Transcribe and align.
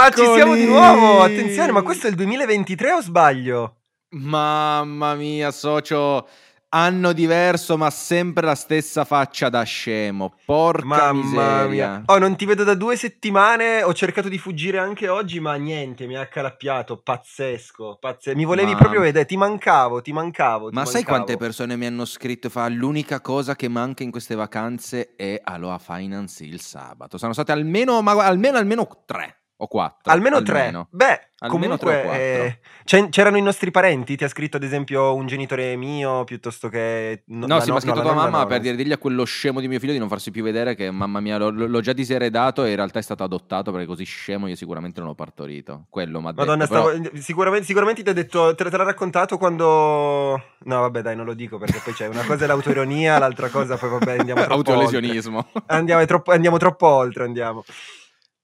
ma 0.00 0.10
ci 0.10 0.24
siamo 0.24 0.54
di 0.54 0.64
nuovo! 0.64 1.20
Attenzione, 1.22 1.72
ma 1.72 1.82
questo 1.82 2.06
è 2.06 2.10
il 2.10 2.16
2023 2.16 2.92
o 2.92 3.02
sbaglio? 3.02 3.76
Mamma 4.10 5.14
mia, 5.14 5.50
socio. 5.50 6.26
Anno 6.72 7.12
diverso, 7.12 7.76
ma 7.76 7.90
sempre 7.90 8.46
la 8.46 8.54
stessa 8.54 9.04
faccia 9.04 9.48
da 9.48 9.60
scemo. 9.64 10.34
Porca 10.44 10.84
Mamma 11.12 11.12
miseria. 11.64 11.66
mia. 11.68 12.02
Oh, 12.06 12.18
non 12.18 12.36
ti 12.36 12.44
vedo 12.46 12.62
da 12.62 12.74
due 12.74 12.94
settimane. 12.96 13.82
Ho 13.82 13.92
cercato 13.92 14.28
di 14.28 14.38
fuggire 14.38 14.78
anche 14.78 15.08
oggi, 15.08 15.40
ma 15.40 15.56
niente, 15.56 16.06
mi 16.06 16.16
ha 16.16 16.20
accalappiato. 16.20 16.98
Pazzesco, 17.02 17.98
pazzesco. 18.00 18.36
Mi 18.36 18.44
volevi 18.44 18.70
Ma- 18.72 18.78
proprio 18.78 19.00
vedere. 19.00 19.26
Ti 19.26 19.36
mancavo, 19.36 20.00
ti 20.00 20.12
mancavo. 20.12 20.68
ti 20.68 20.74
Ma 20.76 20.84
sai 20.84 21.02
mancavo. 21.02 21.16
quante 21.16 21.36
persone 21.36 21.76
mi 21.76 21.86
hanno 21.86 22.04
scritto 22.04 22.46
e 22.46 22.50
fa 22.50 22.68
l'unica 22.68 23.20
cosa 23.20 23.56
che 23.56 23.66
manca 23.66 24.04
in 24.04 24.12
queste 24.12 24.36
vacanze 24.36 25.14
è 25.16 25.40
Aloha 25.42 25.78
Finance 25.78 26.44
il 26.44 26.60
sabato. 26.60 27.18
Sono 27.18 27.32
state 27.32 27.50
almeno, 27.50 28.00
ma 28.00 28.12
almeno, 28.12 28.58
almeno 28.58 28.86
tre 29.04 29.39
o 29.62 29.66
quattro. 29.66 30.10
Almeno 30.12 30.42
tre. 30.42 30.72
Beh, 30.90 31.28
Almeno 31.40 31.76
comunque 31.76 32.00
tre 32.02 32.60
eh, 32.84 33.08
c'erano 33.10 33.36
i 33.36 33.42
nostri 33.42 33.70
parenti. 33.70 34.16
Ti 34.16 34.24
ha 34.24 34.28
scritto, 34.28 34.56
ad 34.56 34.62
esempio, 34.62 35.14
un 35.14 35.26
genitore 35.26 35.76
mio 35.76 36.24
piuttosto 36.24 36.68
che. 36.68 37.22
No, 37.26 37.46
la 37.46 37.60
sì, 37.60 37.66
no- 37.68 37.72
mi 37.74 37.78
ha 37.78 37.82
scritto 37.82 37.96
no, 37.96 38.02
tua 38.02 38.14
mamma 38.14 38.38
no, 38.40 38.46
per 38.46 38.60
dire 38.60 38.74
digli 38.74 38.92
a 38.92 38.98
quello 38.98 39.24
scemo 39.24 39.60
di 39.60 39.68
mio 39.68 39.78
figlio 39.78 39.92
di 39.92 39.98
non 39.98 40.08
farsi 40.08 40.30
più 40.30 40.42
vedere 40.42 40.74
che 40.74 40.90
mamma 40.90 41.20
mia 41.20 41.36
l'ho, 41.36 41.50
l'ho 41.50 41.80
già 41.80 41.92
diseredato 41.92 42.64
e 42.64 42.70
in 42.70 42.76
realtà 42.76 42.98
è 42.98 43.02
stato 43.02 43.22
adottato 43.22 43.70
perché 43.70 43.86
così 43.86 44.04
scemo 44.04 44.48
io 44.48 44.56
sicuramente 44.56 45.00
non 45.00 45.10
l'ho 45.10 45.14
partorito. 45.14 45.86
Quello 45.90 46.20
mi 46.20 46.28
ha 46.28 46.32
Madonna, 46.34 46.64
detto. 46.64 46.72
però- 46.72 46.90
stavo- 46.94 47.16
sicuramente, 47.20 47.66
sicuramente 47.66 48.02
ti 48.02 48.08
ha 48.10 48.14
detto, 48.14 48.54
te, 48.54 48.70
te 48.70 48.76
l'ha 48.76 48.84
raccontato 48.84 49.36
quando... 49.36 50.42
No, 50.62 50.80
vabbè, 50.80 51.02
dai, 51.02 51.16
non 51.16 51.26
lo 51.26 51.34
dico 51.34 51.58
perché 51.58 51.80
poi 51.84 51.92
c'è 51.92 52.06
una 52.06 52.24
cosa 52.24 52.44
è 52.44 52.46
l'autoironia, 52.46 53.18
l'altra 53.18 53.48
cosa 53.50 53.76
poi 53.76 53.90
vabbè, 53.90 54.18
andiamo 54.18 54.40
troppo 54.42 54.54
oltre. 54.60 54.72
Autolesionismo. 54.72 55.46
Andiamo 55.66 56.04
troppo, 56.06 56.32
andiamo 56.32 56.56
troppo 56.56 56.86
oltre, 56.86 57.24
andiamo. 57.24 57.64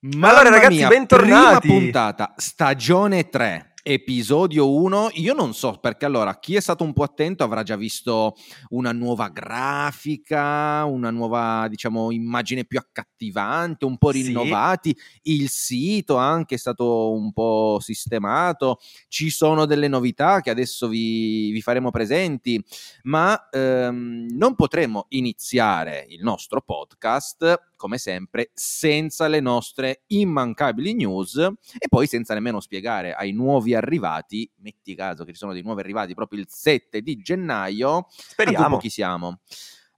Ma 0.01 0.29
allora, 0.29 0.51
ragazzi, 0.51 0.87
bentornati. 0.87 1.67
Prima 1.67 1.79
puntata, 1.81 2.35
stagione 2.37 3.29
3. 3.29 3.73
Episodio 3.89 4.73
1, 4.75 5.11
io 5.13 5.33
non 5.33 5.55
so 5.55 5.79
perché 5.79 6.07
allora 6.07 6.41
chi 6.41 6.57
è 6.57 6.61
stato 6.61 6.83
un 6.83 6.93
po' 6.93 7.05
attento 7.05 7.45
avrà 7.45 7.63
già 7.63 7.77
visto 7.77 8.35
una 8.71 8.91
nuova 8.91 9.29
grafica, 9.29 10.85
una 10.87 11.11
nuova 11.11 11.69
diciamo 11.69 12.11
immagine 12.11 12.65
più 12.65 12.81
accattivante, 12.81 13.85
un 13.85 13.97
po' 13.97 14.11
Sì. 14.11 14.23
rinnovati, 14.23 14.97
il 15.23 15.49
sito 15.49 16.17
anche 16.17 16.57
è 16.57 16.59
stato 16.59 17.13
un 17.13 17.33
po' 17.33 17.79
sistemato, 17.81 18.81
ci 19.07 19.31
sono 19.31 19.67
delle 19.67 19.87
novità 19.87 20.41
che 20.41 20.51
adesso 20.51 20.89
vi, 20.89 21.53
vi 21.53 21.63
faremo 21.63 21.93
presenti, 21.93 22.61
ma 23.05 23.49
ehm, 23.51 24.31
non 24.33 24.57
potremo 24.57 25.07
iniziare 25.11 26.05
il 26.09 26.25
nostro 26.25 26.61
podcast 26.61 27.75
come 27.77 27.99
sempre 27.99 28.51
senza 28.55 29.29
le 29.29 29.41
nostre 29.41 30.03
immancabili 30.07 30.95
news 30.95 31.37
e 31.37 31.89
poi 31.89 32.07
senza 32.07 32.35
nemmeno 32.35 32.61
spiegare 32.61 33.13
ai 33.13 33.33
nuovi 33.33 33.75
arrivati, 33.75 34.51
metti 34.57 34.95
caso 34.95 35.25
che 35.25 35.33
ci 35.33 35.39
sono 35.39 35.53
dei 35.53 35.63
nuovi 35.63 35.81
arrivati 35.81 36.15
proprio 36.15 36.41
il 36.41 36.47
7 36.49 37.01
di 37.03 37.17
gennaio, 37.19 38.07
Speriamo. 38.11 38.79
chi 38.79 38.91
siamo. 38.91 39.41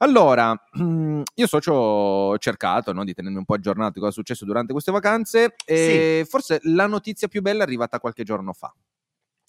Allora, 0.00 0.54
io 1.34 1.46
socio 1.48 1.72
ho 1.72 2.38
cercato 2.38 2.92
no, 2.92 3.04
di 3.04 3.14
tenermi 3.14 3.38
un 3.38 3.44
po' 3.44 3.54
aggiornato 3.54 3.94
di 3.94 3.98
cosa 3.98 4.10
è 4.10 4.14
successo 4.14 4.44
durante 4.44 4.72
queste 4.72 4.92
vacanze 4.92 5.56
e 5.64 6.24
forse 6.28 6.60
la 6.64 6.86
notizia 6.86 7.26
più 7.26 7.42
bella 7.42 7.60
è 7.60 7.66
arrivata 7.66 7.98
qualche 7.98 8.22
giorno 8.22 8.52
fa. 8.52 8.72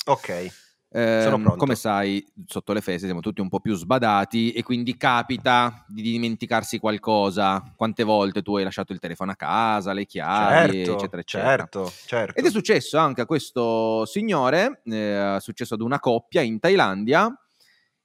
Ok. 0.06 0.69
Pronto. 0.92 1.56
come 1.56 1.76
sai, 1.76 2.26
sotto 2.48 2.74
le 2.74 2.82
feste 2.82 3.06
siamo 3.06 3.20
tutti 3.20 3.42
un 3.42 3.48
po' 3.48 3.60
più 3.60 3.76
sbadati 3.76 4.52
e 4.52 4.64
quindi 4.64 4.98
capita 4.98 5.86
di 5.88 6.02
dimenticarsi 6.02 6.80
qualcosa. 6.80 7.74
Quante 7.76 8.04
volte 8.04 8.42
tu 8.42 8.56
hai 8.58 8.64
lasciato 8.64 8.92
il 8.92 9.00
telefono 9.00 9.32
a 9.32 9.36
casa, 9.36 9.94
le 9.94 10.06
chiavi, 10.06 10.74
Certo, 10.74 10.94
eccetera, 10.94 11.22
eccetera. 11.22 11.50
certo, 11.50 11.94
certo. 12.08 12.40
Ed 12.40 12.46
è 12.46 12.50
successo 12.50 12.98
anche 12.98 13.22
a 13.22 13.26
questo 13.26 14.06
signore, 14.06 14.82
eh, 14.86 15.36
è 15.36 15.40
successo 15.40 15.76
ad 15.76 15.82
una 15.82 16.00
coppia 16.00 16.42
in 16.42 16.60
Thailandia. 16.60 17.32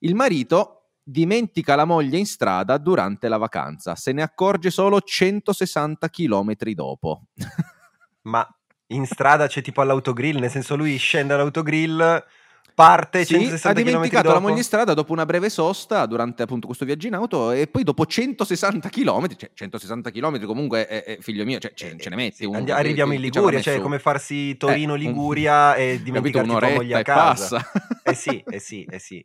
Il 0.00 0.14
marito 0.14 0.90
dimentica 1.02 1.76
la 1.76 1.84
moglie 1.84 2.18
in 2.18 2.26
strada 2.26 2.76
durante 2.78 3.28
la 3.28 3.36
vacanza, 3.38 3.94
se 3.94 4.12
ne 4.12 4.22
accorge 4.22 4.70
solo 4.70 5.00
160 5.00 6.08
km 6.10 6.52
dopo. 6.74 7.22
Ma 8.22 8.46
in 8.88 9.06
strada 9.06 9.46
c'è 9.46 9.62
tipo 9.62 9.80
all'autogrill, 9.80 10.38
nel 10.38 10.50
senso 10.50 10.76
lui 10.76 10.96
scende 10.96 11.34
all'autogrill, 11.34 12.24
parte 12.74 13.24
Sì, 13.24 13.34
160 13.34 13.68
ha 13.68 13.72
dimenticato 13.72 14.32
la 14.32 14.40
moglie 14.40 14.58
in 14.58 14.64
strada 14.64 14.94
dopo 14.94 15.12
una 15.12 15.24
breve 15.24 15.48
sosta 15.48 16.04
durante 16.06 16.42
appunto 16.42 16.66
questo 16.66 16.84
viaggio 16.84 17.06
in 17.06 17.14
auto 17.14 17.52
e 17.52 17.66
poi 17.68 17.84
dopo 17.84 18.04
160 18.04 18.88
km, 18.88 19.36
cioè 19.36 19.50
160 19.54 20.10
km 20.10 20.44
comunque 20.44 20.86
è, 20.86 21.04
è 21.04 21.18
figlio 21.20 21.44
mio, 21.44 21.58
cioè 21.58 21.72
ce, 21.74 21.96
ce 21.96 22.08
ne 22.10 22.16
metti 22.16 22.36
Sì, 22.38 22.44
uno. 22.44 22.58
andi- 22.58 22.72
arriviamo 22.72 23.12
in 23.12 23.20
Liguria, 23.20 23.60
cioè 23.60 23.80
come 23.80 23.98
farsi 23.98 24.56
Torino-Liguria 24.56 25.74
e 25.76 26.02
dimenticarti 26.02 26.48
tua 26.48 26.68
moglie 26.70 26.94
a 26.96 27.02
casa. 27.02 27.58
passa. 27.58 27.70
Eh 28.02 28.14
sì, 28.14 28.42
eh 28.46 28.58
sì, 28.58 28.84
eh 28.90 28.98
sì. 28.98 29.24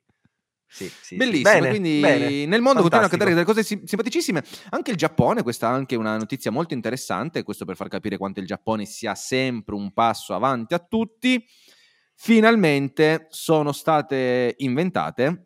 Sì, 0.72 0.90
sì. 1.02 1.16
Bellissimo, 1.16 1.52
Bene, 1.52 1.70
quindi 1.70 2.00
bene. 2.00 2.46
nel 2.46 2.62
mondo 2.62 2.82
continuano 2.82 3.06
a 3.06 3.08
accadere 3.08 3.32
delle 3.34 3.44
cose 3.44 3.64
sim- 3.64 3.84
simpaticissime. 3.86 4.44
Anche 4.70 4.92
il 4.92 4.98
Giappone, 4.98 5.42
questa 5.42 5.68
è 5.68 5.74
anche 5.74 5.96
una 5.96 6.16
notizia 6.16 6.52
molto 6.52 6.76
interessante, 6.76 7.42
questo 7.42 7.66
per 7.66 7.76
far 7.76 7.88
capire 7.88 8.18
quanto 8.18 8.40
il 8.40 8.46
Giappone 8.46 8.86
sia 8.86 9.16
sempre 9.16 9.74
un 9.74 9.92
passo 9.92 10.36
avanti 10.36 10.76
a 10.76 10.80
tutti. 10.80 11.44
Finalmente 12.22 13.28
sono 13.30 13.72
state 13.72 14.54
inventate 14.58 15.46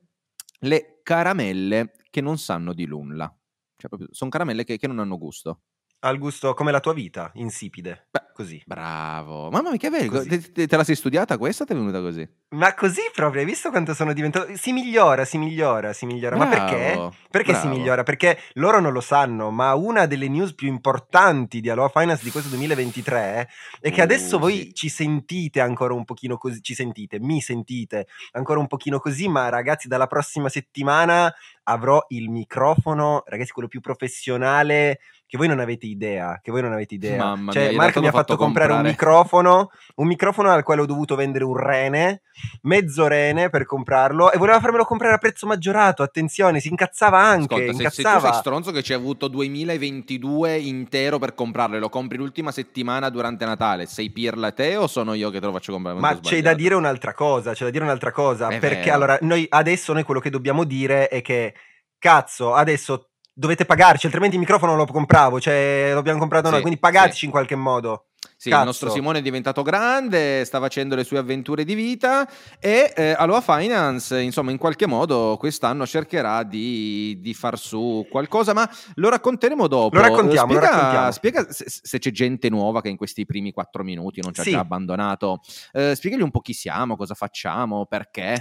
le 0.61 1.01
caramelle 1.03 1.91
che 2.09 2.19
non 2.19 2.39
sanno 2.39 2.73
di 2.73 2.87
nulla. 2.87 3.31
Cioè, 3.75 3.91
sono 4.09 4.31
caramelle 4.31 4.63
che, 4.63 4.77
che 4.77 4.87
non 4.87 4.97
hanno 4.97 5.19
gusto. 5.19 5.61
Al 6.03 6.17
gusto 6.17 6.53
come 6.53 6.71
la 6.71 6.81
tua 6.81 6.93
vita, 6.93 7.31
insipide. 7.35 8.07
Beh, 8.11 8.23
Così. 8.33 8.61
Bravo. 8.65 9.51
Mamma 9.51 9.69
mia, 9.69 9.77
che 9.77 9.91
bello. 9.91 10.25
Te, 10.25 10.65
te- 10.67 10.75
la 10.75 10.83
sei 10.83 10.95
studiata 10.95 11.37
questa 11.37 11.63
o 11.63 11.65
ti 11.67 11.73
è 11.73 11.75
venuta 11.75 12.01
così? 12.01 12.27
Ma 12.49 12.73
così 12.73 13.01
proprio, 13.13 13.41
hai 13.41 13.45
visto 13.45 13.69
quanto 13.69 13.93
sono 13.93 14.11
diventato? 14.11 14.55
Si 14.55 14.73
migliora, 14.73 15.23
si 15.23 15.37
migliora, 15.37 15.93
si 15.93 16.07
migliora. 16.07 16.35
Ma 16.35 16.47
perché? 16.47 16.93
Bravo, 16.93 17.13
Perché 17.29 17.53
si 17.53 17.61
bravo. 17.61 17.77
migliora? 17.77 18.01
Perché 18.01 18.39
loro 18.53 18.79
non 18.79 18.91
lo 18.91 19.01
sanno, 19.01 19.51
ma 19.51 19.75
una 19.75 20.07
delle 20.07 20.27
news 20.29 20.55
più 20.55 20.67
importanti 20.67 21.61
di 21.61 21.69
Aloha 21.69 21.89
Finance 21.89 22.23
di 22.23 22.31
questo 22.31 22.49
2023 22.49 23.49
è 23.79 23.91
che 23.91 24.01
Uh, 24.01 24.03
adesso 24.03 24.39
voi 24.39 24.55
sì. 24.57 24.73
ci 24.73 24.89
sentite 24.89 25.61
ancora 25.61 25.93
un 25.93 26.03
pochino 26.03 26.35
così, 26.37 26.59
ci 26.63 26.73
sentite, 26.73 27.19
mi 27.19 27.39
sentite 27.39 28.07
ancora 28.31 28.59
un 28.59 28.67
pochino 28.67 28.99
così, 28.99 29.27
ma 29.27 29.47
ragazzi 29.49 29.87
dalla 29.87 30.07
prossima 30.07 30.49
settimana 30.49 31.31
avrò 31.65 32.03
il 32.09 32.29
microfono, 32.29 33.23
ragazzi, 33.27 33.51
quello 33.51 33.67
più 33.69 33.79
professionale 33.79 34.99
che 35.33 35.39
voi 35.39 35.47
non 35.47 35.59
avete 35.59 35.87
idea, 35.87 36.39
che 36.43 36.51
voi 36.51 36.61
non 36.61 36.73
avete 36.73 36.93
idea. 36.93 37.17
Mamma 37.17 37.51
cioè, 37.53 37.69
mia, 37.69 37.77
Marco 37.77 38.01
mi 38.01 38.05
ha 38.05 38.11
fatto 38.11 38.33
fatto 38.33 38.43
comprare 38.43 38.73
un 38.73 38.83
comprare. 38.83 39.07
microfono, 39.09 39.69
un 39.95 40.05
microfono 40.05 40.51
al 40.51 40.61
quale 40.61 40.81
ho 40.81 40.85
dovuto 40.85 41.15
vendere 41.15 41.43
un 41.43 41.57
rene, 41.57 42.21
mezzo 42.61 43.07
rene 43.07 43.49
per 43.49 43.65
comprarlo 43.65 44.31
e 44.31 44.37
voleva 44.37 44.59
farmelo 44.59 44.85
comprare 44.85 45.15
a 45.15 45.17
prezzo 45.17 45.47
maggiorato, 45.47 46.03
attenzione, 46.03 46.59
si 46.59 46.67
incazzava 46.67 47.19
anche, 47.19 47.55
Ascolta, 47.55 47.65
se, 47.65 47.71
se 47.71 47.73
tu 47.73 47.81
incazzava. 48.01 48.31
sei 48.31 48.39
stronzo 48.41 48.71
che 48.71 48.83
ci 48.83 48.93
hai 48.93 48.99
avuto 48.99 49.27
2022 49.27 50.55
intero 50.59 51.17
per 51.17 51.33
comprarlo 51.33 51.77
e 51.77 51.79
lo 51.79 51.89
compri 51.89 52.17
l'ultima 52.19 52.51
settimana 52.51 53.09
durante 53.09 53.43
Natale, 53.45 53.87
sei 53.87 54.11
pirla 54.11 54.51
te 54.51 54.75
o 54.75 54.85
sono 54.85 55.15
io 55.15 55.31
che 55.31 55.39
te 55.39 55.47
lo 55.47 55.51
faccio 55.51 55.71
comprare? 55.71 55.97
Ma 55.99 56.19
c'è 56.19 56.43
da 56.43 56.53
dire 56.53 56.75
un'altra 56.75 57.15
cosa, 57.15 57.53
c'è 57.53 57.63
da 57.63 57.71
dire 57.71 57.83
un'altra 57.83 58.11
cosa, 58.11 58.49
È 58.49 58.59
perché 58.59 58.81
vero. 58.83 58.93
allora 58.93 59.17
noi 59.21 59.47
adesso 59.49 59.93
noi 59.93 60.03
quello 60.03 60.19
che 60.19 60.29
dobbiamo 60.29 60.63
dire 60.63 61.07
è 61.07 61.23
che 61.23 61.55
cazzo, 61.97 62.53
adesso 62.53 63.12
dovete 63.33 63.65
pagarci, 63.65 64.05
altrimenti 64.05 64.35
il 64.35 64.41
microfono 64.41 64.75
lo 64.75 64.85
compravo, 64.85 65.39
cioè 65.39 65.89
lo 65.93 65.99
abbiamo 65.99 66.19
comprato 66.19 66.47
noi, 66.47 66.57
Sì, 66.57 66.61
quindi 66.61 66.79
pagateci 66.79 67.17
sì. 67.19 67.25
in 67.25 67.31
qualche 67.31 67.55
modo. 67.55 68.05
Sì, 68.37 68.49
Cazzo. 68.49 68.61
il 68.61 68.67
nostro 68.67 68.89
Simone 68.89 69.19
è 69.19 69.21
diventato 69.21 69.61
grande, 69.63 70.43
sta 70.45 70.59
facendo 70.59 70.95
le 70.95 71.03
sue 71.05 71.17
avventure 71.17 71.63
di 71.63 71.75
vita 71.75 72.27
e 72.59 72.91
eh, 72.95 73.15
Aloha 73.17 73.39
Finance, 73.41 74.19
insomma, 74.19 74.51
in 74.51 74.57
qualche 74.57 74.85
modo 74.85 75.35
quest'anno 75.37 75.85
cercherà 75.85 76.43
di, 76.43 77.19
di 77.21 77.33
far 77.33 77.57
su 77.57 78.05
qualcosa, 78.09 78.53
ma 78.53 78.69
lo 78.95 79.09
racconteremo 79.09 79.67
dopo. 79.67 79.95
Lo 79.95 80.01
raccontiamo, 80.01 80.53
lo 80.53 80.59
spiega, 80.59 80.75
raccontiamo. 80.75 81.11
spiega 81.11 81.45
se, 81.51 81.65
se 81.67 81.99
c'è 81.99 82.11
gente 82.11 82.49
nuova 82.49 82.81
che 82.81 82.89
in 82.89 82.97
questi 82.97 83.25
primi 83.25 83.51
quattro 83.51 83.83
minuti 83.83 84.19
non 84.21 84.33
ci 84.33 84.41
ha 84.41 84.43
Sì. 84.43 84.51
già 84.51 84.59
abbandonato. 84.59 85.39
Eh, 85.71 85.95
spiegagli 85.95 86.21
un 86.21 86.31
po' 86.31 86.41
chi 86.41 86.53
siamo, 86.53 86.95
cosa 86.97 87.13
facciamo, 87.13 87.85
perché. 87.85 88.37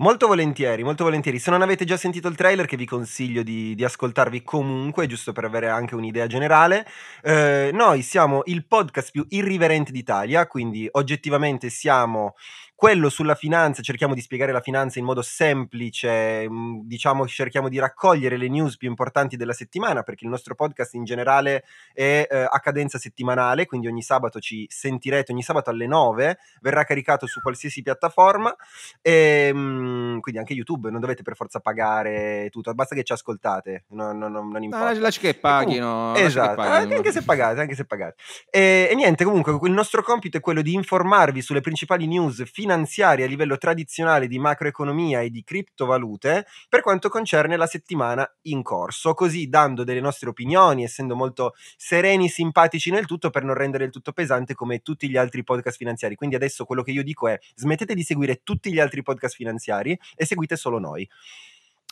Molto 0.00 0.28
volentieri, 0.28 0.84
molto 0.84 1.02
volentieri. 1.02 1.40
Se 1.40 1.50
non 1.50 1.60
avete 1.60 1.84
già 1.84 1.96
sentito 1.96 2.28
il 2.28 2.36
trailer, 2.36 2.66
che 2.66 2.76
vi 2.76 2.86
consiglio 2.86 3.42
di, 3.42 3.74
di 3.74 3.82
ascoltarvi 3.82 4.44
comunque, 4.44 5.08
giusto 5.08 5.32
per 5.32 5.42
avere 5.42 5.68
anche 5.70 5.96
un'idea 5.96 6.28
generale, 6.28 6.86
eh, 7.20 7.70
noi 7.72 8.02
siamo 8.02 8.42
il 8.44 8.64
podcast 8.64 9.10
più 9.10 9.26
irriverente 9.30 9.90
d'Italia, 9.90 10.46
quindi 10.46 10.86
oggettivamente 10.92 11.68
siamo 11.68 12.36
quello 12.78 13.08
sulla 13.08 13.34
finanza, 13.34 13.82
cerchiamo 13.82 14.14
di 14.14 14.20
spiegare 14.20 14.52
la 14.52 14.60
finanza 14.60 15.00
in 15.00 15.04
modo 15.04 15.20
semplice, 15.20 16.48
mm, 16.48 16.82
diciamo 16.84 17.26
cerchiamo 17.26 17.68
di 17.68 17.76
raccogliere 17.76 18.36
le 18.36 18.48
news 18.48 18.76
più 18.76 18.88
importanti 18.88 19.36
della 19.36 19.52
settimana, 19.52 20.04
perché 20.04 20.22
il 20.22 20.30
nostro 20.30 20.54
podcast 20.54 20.94
in 20.94 21.02
generale 21.02 21.64
è 21.92 22.28
eh, 22.30 22.46
a 22.48 22.60
cadenza 22.60 22.96
settimanale, 22.96 23.66
quindi 23.66 23.88
ogni 23.88 24.00
sabato 24.00 24.38
ci 24.38 24.64
sentirete, 24.70 25.32
ogni 25.32 25.42
sabato 25.42 25.70
alle 25.70 25.88
9 25.88 26.38
verrà 26.60 26.84
caricato 26.84 27.26
su 27.26 27.40
qualsiasi 27.40 27.82
piattaforma, 27.82 28.54
e, 29.02 29.50
mm, 29.52 30.20
quindi 30.20 30.38
anche 30.38 30.52
YouTube, 30.52 30.88
non 30.88 31.00
dovete 31.00 31.24
per 31.24 31.34
forza 31.34 31.58
pagare 31.58 32.46
tutto, 32.52 32.72
basta 32.74 32.94
che 32.94 33.02
ci 33.02 33.12
ascoltate, 33.12 33.86
no, 33.88 34.12
no, 34.12 34.28
no, 34.28 34.48
non 34.48 34.62
importa. 34.62 34.86
Ah, 34.86 35.00
lasci 35.00 35.18
che 35.18 35.34
paghino. 35.34 36.14
Esatto, 36.14 36.62
che 36.62 36.68
paghino. 36.68 36.94
anche 36.94 37.10
se 37.10 37.22
pagate, 37.24 37.60
anche 37.60 37.74
se 37.74 37.84
pagate. 37.86 38.22
E, 38.50 38.86
e, 38.88 38.94
niente, 38.94 39.24
comunque 39.24 39.58
il 39.66 39.74
nostro 39.74 40.00
compito 40.04 40.36
è 40.36 40.40
quello 40.40 40.62
di 40.62 40.74
informarvi 40.74 41.42
sulle 41.42 41.60
principali 41.60 42.06
news 42.06 42.36
finanziarie 42.44 42.66
a 42.72 43.26
livello 43.26 43.56
tradizionale 43.58 44.26
di 44.26 44.38
macroeconomia 44.38 45.20
e 45.20 45.30
di 45.30 45.42
criptovalute 45.44 46.46
per 46.68 46.80
quanto 46.80 47.08
concerne 47.08 47.56
la 47.56 47.66
settimana 47.66 48.28
in 48.42 48.62
corso, 48.62 49.14
così 49.14 49.48
dando 49.48 49.84
delle 49.84 50.00
nostre 50.00 50.28
opinioni, 50.28 50.84
essendo 50.84 51.16
molto 51.16 51.54
sereni, 51.76 52.28
simpatici 52.28 52.90
nel 52.90 53.06
tutto 53.06 53.30
per 53.30 53.44
non 53.44 53.54
rendere 53.54 53.84
il 53.84 53.90
tutto 53.90 54.12
pesante 54.12 54.54
come 54.54 54.80
tutti 54.80 55.08
gli 55.08 55.16
altri 55.16 55.44
podcast 55.44 55.76
finanziari. 55.76 56.14
Quindi 56.14 56.36
adesso 56.36 56.64
quello 56.64 56.82
che 56.82 56.90
io 56.90 57.02
dico 57.02 57.28
è 57.28 57.38
smettete 57.54 57.94
di 57.94 58.02
seguire 58.02 58.40
tutti 58.42 58.72
gli 58.72 58.80
altri 58.80 59.02
podcast 59.02 59.34
finanziari 59.34 59.98
e 60.16 60.24
seguite 60.24 60.56
solo 60.56 60.78
noi. 60.78 61.08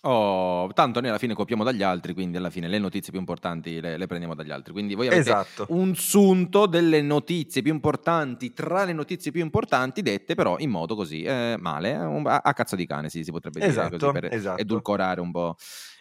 Oh, 0.08 0.68
tanto 0.72 1.00
noi 1.00 1.08
alla 1.08 1.18
fine 1.18 1.34
copiamo 1.34 1.64
dagli 1.64 1.82
altri, 1.82 2.14
quindi 2.14 2.36
alla 2.36 2.48
fine 2.48 2.68
le 2.68 2.78
notizie 2.78 3.10
più 3.10 3.18
importanti 3.18 3.80
le, 3.80 3.96
le 3.96 4.06
prendiamo 4.06 4.36
dagli 4.36 4.52
altri. 4.52 4.72
Quindi 4.72 4.94
voi 4.94 5.08
avete 5.08 5.22
esatto. 5.22 5.66
un 5.70 5.96
sunto 5.96 6.66
delle 6.66 7.02
notizie 7.02 7.60
più 7.60 7.72
importanti, 7.72 8.52
tra 8.52 8.84
le 8.84 8.92
notizie 8.92 9.32
più 9.32 9.42
importanti 9.42 10.02
dette 10.02 10.36
però 10.36 10.58
in 10.58 10.70
modo 10.70 10.94
così 10.94 11.22
eh, 11.22 11.56
male, 11.58 11.96
a, 11.96 12.40
a, 12.44 12.52
cazzo 12.52 12.76
di 12.76 12.86
cane 12.86 13.08
sì, 13.08 13.24
si 13.24 13.32
potrebbe 13.32 13.60
esatto, 13.60 13.96
dire 13.96 13.98
così 13.98 14.12
per 14.12 14.32
esatto. 14.32 14.60
edulcorare 14.60 15.20
un 15.20 15.32
po'. 15.32 15.56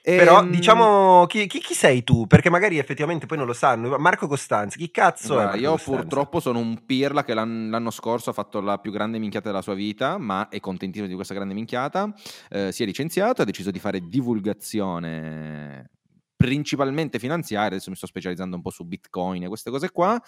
Però 0.05 0.41
ehm... 0.41 0.51
diciamo 0.51 1.25
chi, 1.25 1.47
chi, 1.47 1.59
chi, 1.59 1.73
sei 1.73 2.03
tu? 2.03 2.27
Perché 2.27 2.51
magari 2.51 2.77
effettivamente 2.77 3.25
poi 3.25 3.37
non 3.39 3.47
lo 3.47 3.53
sanno. 3.53 3.97
Marco 3.97 4.27
Costanzi, 4.27 4.77
chi 4.77 4.91
cazzo 4.91 5.33
Guarda, 5.33 5.53
è? 5.53 5.57
io 5.57 5.71
Costanzi? 5.71 5.99
purtroppo 5.99 6.39
sono 6.39 6.59
un 6.59 6.85
pirla 6.85 7.23
che 7.23 7.33
l'anno, 7.33 7.71
l'anno 7.71 7.89
scorso 7.89 8.29
ha 8.29 8.33
fatto 8.33 8.61
la 8.61 8.77
più 8.77 8.91
grande 8.91 9.17
minchiata 9.17 9.49
della 9.49 9.63
sua 9.63 9.73
vita, 9.73 10.19
ma 10.19 10.47
è 10.49 10.59
contentissimo 10.59 11.07
di 11.07 11.15
questa 11.15 11.33
grande 11.33 11.55
minchiata. 11.55 12.13
Eh, 12.51 12.71
si 12.71 12.83
è 12.83 12.85
licenziato, 12.85 13.41
ha 13.41 13.45
deciso 13.45 13.71
di 13.71 13.79
fare 13.79 14.07
divulgazione 14.07 15.89
principalmente 16.35 17.19
finanziaria, 17.19 17.69
adesso 17.69 17.89
mi 17.89 17.95
sto 17.95 18.07
specializzando 18.07 18.55
un 18.55 18.61
po' 18.61 18.69
su 18.69 18.83
Bitcoin 18.85 19.43
e 19.43 19.47
queste 19.47 19.69
cose 19.69 19.89
qua, 19.91 20.21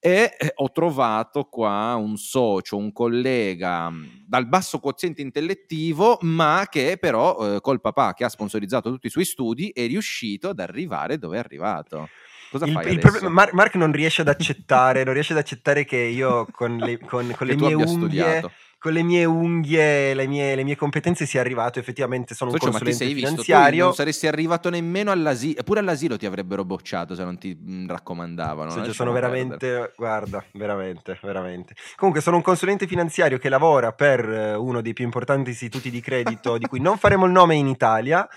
e 0.00 0.36
eh, 0.38 0.52
ho 0.54 0.70
trovato 0.70 1.44
qua 1.44 1.94
un 1.96 2.16
socio, 2.16 2.76
un 2.76 2.92
collega 2.92 3.90
mm, 3.90 4.04
dal 4.26 4.46
basso 4.46 4.78
quoziente 4.78 5.22
intellettivo, 5.22 6.18
ma 6.22 6.66
che 6.70 6.96
però 7.00 7.56
eh, 7.56 7.60
col 7.60 7.80
papà 7.80 8.14
che 8.14 8.24
ha 8.24 8.28
sponsorizzato 8.28 8.90
tutti 8.90 9.08
i 9.08 9.10
suoi 9.10 9.24
studi 9.24 9.70
è 9.70 9.86
riuscito 9.86 10.50
ad 10.50 10.60
arrivare 10.60 11.18
dove 11.18 11.36
è 11.36 11.40
arrivato. 11.40 12.08
Cosa 12.50 12.64
il, 12.64 12.80
il 12.86 12.98
problema, 12.98 13.28
Mark, 13.28 13.52
Mark, 13.52 13.74
non 13.74 13.92
riesce 13.92 14.22
ad 14.22 14.28
accettare, 14.28 15.04
non 15.04 15.12
riesce 15.12 15.32
ad 15.32 15.38
accettare 15.38 15.84
che 15.84 15.98
io 15.98 16.46
con 16.50 16.76
le, 16.76 16.98
con, 16.98 17.30
con 17.36 17.46
le 17.46 17.56
mie 17.56 17.74
unghie... 17.74 17.86
Studiato 17.86 18.52
con 18.78 18.92
le 18.92 19.02
mie 19.02 19.24
unghie, 19.24 20.14
le 20.14 20.26
mie, 20.28 20.54
le 20.54 20.62
mie 20.62 20.76
competenze 20.76 21.26
sia 21.26 21.40
arrivato. 21.40 21.80
Effettivamente 21.80 22.34
sono 22.34 22.50
Socio, 22.50 22.66
un 22.66 22.70
consulente 22.70 23.04
ma 23.04 23.10
ti 23.10 23.14
sei 23.14 23.24
finanziario. 23.24 23.70
Visto, 23.70 23.84
non 23.84 23.94
saresti 23.94 24.26
arrivato 24.28 24.70
nemmeno 24.70 25.10
all'asilo, 25.10 25.62
pure 25.64 25.80
all'asilo 25.80 26.16
ti 26.16 26.26
avrebbero 26.26 26.64
bocciato 26.64 27.14
se 27.14 27.24
non 27.24 27.38
ti 27.38 27.58
raccomandavano. 27.86 28.70
Socio, 28.70 28.92
sono 28.92 29.10
veramente, 29.12 29.66
perdere. 29.66 29.92
guarda, 29.96 30.44
veramente, 30.52 31.18
veramente. 31.22 31.74
Comunque 31.96 32.22
sono 32.22 32.36
un 32.36 32.42
consulente 32.42 32.86
finanziario 32.86 33.38
che 33.38 33.48
lavora 33.48 33.92
per 33.92 34.28
eh, 34.28 34.54
uno 34.54 34.80
dei 34.80 34.92
più 34.92 35.04
importanti 35.04 35.50
istituti 35.50 35.90
di 35.90 36.00
credito 36.00 36.56
di 36.56 36.66
cui 36.66 36.80
non 36.80 36.98
faremo 36.98 37.26
il 37.26 37.32
nome 37.32 37.56
in 37.56 37.66
Italia. 37.66 38.28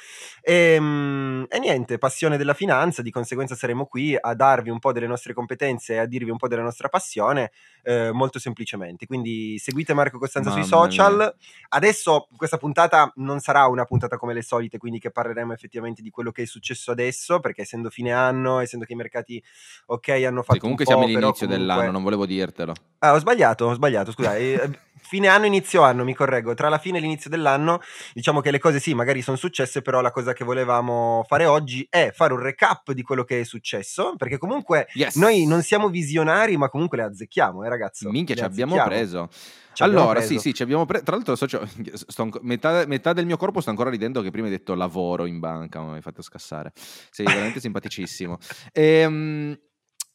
E, 0.43 0.79
mh, 0.79 1.45
e 1.49 1.59
niente, 1.59 1.97
passione 1.99 2.35
della 2.35 2.55
finanza, 2.55 3.01
di 3.01 3.11
conseguenza 3.11 3.55
saremo 3.55 3.85
qui 3.85 4.17
a 4.19 4.33
darvi 4.33 4.69
un 4.69 4.79
po' 4.79 4.91
delle 4.91 5.05
nostre 5.05 5.33
competenze 5.33 5.93
e 5.93 5.97
a 5.97 6.05
dirvi 6.05 6.31
un 6.31 6.38
po' 6.38 6.47
della 6.47 6.63
nostra 6.63 6.89
passione 6.89 7.51
eh, 7.83 8.11
molto 8.11 8.39
semplicemente. 8.39 9.05
Quindi 9.05 9.57
seguite 9.59 9.93
Marco 9.93 10.17
Costanza 10.17 10.49
Mamma 10.49 10.61
sui 10.61 10.71
social. 10.71 11.15
Mia. 11.15 11.35
Adesso 11.69 12.27
questa 12.35 12.57
puntata 12.57 13.11
non 13.17 13.39
sarà 13.39 13.67
una 13.67 13.85
puntata 13.85 14.17
come 14.17 14.33
le 14.33 14.41
solite, 14.41 14.77
quindi 14.77 14.99
che 14.99 15.11
parleremo 15.11 15.53
effettivamente 15.53 16.01
di 16.01 16.09
quello 16.09 16.31
che 16.31 16.43
è 16.43 16.45
successo 16.45 16.91
adesso, 16.91 17.39
perché 17.39 17.61
essendo 17.61 17.89
fine 17.89 18.11
anno, 18.11 18.59
essendo 18.59 18.85
che 18.85 18.93
i 18.93 18.97
mercati 18.97 19.41
ok 19.85 20.09
hanno 20.09 20.41
fatto... 20.41 20.53
Sì, 20.53 20.59
comunque 20.59 20.85
siamo 20.85 21.03
all'inizio 21.03 21.31
comunque... 21.31 21.57
dell'anno, 21.57 21.91
non 21.91 22.03
volevo 22.03 22.25
dirtelo. 22.25 22.73
Ah, 22.99 23.13
ho 23.13 23.19
sbagliato, 23.19 23.65
ho 23.65 23.73
sbagliato, 23.73 24.11
scusa. 24.11 24.33
Fine 25.01 25.27
anno, 25.27 25.45
inizio 25.45 25.81
anno, 25.81 26.03
mi 26.03 26.13
correggo. 26.13 26.53
Tra 26.53 26.69
la 26.69 26.77
fine 26.77 26.98
e 26.98 27.01
l'inizio 27.01 27.30
dell'anno, 27.30 27.81
diciamo 28.13 28.42
che 28.42 28.51
le 28.51 28.59
cose 28.59 28.80
sì, 28.80 28.94
magari 28.94 29.21
sono 29.21 29.38
successe, 29.38 29.81
però 29.81 30.01
la 30.01 30.12
cosa 30.12 30.33
che 30.33 30.44
volevamo 30.44 31.25
fare 31.27 31.45
oggi 31.45 31.86
è 31.89 32.12
fare 32.13 32.33
un 32.33 32.39
recap 32.39 32.92
di 32.92 33.01
quello 33.01 33.24
che 33.24 33.42
è 33.42 33.44
successo, 33.44 34.15
perché 34.18 34.38
comunque 34.38 34.88
yes. 34.94 35.15
noi 35.15 35.45
non 35.45 35.62
siamo 35.62 35.89
visionari, 35.89 36.57
ma 36.57 36.69
comunque 36.69 36.98
le 36.98 37.03
azzecchiamo, 37.03 37.63
eh 37.63 37.69
ragazzo. 37.69 38.09
Minchia, 38.09 38.36
ci 38.36 38.44
abbiamo 38.44 38.81
preso. 38.83 39.30
Ci 39.74 39.83
allora, 39.83 40.21
sì, 40.21 40.38
sì, 40.38 40.53
ci 40.53 40.63
abbiamo 40.63 40.86
preso. 40.86 41.03
Tra 41.03 41.15
l'altro, 41.15 41.36
socio, 41.36 41.68
sto, 41.94 42.30
metà, 42.42 42.86
metà, 42.88 43.13
del 43.13 43.25
mio 43.25 43.38
corpo 43.38 43.62
sta 43.62 43.69
ancora 43.69 43.89
ridendo 43.89 44.21
che 44.21 44.30
prima 44.30 44.48
hai 44.48 44.51
detto 44.53 44.75
lavoro 44.75 45.25
in 45.25 45.39
banca, 45.39 45.80
ma 45.80 45.89
mi 45.89 45.95
hai 45.95 46.01
fatto 46.01 46.21
scassare. 46.21 46.74
Sei 46.75 47.25
veramente 47.25 47.59
simpaticissimo. 47.59 48.38
Ehm. 48.74 49.57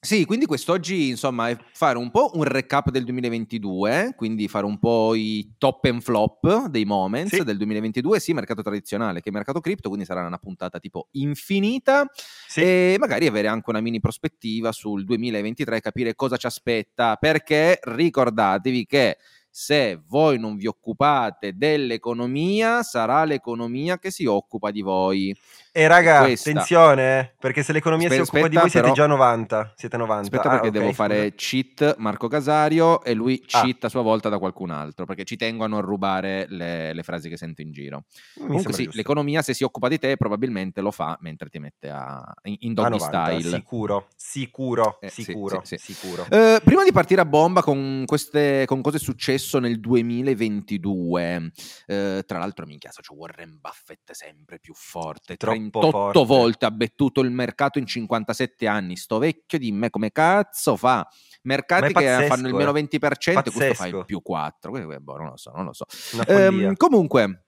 Sì, 0.06 0.24
quindi 0.24 0.46
quest'oggi 0.46 1.08
insomma 1.08 1.48
è 1.48 1.58
fare 1.72 1.98
un 1.98 2.12
po' 2.12 2.30
un 2.34 2.44
recap 2.44 2.90
del 2.90 3.02
2022, 3.02 4.12
quindi 4.16 4.46
fare 4.46 4.64
un 4.64 4.78
po' 4.78 5.16
i 5.16 5.54
top 5.58 5.84
and 5.86 6.00
flop 6.00 6.68
dei 6.68 6.84
moments 6.84 7.34
sì. 7.34 7.42
del 7.42 7.56
2022, 7.56 8.20
sì, 8.20 8.32
mercato 8.32 8.62
tradizionale 8.62 9.20
che 9.20 9.32
mercato 9.32 9.58
cripto, 9.58 9.88
quindi 9.88 10.06
sarà 10.06 10.24
una 10.24 10.38
puntata 10.38 10.78
tipo 10.78 11.08
infinita 11.14 12.08
sì. 12.46 12.60
e 12.60 12.96
magari 13.00 13.26
avere 13.26 13.48
anche 13.48 13.68
una 13.68 13.80
mini 13.80 13.98
prospettiva 13.98 14.70
sul 14.70 15.04
2023, 15.04 15.80
capire 15.80 16.14
cosa 16.14 16.36
ci 16.36 16.46
aspetta, 16.46 17.16
perché 17.16 17.80
ricordatevi 17.82 18.86
che 18.86 19.16
se 19.58 20.02
voi 20.06 20.38
non 20.38 20.56
vi 20.56 20.66
occupate 20.66 21.56
dell'economia, 21.56 22.82
sarà 22.82 23.24
l'economia 23.24 23.98
che 23.98 24.10
si 24.10 24.26
occupa 24.26 24.70
di 24.70 24.82
voi. 24.82 25.34
E 25.78 25.86
raga, 25.88 26.20
Questa. 26.20 26.48
attenzione, 26.48 27.18
eh, 27.18 27.34
perché 27.38 27.62
se 27.62 27.74
l'economia 27.74 28.06
Aspe- 28.06 28.24
si 28.24 28.30
occupa 28.30 28.48
di 28.48 28.56
voi 28.56 28.70
siete 28.70 28.92
già 28.92 29.06
90. 29.06 29.74
Siete 29.76 29.98
90. 29.98 30.22
Aspetta 30.22 30.48
ah, 30.48 30.50
perché 30.52 30.68
okay, 30.68 30.80
devo 30.80 30.92
fare 30.94 31.34
cheat 31.34 31.96
Marco 31.98 32.28
Casario 32.28 33.04
e 33.04 33.12
lui 33.12 33.44
ah. 33.50 33.60
cheat 33.60 33.84
a 33.84 33.90
sua 33.90 34.00
volta 34.00 34.30
da 34.30 34.38
qualcun 34.38 34.70
altro, 34.70 35.04
perché 35.04 35.24
ci 35.24 35.36
tengo 35.36 35.64
a 35.64 35.66
non 35.66 35.82
rubare 35.82 36.46
le, 36.48 36.94
le 36.94 37.02
frasi 37.02 37.28
che 37.28 37.36
sento 37.36 37.60
in 37.60 37.72
giro. 37.72 38.04
Mi 38.36 38.46
Comunque 38.46 38.72
sì, 38.72 38.84
giusto. 38.84 38.96
l'economia 38.96 39.42
se 39.42 39.52
si 39.52 39.64
occupa 39.64 39.88
di 39.88 39.98
te 39.98 40.16
probabilmente 40.16 40.80
lo 40.80 40.90
fa 40.90 41.14
mentre 41.20 41.50
ti 41.50 41.58
mette 41.58 41.90
a, 41.90 42.24
in, 42.44 42.56
in 42.60 42.72
doggy 42.72 42.98
style. 42.98 43.42
Sicuro, 43.42 44.06
sicuro, 44.16 44.98
eh, 45.02 45.10
sicuro, 45.10 45.60
sì, 45.62 45.76
sì, 45.76 45.92
sicuro. 45.92 46.22
Uh, 46.22 46.58
prima 46.64 46.84
di 46.84 46.92
partire 46.92 47.20
a 47.20 47.26
bomba 47.26 47.60
con, 47.60 48.04
queste, 48.06 48.64
con 48.64 48.80
cosa 48.80 48.96
è 48.96 49.00
successo 49.00 49.58
nel 49.58 49.78
2022, 49.78 51.36
uh, 51.36 52.22
tra 52.24 52.38
l'altro 52.38 52.64
minchia, 52.64 52.88
c'è 52.88 53.02
Warren 53.14 53.58
Buffett 53.60 54.12
sempre 54.12 54.58
più 54.58 54.72
forte, 54.72 55.36
Troppo 55.36 55.64
38 55.70 55.90
forte. 55.90 56.24
volte 56.26 56.66
ha 56.66 56.70
battuto 56.70 57.20
il 57.20 57.30
mercato 57.30 57.78
in 57.78 57.86
57 57.86 58.66
anni. 58.66 58.96
Sto 58.96 59.18
vecchio 59.18 59.58
di 59.58 59.72
me 59.72 59.90
come 59.90 60.12
cazzo 60.12 60.76
fa? 60.76 61.06
Mercati 61.42 61.92
pazzesco, 61.92 62.20
che 62.20 62.26
fanno 62.26 62.48
il 62.48 62.54
meno 62.54 62.72
20% 62.72 62.72
eh. 62.72 63.38
e 63.44 63.52
questo 63.52 63.74
fa 63.74 63.86
il 63.86 64.04
più 64.04 64.20
4. 64.20 64.98
Boh, 65.00 65.16
non 65.16 65.28
lo 65.28 65.36
so, 65.36 65.52
non 65.54 65.64
lo 65.64 65.72
so. 65.72 65.84
Ehm, 66.26 66.74
comunque, 66.74 67.46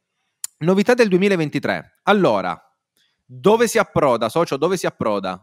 novità 0.59 0.95
del 0.95 1.09
2023. 1.09 2.01
Allora, 2.05 2.61
dove 3.25 3.67
si 3.67 3.79
approda, 3.79 4.29
socio? 4.29 4.57
Dove 4.57 4.77
si 4.77 4.87
approda? 4.87 5.43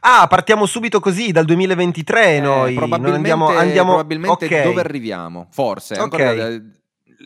Ah, 0.00 0.26
partiamo 0.26 0.66
subito 0.66 1.00
così 1.00 1.32
dal 1.32 1.44
2023 1.44 2.36
eh, 2.36 2.40
noi. 2.40 2.74
Probabilmente, 2.74 3.30
andiamo, 3.30 3.48
andiamo... 3.48 3.92
probabilmente 3.94 4.44
okay. 4.44 4.62
dove 4.64 4.80
arriviamo? 4.80 5.48
Forse. 5.50 5.98
Okay. 5.98 6.38
Ancora, 6.38 6.62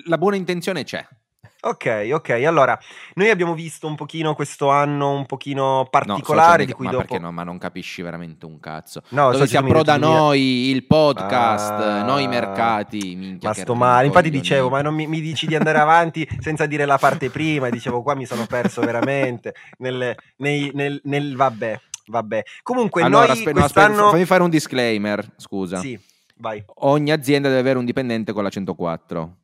la 0.05 0.19
buona 0.19 0.37
intenzione 0.37 0.85
c'è. 0.85 1.07
Ok, 1.63 2.09
ok. 2.13 2.31
Allora, 2.47 2.79
noi 3.15 3.29
abbiamo 3.29 3.53
visto 3.55 3.87
un 3.87 3.95
pochino 3.95 4.35
questo 4.35 4.71
anno 4.71 5.13
un 5.13 5.27
pochino 5.27 5.87
particolare 5.91 6.61
no, 6.61 6.65
di 6.65 6.73
cui 6.73 6.87
ma 6.87 6.93
dopo... 6.93 7.05
perché 7.05 7.19
no? 7.23 7.31
Ma 7.33 7.43
non 7.43 7.59
capisci 7.59 8.01
veramente 8.01 8.47
un 8.47 8.59
cazzo. 8.59 9.03
No, 9.11 9.31
Dove 9.31 9.47
si 9.47 9.59
approda 9.59 9.99
noi, 9.99 10.71
il 10.71 10.87
podcast, 10.87 11.71
ah, 11.71 12.03
noi 12.03 12.27
mercati, 12.29 13.15
minchia 13.15 13.51
Ma 13.51 13.55
sto 13.55 13.75
male. 13.75 14.07
Infatti 14.07 14.31
dicevo, 14.31 14.71
ma 14.71 14.81
non 14.81 14.95
mi, 14.95 15.07
mi, 15.07 15.21
dici 15.21 15.47
di 15.47 15.55
andare 15.55 15.79
avanti 15.79 16.27
senza 16.41 16.65
dire 16.65 16.87
la 16.87 16.97
parte 16.97 17.29
prima 17.29 17.69
dicevo 17.69 18.03
qua 18.03 18.15
mi 18.15 18.25
sono 18.25 18.47
perso 18.47 18.81
veramente 18.81 19.55
nel, 19.79 20.17
nei, 20.37 20.71
nel, 20.73 20.99
nel 21.05 21.37
vabbè, 21.37 21.79
vabbè. 22.07 22.43
Comunque 22.63 23.03
allora, 23.03 23.27
noi 23.27 23.37
aspe- 23.37 23.53
quest'anno... 23.53 24.09
Fammi 24.09 24.25
fare 24.25 24.43
un 24.43 24.51
disclaimer, 24.51 25.27
scusa. 25.37 25.79
Sì, 25.79 25.99
vai. 26.37 26.65
Ogni 26.77 27.13
azienda 27.13 27.49
deve 27.49 27.61
avere 27.61 27.79
un 27.79 27.85
dipendente 27.85 28.33
con 28.33 28.43
la 28.43 28.49
104. 28.49 29.35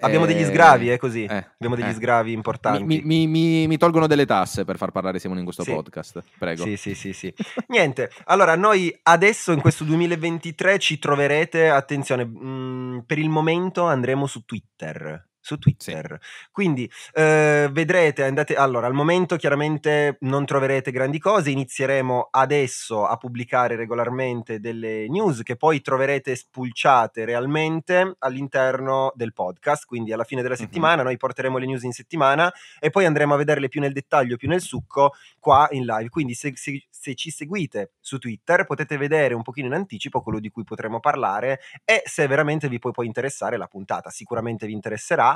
Abbiamo 0.00 0.26
degli 0.26 0.40
Eh, 0.42 0.46
sgravi, 0.46 0.88
è 0.88 0.96
così. 0.98 1.24
eh, 1.24 1.46
Abbiamo 1.54 1.74
degli 1.76 1.88
eh. 1.88 1.92
sgravi 1.94 2.32
importanti. 2.32 2.82
Mi, 2.84 3.00
mi- 3.04 3.26
mi- 3.26 3.66
mi 3.66 3.76
tolgono 3.76 4.06
delle 4.06 4.26
tasse 4.26 4.64
per 4.64 4.76
far 4.76 4.90
parlare 4.90 5.18
Simone 5.18 5.40
in 5.40 5.44
questo 5.44 5.62
Sì. 5.62 5.72
podcast. 5.72 6.22
Prego. 6.38 6.62
Sì, 6.64 6.76
sì, 6.76 6.94
sì, 6.94 7.12
sì. 7.12 7.32
Niente, 7.68 8.10
allora 8.24 8.56
noi 8.56 8.96
adesso 9.04 9.52
in 9.52 9.60
questo 9.60 9.84
2023 9.84 10.78
ci 10.78 10.98
troverete, 10.98 11.68
attenzione, 11.68 12.24
mh, 12.24 13.04
per 13.06 13.18
il 13.18 13.28
momento 13.28 13.84
andremo 13.84 14.26
su 14.26 14.44
Twitter. 14.44 15.25
Su 15.46 15.58
Twitter. 15.58 16.18
Quindi 16.50 16.90
eh, 17.12 17.68
vedrete, 17.70 18.24
andate. 18.24 18.56
Allora, 18.56 18.88
al 18.88 18.94
momento 18.94 19.36
chiaramente 19.36 20.16
non 20.22 20.44
troverete 20.44 20.90
grandi 20.90 21.20
cose. 21.20 21.50
Inizieremo 21.50 22.30
adesso 22.32 23.06
a 23.06 23.16
pubblicare 23.16 23.76
regolarmente 23.76 24.58
delle 24.58 25.06
news 25.08 25.44
che 25.44 25.54
poi 25.54 25.80
troverete 25.82 26.34
spulciate 26.34 27.24
realmente 27.24 28.16
all'interno 28.18 29.12
del 29.14 29.32
podcast. 29.32 29.86
Quindi 29.86 30.12
alla 30.12 30.24
fine 30.24 30.42
della 30.42 30.56
settimana 30.56 31.04
noi 31.04 31.16
porteremo 31.16 31.58
le 31.58 31.66
news 31.66 31.84
in 31.84 31.92
settimana 31.92 32.52
e 32.80 32.90
poi 32.90 33.04
andremo 33.04 33.34
a 33.34 33.36
vederle 33.36 33.68
più 33.68 33.80
nel 33.80 33.92
dettaglio, 33.92 34.34
più 34.34 34.48
nel 34.48 34.60
succo 34.60 35.12
qua 35.38 35.68
in 35.70 35.84
live. 35.84 36.08
Quindi 36.08 36.34
se, 36.34 36.54
se- 36.56 36.86
se 36.90 37.14
ci 37.14 37.30
seguite 37.30 37.92
su 38.00 38.18
Twitter 38.18 38.64
potete 38.66 38.96
vedere 38.96 39.34
un 39.34 39.42
pochino 39.42 39.68
in 39.68 39.74
anticipo 39.74 40.20
quello 40.20 40.40
di 40.40 40.50
cui 40.50 40.64
potremo 40.64 40.98
parlare 40.98 41.60
e 41.84 42.02
se 42.04 42.26
veramente 42.26 42.68
vi 42.68 42.80
può 42.80 42.90
poi 42.90 43.06
interessare 43.06 43.56
la 43.56 43.68
puntata. 43.68 44.10
Sicuramente 44.10 44.66
vi 44.66 44.72
interesserà, 44.72 45.35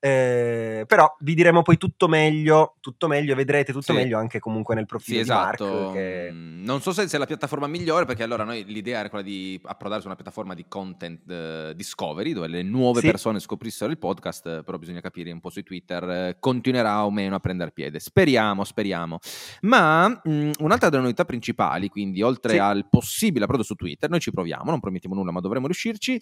eh, 0.00 0.84
però 0.86 1.14
vi 1.20 1.34
diremo 1.34 1.62
poi 1.62 1.76
tutto 1.76 2.08
meglio, 2.08 2.76
tutto 2.80 3.06
meglio, 3.08 3.34
vedrete 3.34 3.72
tutto 3.72 3.92
Sì. 3.92 3.98
meglio 3.98 4.18
anche 4.18 4.38
comunque 4.38 4.74
nel 4.74 4.86
profilo 4.86 5.18
Sì, 5.18 5.24
di 5.24 5.30
esatto. 5.30 5.64
Mark. 5.64 5.92
Che... 5.92 6.28
Mm, 6.32 6.64
Non 6.64 6.80
so 6.80 6.92
se 6.92 7.08
sia 7.08 7.18
la 7.18 7.26
piattaforma 7.26 7.66
migliore, 7.66 8.04
perché 8.04 8.22
allora 8.22 8.44
noi 8.44 8.64
l'idea 8.64 9.00
era 9.00 9.08
quella 9.08 9.24
di 9.24 9.60
approdare 9.64 10.00
su 10.00 10.06
una 10.06 10.16
piattaforma 10.16 10.54
di 10.54 10.64
content 10.68 11.30
eh, 11.30 11.72
discovery, 11.76 12.32
dove 12.32 12.48
le 12.48 12.62
nuove 12.62 13.00
Sì. 13.00 13.06
persone 13.06 13.38
scoprissero 13.40 13.90
il 13.90 13.98
podcast, 13.98 14.46
eh, 14.46 14.62
però 14.64 14.78
bisogna 14.78 15.00
capire 15.00 15.30
un 15.30 15.40
po' 15.40 15.50
sui 15.50 15.62
Twitter, 15.62 16.02
eh, 16.08 16.36
continuerà 16.38 17.04
o 17.04 17.10
meno 17.10 17.34
a 17.36 17.40
prendere 17.40 17.70
piede. 17.70 17.98
Speriamo, 18.00 18.64
speriamo. 18.64 19.18
Ma 19.62 20.08
mm, 20.08 20.50
un'altra 20.58 20.88
delle 20.88 21.02
novità 21.02 21.24
principali, 21.24 21.88
quindi 21.88 22.22
oltre 22.22 22.58
al 22.58 22.86
possibile 22.88 23.44
approdo 23.44 23.62
su 23.62 23.74
Twitter, 23.74 24.08
noi 24.10 24.20
ci 24.20 24.30
proviamo, 24.30 24.70
non 24.70 24.80
promettiamo 24.80 25.14
nulla, 25.14 25.30
ma 25.30 25.40
dovremo 25.40 25.66
riuscirci, 25.66 26.20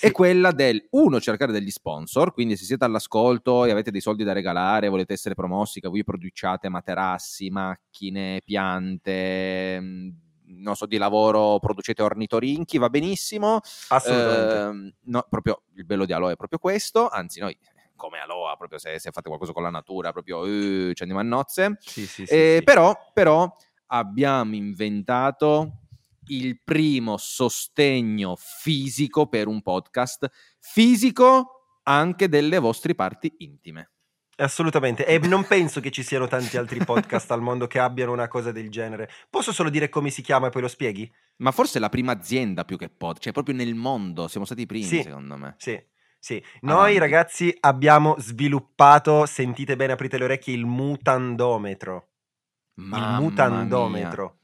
è 0.00 0.10
quella 0.10 0.50
del 0.52 0.86
uno 0.90 1.20
cercare 1.20 1.52
degli 1.52 1.70
sponsor, 1.70 2.32
quindi 2.32 2.56
se 2.56 2.63
siete 2.64 2.84
all'ascolto 2.84 3.64
e 3.64 3.70
avete 3.70 3.90
dei 3.90 4.00
soldi 4.00 4.24
da 4.24 4.32
regalare, 4.32 4.88
volete 4.88 5.12
essere 5.12 5.34
promossi, 5.34 5.80
che 5.80 5.88
voi 5.88 6.04
produciate 6.04 6.68
materassi, 6.68 7.50
macchine, 7.50 8.40
piante, 8.44 9.80
mh, 9.80 10.14
non 10.46 10.74
so, 10.76 10.86
di 10.86 10.96
lavoro 10.96 11.58
producete 11.58 12.02
ornitorinchi, 12.02 12.78
va 12.78 12.88
benissimo. 12.88 13.60
Assolutamente. 13.88 14.54
Ehm, 14.56 14.94
no, 15.04 15.26
proprio 15.28 15.62
il 15.74 15.84
bello 15.84 16.04
di 16.04 16.12
Aloha 16.12 16.32
è 16.32 16.36
proprio 16.36 16.58
questo, 16.58 17.08
anzi 17.08 17.40
noi 17.40 17.56
come 17.96 18.18
Aloha, 18.18 18.56
proprio 18.56 18.78
se, 18.78 18.98
se 18.98 19.10
fate 19.10 19.28
qualcosa 19.28 19.52
con 19.52 19.62
la 19.62 19.70
natura, 19.70 20.12
proprio 20.12 20.44
eh, 20.44 20.92
ci 20.94 21.02
andiamo 21.02 21.20
a 21.20 21.24
nozze. 21.24 21.76
sì, 21.80 22.06
sì, 22.06 22.26
sì, 22.26 22.34
Eh. 22.34 22.62
Però, 22.64 22.94
però 23.12 23.54
abbiamo 23.86 24.54
inventato 24.54 25.80
il 26.28 26.60
primo 26.62 27.16
sostegno 27.16 28.34
fisico 28.36 29.26
per 29.26 29.46
un 29.46 29.62
podcast, 29.62 30.28
fisico 30.58 31.53
anche 31.84 32.28
delle 32.28 32.58
vostre 32.58 32.94
parti 32.94 33.34
intime. 33.38 33.90
Assolutamente, 34.36 35.06
e 35.06 35.18
non 35.18 35.44
penso 35.46 35.80
che 35.80 35.92
ci 35.92 36.02
siano 36.02 36.26
tanti 36.26 36.56
altri 36.56 36.82
podcast 36.84 37.30
al 37.30 37.40
mondo 37.40 37.68
che 37.68 37.78
abbiano 37.78 38.10
una 38.12 38.26
cosa 38.26 38.50
del 38.50 38.68
genere. 38.68 39.08
Posso 39.30 39.52
solo 39.52 39.70
dire 39.70 39.88
come 39.88 40.10
si 40.10 40.22
chiama 40.22 40.48
e 40.48 40.50
poi 40.50 40.62
lo 40.62 40.68
spieghi? 40.68 41.10
Ma 41.36 41.52
forse 41.52 41.78
è 41.78 41.80
la 41.80 41.88
prima 41.88 42.12
azienda 42.12 42.64
più 42.64 42.76
che 42.76 42.88
podcast, 42.88 43.22
cioè 43.22 43.32
proprio 43.32 43.54
nel 43.54 43.74
mondo, 43.76 44.26
siamo 44.26 44.44
stati 44.44 44.62
i 44.62 44.66
primi 44.66 44.84
Sì. 44.84 45.02
secondo 45.02 45.36
me. 45.36 45.54
Sì, 45.58 45.80
sì. 46.18 46.42
Noi 46.62 46.76
Avanti. 46.96 46.98
ragazzi 46.98 47.56
abbiamo 47.60 48.16
sviluppato, 48.18 49.24
sentite 49.26 49.76
bene, 49.76 49.92
aprite 49.92 50.18
le 50.18 50.24
orecchie, 50.24 50.54
il 50.54 50.66
mutandometro. 50.66 52.08
Mamma 52.76 53.16
il 53.18 53.22
mutandometro. 53.22 54.38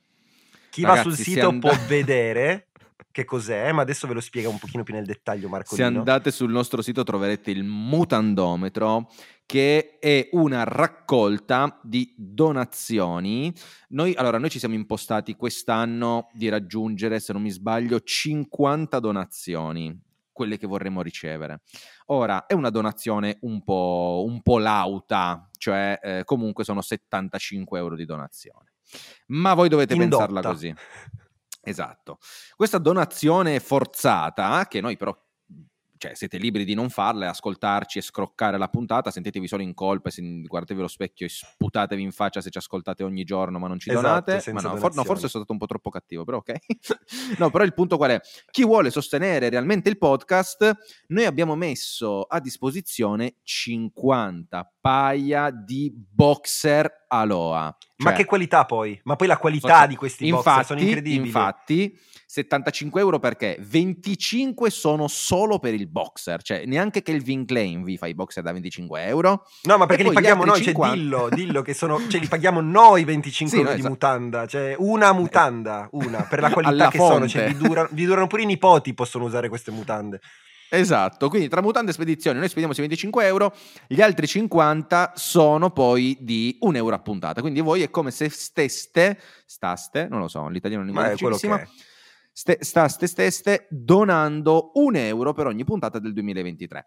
Chi 0.71 0.83
Ragazzi, 0.83 1.09
va 1.09 1.15
sul 1.15 1.25
sito 1.25 1.49
and- 1.49 1.61
può 1.61 1.73
vedere 1.89 2.69
che 3.11 3.25
cos'è, 3.25 3.73
ma 3.73 3.83
adesso 3.83 4.07
ve 4.07 4.14
lo 4.14 4.21
spiega 4.21 4.49
un 4.49 4.59
pochino 4.59 4.83
più 4.83 4.95
nel 4.95 5.04
dettaglio 5.04 5.45
Se 5.45 5.49
Marcolino. 5.49 5.87
andate 5.87 6.30
sul 6.30 6.50
nostro 6.50 6.83
sito 6.83 7.02
troverete 7.02 7.50
il 7.50 7.64
mutandometro 7.64 9.09
che 9.50 9.99
è 9.99 10.28
una 10.33 10.62
raccolta 10.62 11.80
di 11.83 12.14
donazioni. 12.16 13.52
Noi, 13.88 14.14
allora, 14.14 14.38
noi 14.38 14.49
ci 14.49 14.61
siamo 14.61 14.76
impostati 14.76 15.35
quest'anno 15.35 16.28
di 16.33 16.49
raggiungere, 16.49 17.19
se 17.19 17.33
non 17.33 17.42
mi 17.42 17.50
sbaglio, 17.50 17.99
50 18.00 19.00
donazioni, 19.00 20.00
quelle 20.30 20.57
che 20.57 20.69
vorremmo 20.69 21.02
ricevere. 21.02 21.62
Ora, 22.07 22.47
è 22.47 22.54
una 22.54 22.71
donazione 22.71 23.38
un 23.40 23.64
po', 23.64 24.23
un 24.25 24.40
po' 24.40 24.59
lauta, 24.59 25.50
cioè 25.59 25.99
eh, 26.00 26.23
comunque 26.25 26.62
sono 26.62 26.80
75 26.80 27.76
euro 27.76 27.97
di 27.97 28.04
donazione. 28.04 28.75
Ma 29.26 29.54
voi 29.54 29.69
dovete 29.69 29.95
Indotta. 29.95 30.26
pensarla 30.26 30.49
così. 30.49 30.75
Esatto. 31.62 32.19
Questa 32.57 32.79
donazione 32.79 33.61
forzata, 33.61 34.67
che 34.67 34.81
noi 34.81 34.97
però 34.97 35.17
cioè, 36.00 36.14
siete 36.14 36.38
liberi 36.38 36.64
di 36.64 36.73
non 36.73 36.88
farla 36.88 37.26
e 37.26 37.29
ascoltarci 37.29 37.99
e 37.99 38.00
scroccare 38.00 38.57
la 38.57 38.69
puntata, 38.69 39.11
sentitevi 39.11 39.47
solo 39.47 39.62
in 39.62 39.75
colpa, 39.75 40.09
e 40.09 40.12
se- 40.12 40.23
guardatevi 40.47 40.81
allo 40.81 40.88
specchio 40.88 41.26
e 41.26 41.29
sputatevi 41.29 42.00
in 42.00 42.11
faccia 42.11 42.40
se 42.40 42.49
ci 42.49 42.57
ascoltate 42.57 43.05
ogni 43.05 43.23
giorno 43.23 43.59
ma 43.59 43.69
non 43.69 43.79
ci 43.79 43.90
Esatto, 43.90 44.31
donate. 44.31 44.52
Ma 44.52 44.61
no, 44.62 44.76
for- 44.79 44.95
no, 44.95 45.05
forse 45.05 45.29
sono 45.29 45.45
stato 45.45 45.52
un 45.52 45.59
po' 45.59 45.67
troppo 45.67 45.90
cattivo, 45.90 46.25
però 46.25 46.38
ok. 46.38 46.55
no, 47.37 47.50
però 47.50 47.64
il 47.64 47.75
punto 47.75 47.99
qual 47.99 48.12
è? 48.12 48.21
Chi 48.50 48.64
vuole 48.64 48.90
sostenere 48.90 49.50
realmente 49.50 49.90
il 49.90 49.99
podcast, 49.99 50.75
noi 51.09 51.26
abbiamo 51.26 51.55
messo 51.55 52.23
a 52.23 52.40
disposizione 52.40 53.35
50 53.43 54.76
paia 54.81 55.50
di 55.50 55.93
boxer 55.95 57.05
Aloha. 57.09 57.76
Ma 58.00 58.11
Cioè, 58.11 58.19
che 58.19 58.25
qualità 58.25 58.64
poi? 58.64 58.99
Ma 59.04 59.16
poi 59.16 59.26
la 59.26 59.37
qualità 59.37 59.69
Forse- 59.69 59.87
di 59.88 59.97
questi 59.97 60.30
boxer 60.30 60.64
sono 60.64 60.80
incredibili. 60.80 61.26
Infatti, 61.26 61.99
75 62.26 63.00
euro 63.00 63.19
perché 63.19 63.57
25 63.61 64.71
sono 64.71 65.09
solo 65.09 65.59
per 65.59 65.75
il 65.75 65.88
boxer, 65.88 66.40
cioè 66.42 66.64
neanche 66.64 67.02
Calvin 67.02 67.45
Klein 67.45 67.83
vi 67.83 67.97
fa 67.97 68.07
i 68.07 68.14
boxer 68.14 68.42
da 68.42 68.52
25 68.52 69.04
euro. 69.04 69.47
No, 69.62 69.76
ma 69.76 69.87
perché 69.87 70.04
li 70.04 70.12
paghiamo 70.12 70.45
noi, 70.45 70.62
50 70.62 70.87
cioè 70.87 70.97
dillo, 71.02 71.28
dillo 71.30 71.62
che 71.62 71.75
sono, 71.75 72.00
cioè 72.09 72.21
li 72.21 72.28
paghiamo 72.28 72.61
noi 72.61 73.04
25 73.04 73.49
Sì, 73.49 73.57
euro 73.62 73.69
no, 73.71 73.75
di 73.75 73.80
esatto. 73.80 73.92
mutanda, 73.95 74.47
cioè 74.47 74.75
una 74.78 75.12
mutanda, 75.12 75.88
una, 75.92 76.23
per 76.23 76.40
la 76.40 76.50
qualità 76.52 76.88
che 76.88 76.99
sono, 76.99 77.26
cioè 77.28 77.42
fonte. 77.47 77.59
vi, 77.59 77.66
dura- 77.66 77.88
vi 77.90 78.04
durano 78.04 78.26
pure 78.28 78.42
i 78.42 78.47
nipoti 78.47 78.95
possono 78.95 79.25
usare 79.25 79.49
queste 79.49 79.71
mutande. 79.73 80.21
Esatto, 80.71 81.29
quindi 81.29 81.49
tra 81.49 81.61
mutande 81.61 81.91
e 81.91 81.95
spedizioni 81.95 82.39
noi 82.39 82.49
spediamo 82.49 82.73
sui 82.73 82.87
25 82.87 83.27
euro, 83.27 83.55
gli 83.89 84.00
altri 84.00 84.27
50 84.27 85.12
sono 85.17 85.71
poi 85.71 86.17
di 86.21 86.57
un 86.61 86.77
euro 86.77 86.95
a 86.95 87.00
puntata, 87.00 87.41
quindi 87.41 87.61
voi 87.61 87.83
è 87.83 87.91
come 87.91 88.12
se 88.12 88.29
steste, 88.29 89.19
staste, 89.47 90.07
non 90.09 90.21
lo 90.21 90.29
so, 90.29 90.49
l'italiano 90.49 90.85
non 90.85 90.95
è 91.05 91.15
è. 91.62 91.69
ste, 92.33 92.59
staste 92.61 93.07
steste 93.07 93.67
donando 93.69 94.71
un 94.75 94.97
euro 94.97 95.33
per 95.33 95.47
ogni 95.47 95.65
puntata 95.65 95.99
del 95.99 96.12
2023. 96.12 96.87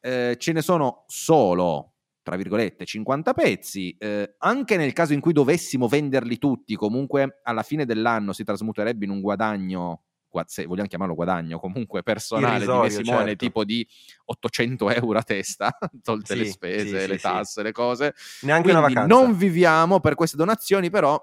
Eh, 0.00 0.36
ce 0.38 0.52
ne 0.52 0.62
sono 0.62 1.04
solo, 1.06 1.94
tra 2.22 2.36
virgolette, 2.36 2.84
50 2.84 3.32
pezzi. 3.32 3.96
Eh, 3.98 4.34
anche 4.38 4.76
nel 4.76 4.92
caso 4.92 5.12
in 5.12 5.20
cui 5.20 5.32
dovessimo 5.32 5.88
venderli 5.88 6.38
tutti, 6.38 6.76
comunque 6.76 7.40
alla 7.42 7.62
fine 7.62 7.84
dell'anno 7.84 8.32
si 8.32 8.44
trasmuterebbe 8.44 9.04
in 9.04 9.10
un 9.10 9.20
guadagno, 9.20 10.02
gua- 10.02 10.11
se 10.46 10.66
vogliamo 10.66 10.88
chiamarlo 10.88 11.14
guadagno, 11.14 11.58
comunque 11.58 12.02
personale 12.02 12.50
di 12.50 12.64
Irrisorio, 12.64 12.82
Me 12.82 13.04
Simone, 13.04 13.24
certo. 13.26 13.44
tipo 13.44 13.64
di 13.64 13.86
800 14.24 14.90
euro 14.90 15.18
a 15.18 15.22
testa, 15.22 15.76
tolte 16.02 16.34
le 16.34 16.44
Sì, 16.44 16.50
spese, 16.50 17.00
sì, 17.02 17.06
le 17.08 17.16
sì, 17.16 17.22
tasse, 17.22 17.62
le 17.62 17.72
cose. 17.72 18.14
Neanche 18.42 18.70
una 18.70 18.80
Quindi 18.80 18.94
vacanza. 18.94 19.16
non 19.22 19.36
viviamo 19.36 20.00
per 20.00 20.14
queste 20.14 20.36
donazioni, 20.36 20.90
però 20.90 21.20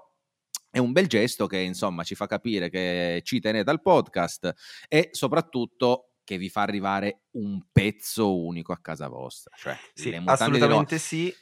è 0.70 0.78
un 0.78 0.92
bel 0.92 1.08
gesto 1.08 1.46
che 1.46 1.58
insomma 1.58 2.04
ci 2.04 2.14
fa 2.14 2.26
capire 2.26 2.70
che 2.70 3.22
ci 3.24 3.40
tenete 3.40 3.70
al 3.70 3.82
podcast 3.82 4.54
e 4.88 5.08
soprattutto 5.12 6.10
che 6.22 6.38
vi 6.38 6.48
fa 6.48 6.62
arrivare 6.62 7.22
un 7.32 7.60
pezzo 7.72 8.38
unico 8.38 8.72
a 8.72 8.78
casa 8.80 9.08
vostra. 9.08 9.52
Cioè, 9.56 9.76
Sì, 9.92 10.10
le 10.10 10.18
di 10.20 10.24
assolutamente 10.26 10.98
sì. 10.98 11.34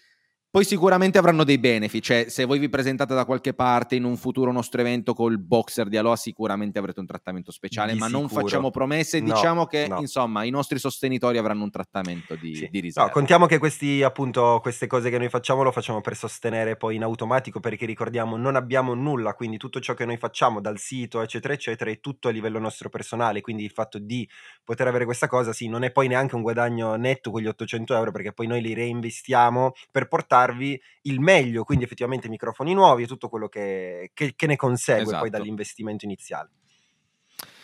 Poi 0.59 0.67
sicuramente 0.67 1.19
avranno 1.19 1.45
dei 1.45 1.57
benefit, 1.57 2.03
cioè 2.03 2.25
se 2.29 2.45
voi 2.45 2.59
vi 2.59 2.69
presentate 2.69 3.15
da 3.15 3.25
qualche 3.25 3.55
parte 3.55 3.95
in 3.95 4.03
un 4.03 4.17
futuro 4.17 4.51
nostro 4.51 4.81
evento 4.81 5.15
col 5.15 5.39
boxer 5.39 5.87
di 5.87 5.97
Aloha 5.97 6.17
sicuramente 6.17 6.81
avrete 6.81 6.99
un 6.99 7.07
trattamento 7.07 7.53
speciale, 7.53 7.93
Di 7.93 7.99
ma 8.01 8.09
non 8.09 8.23
sicuro. 8.23 8.41
facciamo 8.41 8.71
promesse, 8.73 9.21
No, 9.21 9.35
diciamo 9.35 9.67
che 9.67 9.87
no. 9.87 10.01
insomma 10.01 10.43
i 10.43 10.51
nostri 10.51 10.81
sostenitori 10.81 11.39
avranno 11.39 11.63
un 11.63 11.71
trattamento 11.71 12.35
di, 12.35 12.57
Sì. 12.57 12.69
di 12.73 12.81
riserva. 12.81 13.07
No, 13.07 13.15
contiamo 13.15 13.47
che 13.47 13.59
questi, 13.59 14.03
appunto, 14.03 14.59
queste 14.61 14.89
cose 14.89 15.11
che 15.11 15.19
noi 15.19 15.29
facciamo 15.29 15.63
lo 15.63 15.71
facciamo 15.71 16.01
per 16.01 16.17
sostenere 16.17 16.77
poi 16.77 16.97
in 16.97 17.05
automatico 17.05 17.61
perché 17.61 17.87
ricordiamo 17.87 18.37
non 18.37 18.57
abbiamo 18.57 18.95
nulla, 18.95 19.35
quindi 19.35 19.59
tutto 19.59 19.79
ciò 19.79 19.95
che 19.95 20.07
noi 20.07 20.17
facciamo 20.17 20.61
dal 20.61 20.79
sito 20.79 21.23
eccetera 21.23 21.55
eccetera 21.55 21.89
è 21.89 22.01
tutto 22.01 22.27
a 22.27 22.33
livello 22.33 22.59
nostro 22.59 22.89
personale, 22.89 23.43
quindi 23.43 23.63
il 23.63 23.71
fatto 23.71 24.01
di 24.01 24.29
poter 24.65 24.89
avere 24.89 25.05
questa 25.05 25.29
cosa 25.29 25.53
sì, 25.53 25.69
non 25.69 25.85
è 25.85 25.93
poi 25.93 26.09
neanche 26.09 26.35
un 26.35 26.43
guadagno 26.43 26.97
netto 26.97 27.31
quegli 27.31 27.47
800 27.47 27.95
euro 27.95 28.11
perché 28.11 28.33
poi 28.33 28.49
noi 28.49 28.61
li 28.61 28.75
reinvestiamo 28.75 29.71
per 29.93 30.09
portarvi 30.49 30.81
il 31.03 31.21
meglio, 31.21 31.65
quindi 31.65 31.85
effettivamente 31.85 32.29
microfoni 32.29 32.73
nuovi 32.75 33.03
e 33.05 33.07
tutto 33.07 33.29
quello 33.29 33.49
che, 33.49 34.11
che- 34.15 34.33
che 34.35 34.47
ne 34.47 34.57
consegue 34.57 35.05
poi 35.05 35.13
Esatto. 35.15 35.31
dall'investimento 35.31 36.05
iniziale. 36.05 36.51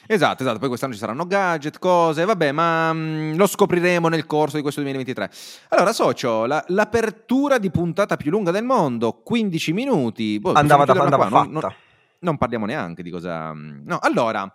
Esatto, 0.06 0.42
esatto, 0.42 0.58
poi 0.58 0.68
quest'anno 0.68 0.92
ci 0.92 0.98
saranno 0.98 1.26
gadget, 1.26 1.78
cose, 1.78 2.26
vabbè, 2.26 2.52
ma 2.52 2.92
mh, 2.92 3.36
lo 3.36 3.46
scopriremo 3.46 4.08
nel 4.08 4.26
corso 4.26 4.56
di 4.56 4.62
questo 4.62 4.82
2023. 4.82 5.30
Allora, 5.70 5.94
socio, 5.94 6.44
la, 6.44 6.62
l'apertura 6.68 7.56
di 7.56 7.70
puntata 7.70 8.16
più 8.18 8.30
lunga 8.30 8.50
del 8.50 8.64
mondo, 8.64 9.22
15 9.22 9.72
minuti. 9.72 10.38
Boh, 10.38 10.52
andava, 10.52 10.84
da, 10.84 10.92
andava 10.92 11.28
fatta. 11.28 11.44
Non, 11.44 11.52
non, 11.52 11.74
non, 12.18 12.36
parliamo 12.36 12.66
neanche 12.66 13.02
di 13.02 13.08
cosa... 13.08 13.52
No, 13.54 13.96
allora, 13.98 14.46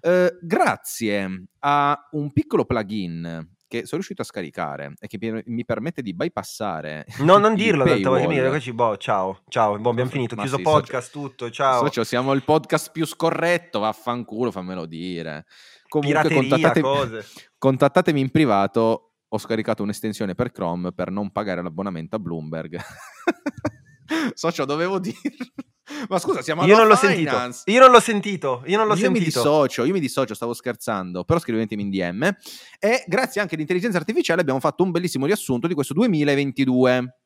eh, 0.00 0.38
grazie 0.42 1.44
a 1.60 2.08
un 2.10 2.32
piccolo 2.32 2.64
plugin 2.64 3.55
che 3.68 3.78
sono 3.78 3.96
riuscito 3.96 4.22
a 4.22 4.24
scaricare 4.24 4.94
e 4.98 5.06
che 5.06 5.42
mi 5.46 5.64
permette 5.64 6.02
di 6.02 6.14
bypassare. 6.14 7.04
No, 7.18 7.38
non 7.38 7.54
dirlo, 7.54 7.84
tanto 7.84 8.12
perché 8.12 8.72
boh, 8.72 8.96
ciao, 8.96 9.40
ciao, 9.48 9.78
boh, 9.78 9.90
abbiamo 9.90 10.10
finito, 10.10 10.36
chiuso 10.36 10.56
sì, 10.56 10.62
podcast, 10.62 11.10
socio, 11.10 11.28
tutto, 11.28 11.50
ciao. 11.50 11.84
Socio, 11.84 12.04
siamo 12.04 12.32
il 12.32 12.44
podcast 12.44 12.92
più 12.92 13.04
scorretto, 13.04 13.80
vaffanculo, 13.80 14.50
fammelo 14.50 14.86
dire. 14.86 15.46
Comunque 15.88 16.32
contattatemi, 16.32 16.88
contattatemi 17.58 18.20
in 18.20 18.30
privato, 18.30 19.14
ho 19.28 19.38
scaricato 19.38 19.82
un'estensione 19.82 20.34
per 20.34 20.52
Chrome 20.52 20.92
per 20.92 21.10
non 21.10 21.30
pagare 21.30 21.62
l'abbonamento 21.62 22.16
a 22.16 22.18
Bloomberg. 22.18 22.78
socio, 24.34 24.64
dovevo 24.64 24.98
dirlo. 24.98 25.46
Ma 26.08 26.18
scusa, 26.18 26.42
siamo 26.42 26.64
io 26.64 26.76
non 26.76 26.86
l'ho 26.86 26.96
sentito. 26.96 27.36
Io 27.66 27.80
non 27.80 27.90
l'ho 27.90 28.00
sentito. 28.00 28.62
Io 28.66 28.76
non 28.76 28.86
l'ho 28.86 28.94
io 28.94 29.00
sentito. 29.00 29.18
Mi 29.18 29.24
dissocio, 29.24 29.84
io 29.84 29.92
mi 29.92 30.00
dissocio, 30.00 30.34
stavo 30.34 30.52
scherzando. 30.52 31.24
Però 31.24 31.38
scrivetemi 31.38 31.82
in 31.82 31.90
DM. 31.90 32.36
E 32.78 33.04
grazie 33.06 33.40
anche 33.40 33.54
all'intelligenza 33.54 33.98
artificiale 33.98 34.40
abbiamo 34.40 34.60
fatto 34.60 34.82
un 34.82 34.90
bellissimo 34.90 35.26
riassunto 35.26 35.66
di 35.66 35.74
questo 35.74 35.94
2022. 35.94 37.16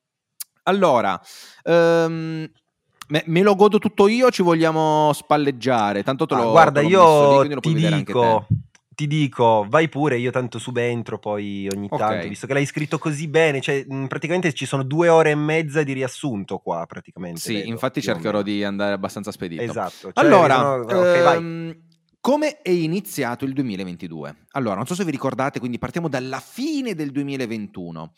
Allora, 0.64 1.20
um, 1.64 2.46
me, 3.08 3.22
me, 3.26 3.42
lo 3.42 3.54
godo 3.54 3.78
tutto 3.78 4.08
io 4.08 4.30
ci 4.30 4.42
vogliamo 4.42 5.12
spalleggiare? 5.14 6.02
Tanto 6.02 6.26
te 6.26 6.34
lo 6.34 6.48
ah, 6.48 6.50
Guarda, 6.50 6.80
te 6.80 6.86
io 6.86 7.42
lì, 7.42 7.60
ti 7.60 7.74
dico 7.74 8.46
ti 9.00 9.06
dico, 9.06 9.64
vai 9.66 9.88
pure, 9.88 10.18
io 10.18 10.30
tanto 10.30 10.58
subentro 10.58 11.18
poi 11.18 11.66
ogni 11.72 11.88
tanto, 11.88 12.04
okay. 12.04 12.28
visto 12.28 12.46
che 12.46 12.52
l'hai 12.52 12.66
scritto 12.66 12.98
così 12.98 13.28
bene, 13.28 13.62
cioè 13.62 13.86
praticamente 14.06 14.52
ci 14.52 14.66
sono 14.66 14.82
due 14.82 15.08
ore 15.08 15.30
e 15.30 15.34
mezza 15.34 15.82
di 15.82 15.94
riassunto 15.94 16.58
qua 16.58 16.84
praticamente. 16.86 17.40
Sì, 17.40 17.54
vedo, 17.54 17.68
infatti 17.70 18.02
cercherò 18.02 18.42
di 18.42 18.62
andare 18.62 18.92
abbastanza 18.92 19.32
spedito. 19.32 19.62
Esatto. 19.62 20.12
Cioè, 20.12 20.22
allora, 20.22 20.56
sono... 20.56 21.00
okay, 21.00 21.36
ehm, 21.36 21.76
come 22.20 22.60
è 22.60 22.68
iniziato 22.68 23.46
il 23.46 23.54
2022? 23.54 24.48
Allora, 24.50 24.74
non 24.74 24.84
so 24.84 24.94
se 24.94 25.04
vi 25.06 25.10
ricordate, 25.10 25.60
quindi 25.60 25.78
partiamo 25.78 26.10
dalla 26.10 26.40
fine 26.40 26.94
del 26.94 27.10
2021. 27.10 28.12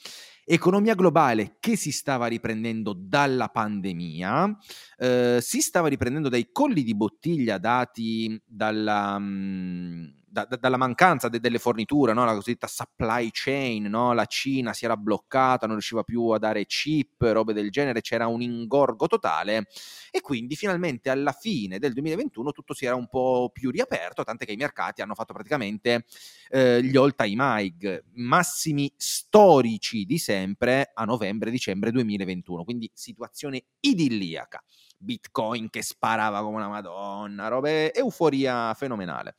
Economia 0.45 0.97
globale 0.97 1.59
che 1.61 1.77
si 1.77 1.93
stava 1.93 2.27
riprendendo 2.27 2.93
dalla 2.93 3.51
pandemia, 3.51 4.59
eh, 4.99 5.39
si 5.41 5.61
stava 5.61 5.87
riprendendo 5.87 6.29
dai 6.29 6.49
colli 6.51 6.83
di 6.83 6.97
bottiglia 6.97 7.59
dati 7.59 8.43
dalla... 8.45 9.17
Mh, 9.21 9.25
mm, 9.25 10.21
da, 10.33 10.47
da, 10.47 10.57
dalla 10.57 10.79
mancanza 10.79 11.29
de, 11.29 11.39
delle 11.39 11.59
forniture, 11.59 12.15
no? 12.15 12.25
la 12.25 12.35
cosiddetta 12.35 12.67
supply 12.67 13.29
chain, 13.31 13.85
no? 13.85 14.15
la 14.15 14.25
Cina 14.25 14.73
si 14.73 14.87
era 14.87 14.97
bloccata, 14.97 15.67
non 15.67 15.75
riusciva 15.77 16.03
più 16.03 16.29
a 16.29 16.39
dare 16.39 16.65
chip, 16.65 17.21
robe 17.21 17.53
del 17.53 17.71
genere, 17.71 18.01
c'era 18.01 18.27
un 18.27 18.41
ingorgo 18.41 19.07
totale 19.07 19.67
e 20.11 20.23
quindi 20.23 20.57
finalmente 20.57 21.11
alla 21.11 21.33
fine 21.33 21.79
del 21.79 21.93
2021 21.93 22.51
tutto 22.51 22.73
si 22.73 22.87
era 22.87 22.95
un 22.95 23.09
po' 23.09 23.51
più 23.53 23.71
riaperto, 23.71 24.25
tant'è 24.25 24.47
che 24.47 24.53
i 24.53 24.57
mercati 24.57 25.03
hanno 25.03 25.15
fatto 25.15 25.35
praticamente 25.35 26.07
eh, 26.49 26.83
gli 26.83 26.97
all 26.97 27.15
time 27.15 27.61
high, 27.61 28.05
massimi 28.15 28.91
storici 28.97 30.07
di 30.07 30.17
sempre 30.17 30.93
a 30.95 31.05
novembre-dicembre 31.05 31.91
2021, 31.91 32.65
quindi 32.65 32.91
situazione 32.95 33.65
idilliaca. 33.81 34.65
Bitcoin 34.97 35.69
che 35.69 35.83
sparava 35.83 36.43
come 36.43 36.57
una 36.57 36.69
madonna, 36.69 37.49
robe, 37.49 37.93
euforia 37.93 38.73
fenomenale. 38.75 39.35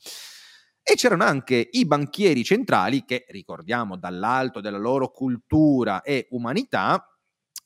E 0.83 0.95
c'erano 0.95 1.23
anche 1.23 1.69
i 1.71 1.85
banchieri 1.85 2.43
centrali 2.43 3.05
che, 3.05 3.25
ricordiamo, 3.29 3.97
dall'alto 3.97 4.59
della 4.59 4.77
loro 4.77 5.11
cultura 5.11 6.01
e 6.01 6.27
umanità, 6.31 7.07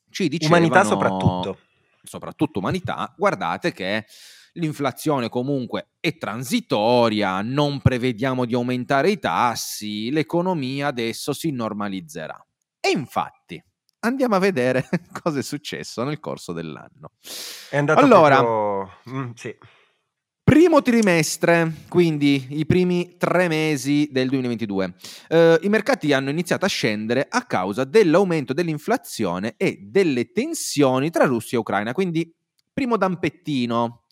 ci 0.08 0.28
dicevano... 0.28 0.66
Umanità 0.66 0.84
soprattutto. 0.84 1.58
Soprattutto 2.02 2.60
umanità, 2.60 3.12
guardate 3.18 3.72
che 3.72 4.06
l'inflazione 4.52 5.28
comunque 5.28 5.90
è 6.00 6.16
transitoria, 6.16 7.42
non 7.42 7.80
prevediamo 7.80 8.44
di 8.44 8.54
aumentare 8.54 9.10
i 9.10 9.18
tassi, 9.18 10.10
l'economia 10.10 10.86
adesso 10.86 11.32
si 11.32 11.50
normalizzerà. 11.50 12.42
E 12.80 12.90
infatti, 12.90 13.62
andiamo 14.00 14.36
a 14.36 14.38
vedere 14.38 14.88
cosa 15.22 15.40
è 15.40 15.42
successo 15.42 16.04
nel 16.04 16.20
corso 16.20 16.52
dell'anno. 16.52 17.12
È 17.68 17.76
andato 17.76 18.00
allora, 18.00 18.38
proprio... 18.38 19.16
mm, 19.16 19.30
sì. 19.34 19.56
Primo 20.48 20.80
trimestre, 20.80 21.74
quindi 21.90 22.46
i 22.52 22.64
primi 22.64 23.16
tre 23.18 23.48
mesi 23.48 24.08
del 24.10 24.30
2022. 24.30 24.94
Eh, 25.28 25.58
I 25.60 25.68
mercati 25.68 26.14
hanno 26.14 26.30
iniziato 26.30 26.64
a 26.64 26.68
scendere 26.68 27.26
a 27.28 27.42
causa 27.42 27.84
dell'aumento 27.84 28.54
dell'inflazione 28.54 29.56
e 29.58 29.80
delle 29.82 30.32
tensioni 30.32 31.10
tra 31.10 31.26
Russia 31.26 31.58
e 31.58 31.60
Ucraina, 31.60 31.92
quindi 31.92 32.34
primo 32.72 32.96
dampettino. 32.96 34.04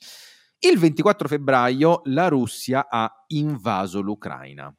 Il 0.59 0.78
24 0.78 1.26
febbraio 1.26 2.02
la 2.04 2.28
Russia 2.28 2.87
ha 2.91 3.25
invaso 3.28 4.02
l'Ucraina. 4.02 4.71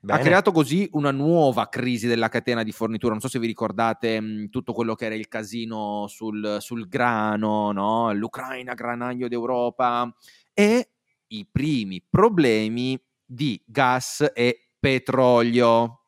Bene. 0.00 0.18
Ha 0.18 0.22
creato 0.22 0.50
così 0.50 0.88
una 0.92 1.12
nuova 1.12 1.68
crisi 1.68 2.08
della 2.08 2.28
catena 2.28 2.64
di 2.64 2.72
fornitura. 2.72 3.12
Non 3.12 3.20
so 3.20 3.28
se 3.28 3.38
vi 3.38 3.46
ricordate 3.46 4.20
mh, 4.20 4.48
tutto 4.48 4.72
quello 4.72 4.96
che 4.96 5.06
era 5.06 5.14
il 5.14 5.28
casino 5.28 6.06
sul, 6.08 6.56
sul 6.58 6.88
grano, 6.88 7.70
no? 7.70 8.12
l'Ucraina, 8.12 8.74
granaio 8.74 9.28
d'Europa 9.28 10.12
e 10.58 10.88
i 11.28 11.46
primi 11.46 12.02
problemi 12.02 13.00
di 13.24 13.62
gas 13.64 14.28
e 14.34 14.70
petrolio. 14.80 16.00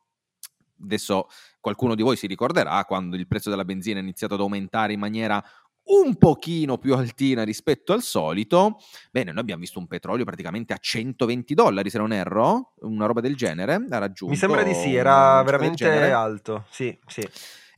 Adesso 0.82 1.28
qualcuno 1.60 1.94
di 1.94 2.02
voi 2.02 2.16
si 2.16 2.26
ricorderà 2.26 2.84
quando 2.84 3.14
il 3.14 3.28
prezzo 3.28 3.48
della 3.48 3.64
benzina 3.64 4.00
è 4.00 4.02
iniziato 4.02 4.34
ad 4.34 4.40
aumentare 4.40 4.92
in 4.92 4.98
maniera 4.98 5.40
un 5.84 6.16
pochino 6.16 6.78
più 6.78 6.96
altina 6.96 7.44
rispetto 7.44 7.92
al 7.92 8.02
solito. 8.02 8.78
Bene, 9.12 9.30
noi 9.30 9.40
abbiamo 9.40 9.60
visto 9.60 9.78
un 9.78 9.86
petrolio 9.86 10.24
praticamente 10.24 10.72
a 10.72 10.78
120 10.78 11.54
dollari, 11.54 11.88
se 11.88 11.98
non 11.98 12.12
erro, 12.12 12.74
una 12.80 13.06
roba 13.06 13.20
del 13.20 13.36
genere, 13.36 13.74
ha 13.74 13.98
raggiunto. 13.98 14.34
Mi 14.34 14.36
sembra 14.36 14.64
di 14.64 14.74
sì, 14.74 14.96
era 14.96 15.40
veramente 15.44 16.10
alto. 16.10 16.66
Sì, 16.70 16.98
sì. 17.06 17.24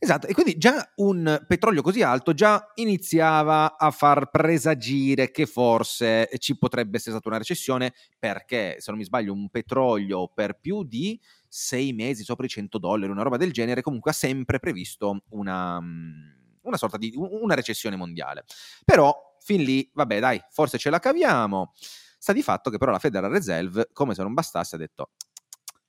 Esatto, 0.03 0.27
e 0.27 0.33
quindi 0.33 0.57
già 0.57 0.91
un 0.97 1.45
petrolio 1.47 1.81
così 1.81 2.01
alto 2.01 2.33
già 2.33 2.71
iniziava 2.75 3.77
a 3.77 3.89
far 3.89 4.29
presagire 4.29 5.31
che 5.31 5.45
forse 5.45 6.29
ci 6.39 6.57
potrebbe 6.57 6.97
essere 6.97 7.11
stata 7.11 7.29
una 7.29 7.37
recessione 7.37 7.93
perché, 8.19 8.75
se 8.79 8.91
non 8.91 8.99
mi 8.99 9.05
sbaglio, 9.05 9.31
un 9.31 9.47
petrolio 9.47 10.27
per 10.27 10.59
più 10.59 10.83
di 10.83 11.17
sei 11.47 11.93
mesi 11.93 12.25
sopra 12.25 12.45
i 12.45 12.49
100 12.49 12.79
dollari, 12.79 13.13
una 13.13 13.23
roba 13.23 13.37
del 13.37 13.53
genere, 13.53 13.81
comunque 13.81 14.11
ha 14.11 14.13
sempre 14.13 14.59
previsto 14.59 15.23
una, 15.29 15.77
una 15.77 16.77
sorta 16.77 16.97
di 16.97 17.13
una 17.15 17.55
recessione 17.55 17.95
mondiale. 17.95 18.43
Però 18.83 19.15
fin 19.39 19.63
lì, 19.63 19.89
vabbè 19.93 20.19
dai, 20.19 20.41
forse 20.49 20.77
ce 20.77 20.89
la 20.89 20.99
caviamo. 20.99 21.71
Sta 22.17 22.33
di 22.33 22.43
fatto 22.43 22.69
che 22.69 22.77
però 22.77 22.91
la 22.91 22.99
Federal 22.99 23.31
Reserve, 23.31 23.87
come 23.93 24.15
se 24.15 24.21
non 24.21 24.33
bastasse, 24.33 24.75
ha 24.75 24.79
detto 24.79 25.11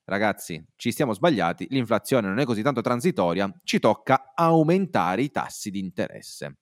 ragazzi, 0.05 0.65
ci 0.77 0.91
stiamo 0.93 1.13
sbagliati, 1.13 1.67
l'inflazione 1.71 2.29
non 2.29 2.39
è 2.39 2.45
così 2.45 2.63
tanto 2.63 2.81
transitoria, 2.81 3.53
ci 3.65 3.79
tocca 3.79 4.33
aumentare 4.35 5.23
i 5.23 5.31
tassi 5.31 5.71
di 5.71 5.79
interesse. 5.79 6.59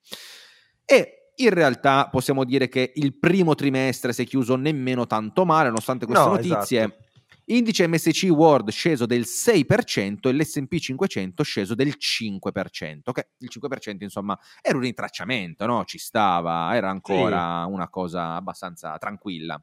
E 0.85 1.23
in 1.37 1.51
realtà 1.51 2.09
possiamo 2.09 2.45
dire 2.45 2.69
che 2.69 2.93
il 2.97 3.19
primo 3.19 3.55
trimestre 3.55 4.13
si 4.13 4.23
è 4.23 4.27
chiuso 4.27 4.57
nemmeno 4.57 5.07
tanto 5.07 5.45
male, 5.45 5.69
nonostante 5.69 6.07
queste 6.07 6.25
no, 6.25 6.35
notizie. 6.35 6.81
Esatto. 6.85 7.11
Indice 7.47 7.89
MSC 7.89 8.29
World 8.31 8.71
sceso 8.71 9.05
del 9.05 9.23
6% 9.23 10.29
e 10.29 10.33
l'SP 10.33 10.77
500 10.77 11.43
sceso 11.43 11.75
del 11.75 11.95
5%, 11.99 13.11
che 13.13 13.31
il 13.39 13.51
5% 13.53 13.97
insomma 14.03 14.39
era 14.61 14.77
un 14.77 14.83
rintracciamento, 14.83 15.67
no? 15.67 15.85
ci 15.85 15.99
stava, 15.99 16.75
era 16.75 16.89
ancora 16.89 17.65
sì. 17.67 17.73
una 17.73 17.89
cosa 17.89 18.35
abbastanza 18.35 18.97
tranquilla. 18.97 19.61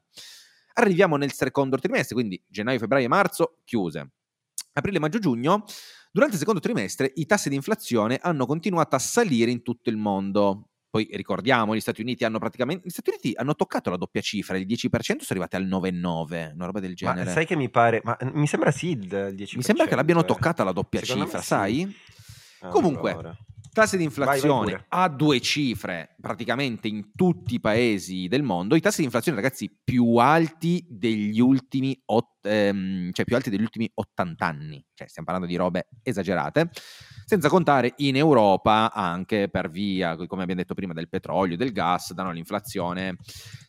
Arriviamo 0.74 1.16
nel 1.16 1.32
secondo 1.32 1.76
trimestre, 1.76 2.14
quindi 2.14 2.42
gennaio, 2.48 2.78
febbraio 2.78 3.04
e 3.04 3.08
marzo 3.08 3.58
chiuse. 3.64 4.10
Aprile, 4.72 4.98
maggio, 4.98 5.18
giugno. 5.18 5.64
Durante 6.12 6.34
il 6.34 6.40
secondo 6.40 6.60
trimestre 6.60 7.10
i 7.14 7.26
tassi 7.26 7.48
di 7.48 7.54
inflazione 7.54 8.18
hanno 8.20 8.46
continuato 8.46 8.96
a 8.96 8.98
salire 8.98 9.50
in 9.50 9.62
tutto 9.62 9.90
il 9.90 9.96
mondo. 9.96 10.70
Poi 10.90 11.08
ricordiamo, 11.12 11.76
gli 11.76 11.80
Stati 11.80 12.00
Uniti 12.00 12.24
hanno 12.24 12.40
praticamente. 12.40 12.86
Gli 12.86 12.90
Stati 12.90 13.10
Uniti 13.10 13.32
hanno 13.36 13.54
toccato 13.54 13.90
la 13.90 13.96
doppia 13.96 14.20
cifra, 14.20 14.56
il 14.56 14.66
10% 14.66 14.90
sono 14.98 15.24
arrivati 15.28 15.54
al 15.54 15.66
9,9, 15.66 16.52
una 16.54 16.66
roba 16.66 16.80
del 16.80 16.96
genere. 16.96 17.24
Ma 17.26 17.30
sai 17.30 17.46
che 17.46 17.54
mi 17.54 17.70
pare. 17.70 18.00
Ma 18.02 18.16
mi 18.32 18.48
sembra 18.48 18.72
sì 18.72 18.90
il 18.90 19.06
10%. 19.06 19.56
Mi 19.56 19.62
sembra 19.62 19.86
che 19.86 19.94
l'abbiano 19.94 20.22
eh. 20.22 20.26
toccata 20.26 20.64
la 20.64 20.72
doppia 20.72 21.00
Secondo 21.00 21.24
cifra, 21.26 21.40
sai? 21.42 21.86
Sì. 21.86 22.68
Comunque, 22.70 23.12
allora. 23.12 23.36
Tassi 23.72 23.96
di 23.96 24.04
inflazione 24.04 24.72
vai, 24.72 24.84
vai 24.88 25.04
a 25.04 25.08
due 25.08 25.40
cifre 25.40 26.16
praticamente 26.20 26.88
in 26.88 27.12
tutti 27.14 27.54
i 27.54 27.60
paesi 27.60 28.26
del 28.26 28.42
mondo. 28.42 28.74
I 28.74 28.80
tassi 28.80 28.98
di 28.98 29.04
inflazione, 29.04 29.40
ragazzi, 29.40 29.70
più 29.82 30.16
alti 30.16 30.84
degli 30.88 31.40
ultimi, 31.40 32.00
ot- 32.06 32.46
ehm, 32.46 33.12
cioè 33.12 33.24
più 33.24 33.36
alti 33.36 33.50
degli 33.50 33.62
ultimi 33.62 33.90
80 33.92 34.44
anni. 34.46 34.84
Cioè, 34.92 35.08
stiamo 35.08 35.28
parlando 35.28 35.46
di 35.50 35.56
robe 35.56 35.88
esagerate. 36.02 36.70
Senza 37.30 37.48
contare 37.48 37.92
in 37.98 38.16
Europa, 38.16 38.90
anche 38.92 39.48
per 39.48 39.70
via, 39.70 40.16
come 40.16 40.42
abbiamo 40.42 40.60
detto 40.62 40.74
prima, 40.74 40.92
del 40.92 41.08
petrolio, 41.08 41.56
del 41.56 41.70
gas, 41.70 42.12
danno 42.12 42.32
l'inflazione 42.32 43.18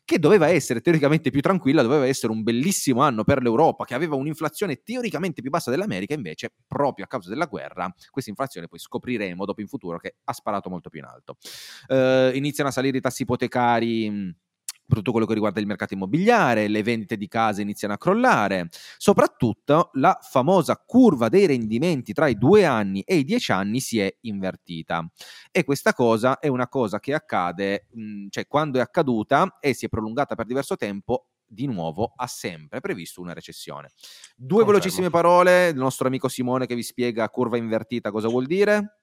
che 0.03 0.17
doveva 0.17 0.47
essere 0.47 0.81
teoricamente 0.81 1.29
più 1.29 1.41
tranquilla, 1.41 1.83
doveva 1.83 2.07
essere 2.07 2.33
un 2.33 2.41
bellissimo 2.41 3.03
anno 3.03 3.23
per 3.23 3.43
l'Europa, 3.43 3.85
che 3.85 3.93
aveva 3.93 4.15
un'inflazione 4.15 4.81
teoricamente 4.81 5.41
più 5.41 5.51
bassa 5.51 5.69
dell'America, 5.69 6.15
invece 6.15 6.51
proprio 6.65 7.05
a 7.05 7.07
causa 7.07 7.29
della 7.29 7.45
guerra 7.45 7.93
questa 8.09 8.31
inflazione 8.31 8.67
poi 8.67 8.79
scopriremo 8.79 9.45
dopo 9.45 9.61
in 9.61 9.67
futuro 9.67 9.99
che 9.99 10.15
ha 10.23 10.33
sparato 10.33 10.67
molto 10.71 10.89
più 10.89 10.97
in 10.97 11.05
alto. 11.05 11.37
Uh, 11.87 12.35
iniziano 12.35 12.71
a 12.71 12.73
salire 12.73 12.97
i 12.97 13.01
tassi 13.01 13.21
ipotecari 13.21 14.33
tutto 14.97 15.11
quello 15.11 15.25
che 15.25 15.33
riguarda 15.33 15.59
il 15.59 15.67
mercato 15.67 15.93
immobiliare, 15.93 16.67
le 16.67 16.83
vendite 16.83 17.17
di 17.17 17.27
case 17.27 17.61
iniziano 17.61 17.93
a 17.93 17.97
crollare, 17.97 18.69
soprattutto 18.97 19.89
la 19.93 20.17
famosa 20.21 20.81
curva 20.85 21.29
dei 21.29 21.45
rendimenti 21.45 22.13
tra 22.13 22.27
i 22.27 22.37
due 22.37 22.65
anni 22.65 23.01
e 23.01 23.17
i 23.17 23.23
dieci 23.23 23.51
anni 23.51 23.79
si 23.79 23.99
è 23.99 24.13
invertita. 24.21 25.09
E 25.51 25.63
questa 25.63 25.93
cosa 25.93 26.39
è 26.39 26.47
una 26.47 26.67
cosa 26.67 26.99
che 26.99 27.13
accade, 27.13 27.87
mh, 27.91 28.27
cioè 28.29 28.47
quando 28.47 28.79
è 28.79 28.81
accaduta 28.81 29.57
e 29.59 29.73
si 29.73 29.85
è 29.85 29.89
prolungata 29.89 30.35
per 30.35 30.45
diverso 30.45 30.75
tempo, 30.75 31.27
di 31.51 31.65
nuovo 31.67 32.13
ha 32.15 32.27
sempre 32.27 32.79
previsto 32.79 33.19
una 33.19 33.33
recessione. 33.33 33.91
Due 34.35 34.47
Confermo. 34.47 34.65
velocissime 34.71 35.09
parole, 35.09 35.67
il 35.67 35.75
nostro 35.75 36.07
amico 36.07 36.29
Simone 36.29 36.65
che 36.65 36.75
vi 36.75 36.83
spiega 36.83 37.29
curva 37.29 37.57
invertita 37.57 38.09
cosa 38.09 38.29
vuol 38.29 38.45
dire. 38.45 39.00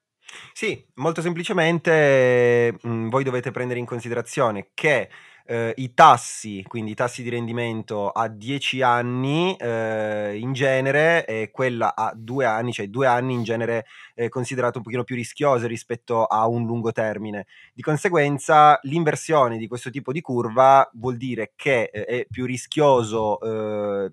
Sì, 0.52 0.84
molto 0.94 1.20
semplicemente 1.22 2.76
mh, 2.80 3.08
voi 3.08 3.24
dovete 3.24 3.50
prendere 3.50 3.78
in 3.78 3.86
considerazione 3.86 4.68
che 4.74 5.08
eh, 5.46 5.72
i 5.76 5.94
tassi, 5.94 6.62
quindi 6.66 6.90
i 6.90 6.94
tassi 6.94 7.22
di 7.22 7.30
rendimento 7.30 8.10
a 8.10 8.28
10 8.28 8.82
anni 8.82 9.56
eh, 9.56 10.36
in 10.38 10.52
genere 10.52 11.24
e 11.24 11.50
quella 11.50 11.94
a 11.94 12.12
2 12.14 12.44
anni, 12.44 12.72
cioè 12.72 12.88
2 12.88 13.06
anni 13.06 13.32
in 13.32 13.42
genere 13.44 13.86
è 14.14 14.28
considerato 14.28 14.78
un 14.78 14.84
pochino 14.84 15.04
più 15.04 15.16
rischioso 15.16 15.66
rispetto 15.66 16.24
a 16.24 16.46
un 16.46 16.66
lungo 16.66 16.92
termine. 16.92 17.46
Di 17.72 17.80
conseguenza 17.82 18.78
l'inversione 18.82 19.56
di 19.56 19.66
questo 19.66 19.88
tipo 19.90 20.12
di 20.12 20.20
curva 20.20 20.88
vuol 20.94 21.16
dire 21.16 21.52
che 21.56 21.84
eh, 21.92 22.04
è 22.04 22.26
più 22.30 22.44
rischioso 22.44 23.40
eh, 23.40 24.12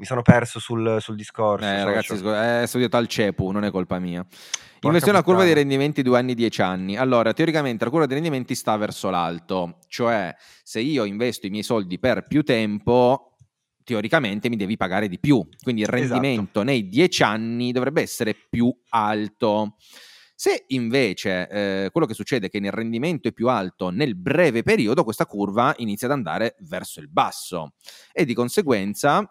mi 0.00 0.06
sono 0.06 0.22
perso 0.22 0.58
sul, 0.58 0.96
sul 0.98 1.14
discorso. 1.14 1.66
Eh, 1.66 1.84
ragazzi, 1.84 2.14
è 2.14 2.64
studiato 2.66 2.96
al 2.96 3.06
CEPU, 3.06 3.50
non 3.50 3.64
è 3.64 3.70
colpa 3.70 3.98
mia. 3.98 4.26
Inversione 4.80 5.18
a 5.18 5.22
curva 5.22 5.44
dei 5.44 5.52
rendimenti 5.52 6.00
2 6.00 6.18
anni 6.18 6.32
10 6.32 6.62
anni. 6.62 6.96
Allora, 6.96 7.34
teoricamente 7.34 7.84
la 7.84 7.90
curva 7.90 8.06
dei 8.06 8.14
rendimenti 8.14 8.54
sta 8.54 8.78
verso 8.78 9.10
l'alto, 9.10 9.76
cioè 9.88 10.34
se 10.62 10.80
io 10.80 11.04
investo 11.04 11.46
i 11.46 11.50
miei 11.50 11.62
soldi 11.62 11.98
per 11.98 12.26
più 12.26 12.42
tempo, 12.42 13.36
teoricamente 13.84 14.48
mi 14.48 14.56
devi 14.56 14.78
pagare 14.78 15.06
di 15.06 15.18
più. 15.18 15.46
Quindi 15.62 15.82
il 15.82 15.88
esatto. 15.92 16.14
rendimento 16.14 16.60
esatto. 16.60 16.62
nei 16.62 16.88
10 16.88 17.22
anni 17.22 17.70
dovrebbe 17.70 18.00
essere 18.00 18.34
più 18.48 18.74
alto. 18.88 19.76
Se 20.34 20.64
invece 20.68 21.46
eh, 21.50 21.90
quello 21.92 22.06
che 22.06 22.14
succede 22.14 22.46
è 22.46 22.48
che 22.48 22.56
il 22.56 22.70
rendimento 22.70 23.28
è 23.28 23.32
più 23.32 23.48
alto 23.48 23.90
nel 23.90 24.16
breve 24.16 24.62
periodo, 24.62 25.04
questa 25.04 25.26
curva 25.26 25.74
inizia 25.76 26.06
ad 26.06 26.14
andare 26.14 26.56
verso 26.60 27.00
il 27.00 27.10
basso 27.10 27.74
e 28.10 28.24
di 28.24 28.32
conseguenza 28.32 29.30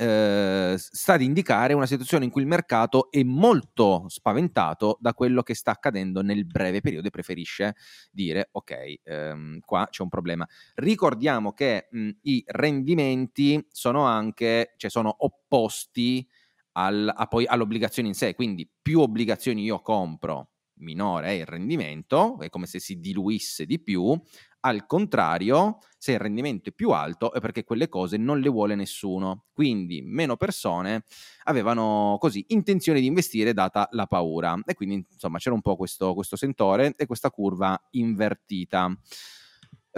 eh, 0.00 0.74
sta 0.78 1.14
ad 1.14 1.22
indicare 1.22 1.72
una 1.74 1.86
situazione 1.86 2.24
in 2.24 2.30
cui 2.30 2.42
il 2.42 2.46
mercato 2.46 3.10
è 3.10 3.22
molto 3.24 4.04
spaventato 4.06 4.96
da 5.00 5.12
quello 5.12 5.42
che 5.42 5.54
sta 5.54 5.72
accadendo 5.72 6.22
nel 6.22 6.46
breve 6.46 6.80
periodo 6.80 7.08
e 7.08 7.10
preferisce 7.10 7.74
dire 8.12 8.48
ok, 8.52 9.00
ehm, 9.02 9.58
qua 9.64 9.88
c'è 9.90 10.02
un 10.02 10.08
problema. 10.08 10.46
Ricordiamo 10.76 11.52
che 11.52 11.88
mh, 11.90 12.10
i 12.22 12.44
rendimenti 12.46 13.66
sono 13.72 14.04
anche, 14.04 14.74
cioè 14.76 14.88
sono 14.90 15.12
opposti 15.18 16.24
al, 16.72 17.12
poi 17.28 17.46
all'obbligazione 17.46 18.08
in 18.08 18.14
sé, 18.14 18.34
quindi 18.34 18.70
più 18.80 19.00
obbligazioni 19.00 19.62
io 19.64 19.80
compro 19.80 20.50
minore 20.80 21.26
è 21.28 21.30
il 21.30 21.46
rendimento, 21.46 22.38
è 22.38 22.48
come 22.48 22.66
se 22.66 22.78
si 22.78 23.00
diluisse 23.00 23.66
di 23.66 23.80
più, 23.80 24.16
al 24.60 24.86
contrario, 24.86 25.78
se 25.96 26.12
il 26.12 26.18
rendimento 26.18 26.70
è 26.70 26.72
più 26.72 26.90
alto 26.90 27.32
è 27.32 27.40
perché 27.40 27.64
quelle 27.64 27.88
cose 27.88 28.16
non 28.16 28.40
le 28.40 28.48
vuole 28.48 28.74
nessuno. 28.74 29.44
Quindi 29.52 30.02
meno 30.02 30.36
persone 30.36 31.04
avevano 31.44 32.16
così 32.20 32.44
intenzione 32.48 33.00
di 33.00 33.06
investire 33.06 33.52
data 33.52 33.88
la 33.92 34.06
paura. 34.06 34.60
E 34.66 34.74
quindi 34.74 35.06
insomma 35.10 35.38
c'era 35.38 35.54
un 35.54 35.62
po' 35.62 35.76
questo, 35.76 36.14
questo 36.14 36.36
sentore 36.36 36.94
e 36.96 37.06
questa 37.06 37.30
curva 37.30 37.80
invertita. 37.90 38.90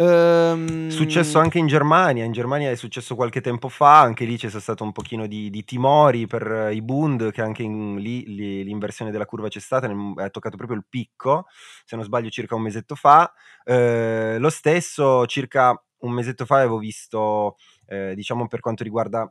Ehm... 0.00 0.88
Successo 0.88 1.38
anche 1.38 1.58
in 1.58 1.66
Germania, 1.66 2.24
in 2.24 2.32
Germania 2.32 2.70
è 2.70 2.74
successo 2.74 3.14
qualche 3.14 3.42
tempo 3.42 3.68
fa, 3.68 4.00
anche 4.00 4.24
lì 4.24 4.38
c'è 4.38 4.48
stato 4.48 4.82
un 4.82 4.92
pochino 4.92 5.26
di, 5.26 5.50
di 5.50 5.62
timori 5.62 6.26
per 6.26 6.70
i 6.72 6.80
Bund, 6.80 7.30
che 7.32 7.42
anche 7.42 7.62
in, 7.62 7.96
lì, 7.96 8.24
lì, 8.26 8.64
l'inversione 8.64 9.10
della 9.10 9.26
curva 9.26 9.48
c'è 9.48 9.60
stata, 9.60 9.86
è 9.88 10.30
toccato 10.30 10.56
proprio 10.56 10.78
il 10.78 10.86
picco, 10.88 11.46
se 11.84 11.96
non 11.96 12.04
sbaglio 12.04 12.30
circa 12.30 12.54
un 12.54 12.62
mesetto 12.62 12.94
fa. 12.94 13.30
Eh, 13.62 14.38
lo 14.38 14.48
stesso, 14.48 15.26
circa 15.26 15.78
un 15.98 16.12
mesetto 16.12 16.46
fa 16.46 16.56
avevo 16.56 16.78
visto, 16.78 17.56
eh, 17.86 18.14
diciamo 18.14 18.46
per 18.46 18.60
quanto 18.60 18.82
riguarda 18.82 19.30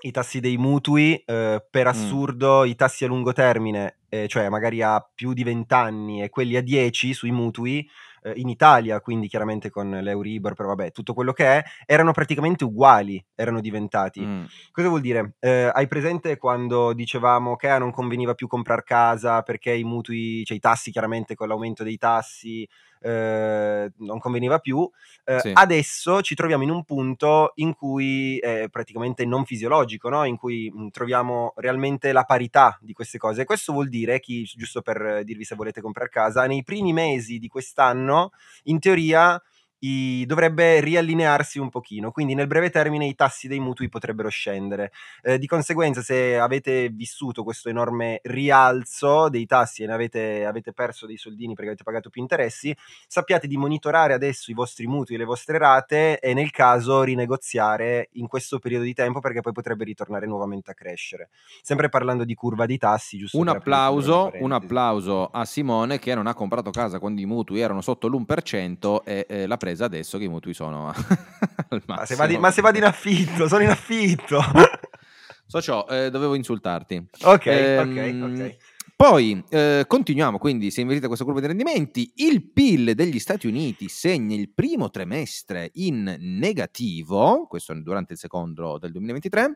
i 0.00 0.10
tassi 0.10 0.40
dei 0.40 0.56
mutui, 0.56 1.16
eh, 1.16 1.66
per 1.70 1.84
mm. 1.84 1.88
assurdo 1.88 2.62
mm. 2.62 2.66
i 2.66 2.74
tassi 2.76 3.04
a 3.04 3.08
lungo 3.08 3.32
termine, 3.32 3.98
eh, 4.08 4.26
cioè 4.28 4.48
magari 4.48 4.80
a 4.80 5.06
più 5.14 5.32
di 5.32 5.42
20 5.42 5.74
anni 5.74 6.22
e 6.22 6.30
quelli 6.30 6.56
a 6.56 6.62
10 6.62 7.12
sui 7.12 7.32
mutui, 7.32 7.86
eh, 8.28 8.40
in 8.40 8.48
Italia, 8.48 9.00
quindi 9.00 9.28
chiaramente 9.28 9.70
con 9.70 9.90
l'Euribor, 9.90 10.54
però 10.54 10.68
vabbè, 10.68 10.92
tutto 10.92 11.14
quello 11.14 11.32
che 11.32 11.44
è, 11.44 11.64
erano 11.86 12.12
praticamente 12.12 12.64
uguali, 12.64 13.22
erano 13.34 13.60
diventati. 13.60 14.20
Mm. 14.20 14.44
Cosa 14.70 14.88
vuol 14.88 15.00
dire? 15.00 15.34
Eh, 15.40 15.70
hai 15.72 15.86
presente 15.86 16.36
quando 16.36 16.92
dicevamo 16.92 17.56
che 17.56 17.68
ah, 17.68 17.78
non 17.78 17.90
conveniva 17.90 18.34
più 18.34 18.46
comprare 18.46 18.82
casa 18.84 19.42
perché 19.42 19.72
i 19.72 19.84
mutui, 19.84 20.44
cioè 20.44 20.56
i 20.56 20.60
tassi 20.60 20.90
chiaramente 20.90 21.34
con 21.34 21.48
l'aumento 21.48 21.82
dei 21.82 21.96
tassi 21.96 22.68
eh, 23.00 23.90
non 23.98 24.18
conveniva 24.18 24.58
più. 24.58 24.88
Eh, 25.24 25.40
sì. 25.40 25.52
Adesso 25.54 26.22
ci 26.22 26.34
troviamo 26.34 26.62
in 26.62 26.70
un 26.70 26.84
punto 26.84 27.52
in 27.56 27.74
cui 27.74 28.38
è 28.38 28.68
praticamente 28.70 29.24
non 29.24 29.44
fisiologico, 29.44 30.08
no? 30.08 30.24
in 30.24 30.36
cui 30.36 30.70
mh, 30.72 30.88
troviamo 30.88 31.52
realmente 31.56 32.12
la 32.12 32.24
parità 32.24 32.78
di 32.80 32.92
queste 32.92 33.18
cose. 33.18 33.44
questo 33.44 33.72
vuol 33.72 33.88
dire, 33.88 34.20
chi, 34.20 34.42
giusto 34.42 34.82
per 34.82 35.22
dirvi 35.24 35.44
se 35.44 35.54
volete 35.54 35.80
comprare 35.80 36.10
casa, 36.10 36.46
nei 36.46 36.62
primi 36.62 36.92
mesi 36.92 37.38
di 37.38 37.48
quest'anno, 37.48 38.17
in 38.64 38.80
teoria 38.80 39.40
i, 39.80 40.24
dovrebbe 40.26 40.80
riallinearsi 40.80 41.58
un 41.58 41.68
pochino, 41.68 42.10
quindi 42.10 42.34
nel 42.34 42.46
breve 42.46 42.70
termine 42.70 43.06
i 43.06 43.14
tassi 43.14 43.48
dei 43.48 43.60
mutui 43.60 43.88
potrebbero 43.88 44.28
scendere. 44.28 44.92
Eh, 45.22 45.38
di 45.38 45.46
conseguenza, 45.46 46.02
se 46.02 46.38
avete 46.38 46.88
vissuto 46.88 47.44
questo 47.44 47.68
enorme 47.68 48.20
rialzo 48.24 49.28
dei 49.28 49.46
tassi 49.46 49.82
e 49.82 49.86
ne 49.86 49.92
avete, 49.92 50.44
avete, 50.44 50.72
perso 50.72 51.06
dei 51.06 51.16
soldini 51.16 51.54
perché 51.54 51.70
avete 51.70 51.84
pagato 51.84 52.10
più 52.10 52.20
interessi, 52.20 52.76
sappiate 53.06 53.46
di 53.46 53.56
monitorare 53.56 54.12
adesso 54.12 54.50
i 54.50 54.54
vostri 54.54 54.86
mutui 54.86 55.14
e 55.14 55.18
le 55.18 55.24
vostre 55.24 55.58
rate 55.58 56.18
e 56.18 56.34
nel 56.34 56.50
caso 56.50 57.02
rinegoziare 57.02 58.08
in 58.12 58.26
questo 58.26 58.58
periodo 58.58 58.84
di 58.84 58.94
tempo 58.94 59.20
perché 59.20 59.40
poi 59.40 59.52
potrebbe 59.52 59.84
ritornare 59.84 60.26
nuovamente 60.26 60.70
a 60.70 60.74
crescere. 60.74 61.30
Sempre 61.62 61.88
parlando 61.88 62.24
di 62.24 62.34
curva 62.34 62.66
di 62.66 62.78
tassi, 62.78 63.18
giusto? 63.18 63.38
Un 63.38 63.48
applauso, 63.48 64.32
un 64.40 64.52
applauso 64.52 65.26
a 65.26 65.44
Simone 65.44 65.98
che 65.98 66.14
non 66.14 66.26
ha 66.26 66.34
comprato 66.34 66.70
casa 66.70 66.98
quando 66.98 67.20
i 67.20 67.26
mutui 67.26 67.60
erano 67.60 67.80
sotto 67.80 68.08
l'1% 68.08 69.02
e 69.04 69.26
eh, 69.28 69.46
la 69.46 69.56
presa 69.56 69.67
adesso 69.78 70.18
che 70.18 70.24
i 70.24 70.28
mutui 70.28 70.54
sono 70.54 70.88
al 71.68 71.82
ma 71.86 72.04
se, 72.04 72.14
vadi, 72.14 72.38
ma 72.38 72.50
se 72.50 72.60
vadi 72.60 72.78
in 72.78 72.84
affitto, 72.84 73.48
sono 73.48 73.62
in 73.62 73.70
affitto. 73.70 74.40
so 75.46 75.60
ciò, 75.60 75.86
eh, 75.88 76.10
dovevo 76.10 76.34
insultarti. 76.34 77.06
Ok, 77.22 77.46
ehm, 77.46 78.22
ok, 78.22 78.40
ok. 78.40 78.56
Poi 78.98 79.44
eh, 79.48 79.84
continuiamo, 79.86 80.38
quindi 80.38 80.72
si 80.72 80.78
è 80.78 80.80
invertita 80.80 81.06
questa 81.06 81.24
curva 81.24 81.38
di 81.38 81.46
rendimenti, 81.46 82.14
il 82.16 82.50
PIL 82.50 82.94
degli 82.94 83.20
Stati 83.20 83.46
Uniti 83.46 83.88
segna 83.88 84.34
il 84.34 84.50
primo 84.52 84.90
trimestre 84.90 85.70
in 85.74 86.16
negativo, 86.18 87.46
questo 87.48 87.80
durante 87.80 88.14
il 88.14 88.18
secondo 88.18 88.76
del 88.76 88.90
2023, 88.90 89.44
e, 89.44 89.52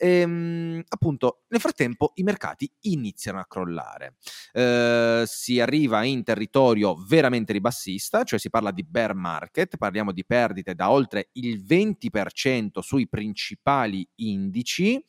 ehm, 0.00 0.82
appunto 0.88 1.42
nel 1.48 1.60
frattempo 1.60 2.12
i 2.14 2.22
mercati 2.22 2.70
iniziano 2.82 3.38
a 3.38 3.46
crollare. 3.46 4.14
Eh, 4.52 5.24
si 5.26 5.60
arriva 5.60 6.02
in 6.04 6.24
territorio 6.24 6.94
veramente 7.06 7.52
ribassista, 7.52 8.24
cioè 8.24 8.38
si 8.38 8.48
parla 8.48 8.70
di 8.70 8.82
bear 8.82 9.14
market, 9.14 9.76
parliamo 9.76 10.12
di 10.12 10.24
perdite 10.24 10.74
da 10.74 10.90
oltre 10.90 11.28
il 11.32 11.62
20% 11.62 12.80
sui 12.80 13.08
principali 13.08 14.08
indici, 14.16 15.02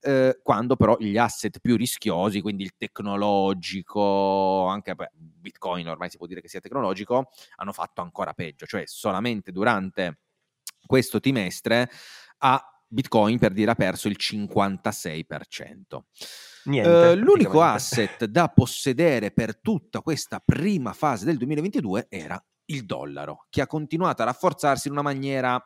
eh, 0.00 0.38
quando 0.42 0.76
però 0.76 0.96
gli 0.98 1.16
asset 1.18 1.58
più 1.58 1.76
rischiosi, 1.76 2.40
quindi 2.40 2.62
il 2.62 2.76
tecnologico, 2.76 4.66
anche 4.66 4.94
beh, 4.94 5.10
Bitcoin 5.12 5.88
ormai 5.88 6.08
si 6.08 6.18
può 6.18 6.26
dire 6.26 6.40
che 6.40 6.48
sia 6.48 6.60
tecnologico, 6.60 7.30
hanno 7.56 7.72
fatto 7.72 8.00
ancora 8.00 8.32
peggio, 8.32 8.64
cioè 8.66 8.84
solamente 8.86 9.50
durante 9.50 10.20
questo 10.86 11.18
trimestre 11.18 11.90
ha 12.38 12.75
Bitcoin 12.88 13.38
per 13.38 13.52
dire 13.52 13.70
ha 13.72 13.74
perso 13.74 14.08
il 14.08 14.16
56%. 14.18 15.98
Niente, 16.64 16.90
uh, 16.90 17.14
l'unico 17.14 17.62
asset 17.62 18.24
da 18.24 18.48
possedere 18.48 19.30
per 19.30 19.60
tutta 19.60 20.00
questa 20.00 20.42
prima 20.44 20.92
fase 20.92 21.24
del 21.24 21.36
2022 21.36 22.06
era 22.08 22.42
il 22.66 22.84
dollaro, 22.84 23.46
che 23.48 23.60
ha 23.60 23.66
continuato 23.66 24.22
a 24.22 24.26
rafforzarsi 24.26 24.88
in 24.88 24.94
una 24.94 25.02
maniera 25.02 25.64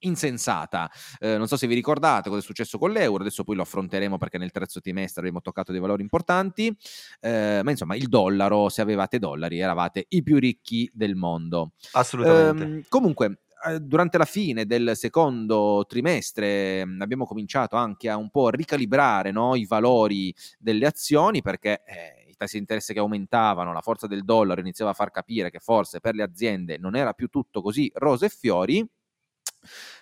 insensata. 0.00 0.90
Eh, 1.18 1.36
non 1.36 1.46
so 1.46 1.56
se 1.56 1.66
vi 1.66 1.74
ricordate 1.74 2.28
cosa 2.28 2.40
è 2.40 2.44
successo 2.44 2.78
con 2.78 2.90
l'euro, 2.90 3.22
adesso 3.22 3.44
poi 3.44 3.56
lo 3.56 3.62
affronteremo 3.62 4.18
perché 4.18 4.38
nel 4.38 4.50
terzo 4.50 4.80
trimestre 4.80 5.20
abbiamo 5.20 5.40
toccato 5.40 5.72
dei 5.72 5.80
valori 5.80 6.02
importanti, 6.02 6.74
eh, 7.20 7.60
ma 7.62 7.70
insomma 7.70 7.96
il 7.96 8.08
dollaro, 8.08 8.68
se 8.68 8.82
avevate 8.82 9.18
dollari 9.18 9.58
eravate 9.58 10.06
i 10.08 10.22
più 10.22 10.38
ricchi 10.38 10.90
del 10.92 11.14
mondo. 11.14 11.72
Assolutamente. 11.92 12.78
Eh, 12.78 12.84
comunque, 12.88 13.42
durante 13.80 14.18
la 14.18 14.24
fine 14.24 14.66
del 14.66 14.92
secondo 14.94 15.84
trimestre 15.88 16.82
abbiamo 16.98 17.26
cominciato 17.26 17.76
anche 17.76 18.08
a 18.08 18.16
un 18.16 18.30
po' 18.30 18.50
ricalibrare 18.50 19.30
no, 19.30 19.54
i 19.54 19.66
valori 19.66 20.34
delle 20.58 20.86
azioni 20.86 21.42
perché 21.42 21.82
eh, 21.84 22.26
i 22.28 22.34
tassi 22.36 22.54
di 22.54 22.60
interesse 22.60 22.92
che 22.92 22.98
aumentavano, 22.98 23.72
la 23.72 23.80
forza 23.80 24.06
del 24.06 24.24
dollaro 24.24 24.60
iniziava 24.60 24.90
a 24.90 24.94
far 24.94 25.10
capire 25.10 25.50
che 25.50 25.60
forse 25.60 26.00
per 26.00 26.14
le 26.14 26.22
aziende 26.22 26.78
non 26.78 26.96
era 26.96 27.12
più 27.12 27.28
tutto 27.28 27.62
così 27.62 27.90
rose 27.94 28.26
e 28.26 28.28
fiori. 28.30 28.86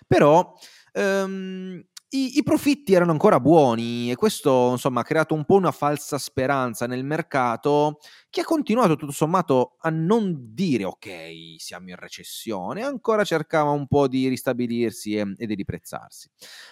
Però 0.07 0.53
ehm, 0.93 1.83
i, 2.13 2.37
i, 2.37 2.43
profitti 2.43 2.93
erano 2.93 3.11
ancora 3.11 3.39
buoni 3.39 4.11
e 4.11 4.15
questo 4.15 4.71
insomma 4.71 4.99
ha 4.99 5.03
creato 5.03 5.33
un 5.33 5.45
po' 5.45 5.55
una 5.55 5.71
falsa 5.71 6.17
speranza 6.17 6.85
nel 6.85 7.05
mercato 7.05 7.99
che 8.29 8.41
ha 8.41 8.43
continuato 8.43 8.97
tutto 8.97 9.13
sommato 9.13 9.75
a 9.79 9.89
non 9.89 10.53
dire 10.53 10.83
ok 10.83 11.55
siamo 11.57 11.89
in 11.89 11.95
recessione, 11.95 12.83
ancora 12.83 13.23
cercava 13.23 13.69
un 13.69 13.87
po' 13.87 14.09
di 14.09 14.27
ristabilirsi 14.27 15.15
e, 15.15 15.35
e 15.37 15.45
di 15.45 15.55
riprezzarsi. 15.55 16.29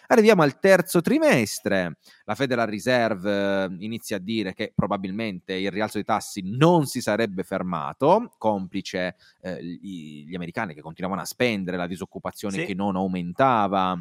Arriviamo 0.07 0.41
al 0.41 0.59
terzo 0.59 0.99
trimestre, 0.99 1.99
la 2.25 2.35
Federal 2.35 2.67
Reserve 2.67 3.63
eh, 3.63 3.75
inizia 3.79 4.17
a 4.17 4.19
dire 4.19 4.53
che 4.53 4.73
probabilmente 4.75 5.53
il 5.53 5.71
rialzo 5.71 5.93
dei 5.95 6.05
tassi 6.05 6.41
non 6.43 6.85
si 6.85 6.99
sarebbe 6.99 7.43
fermato, 7.43 8.33
complice 8.37 9.15
eh, 9.41 9.63
gli, 9.63 10.25
gli, 10.27 10.35
americani 10.35 10.73
che 10.73 10.81
continuavano 10.81 11.23
a 11.23 11.27
spendere, 11.27 11.77
la 11.77 11.87
disoccupazione 11.87 12.57
sì. 12.57 12.65
che 12.65 12.73
non 12.73 12.95
aumentava 12.97 13.97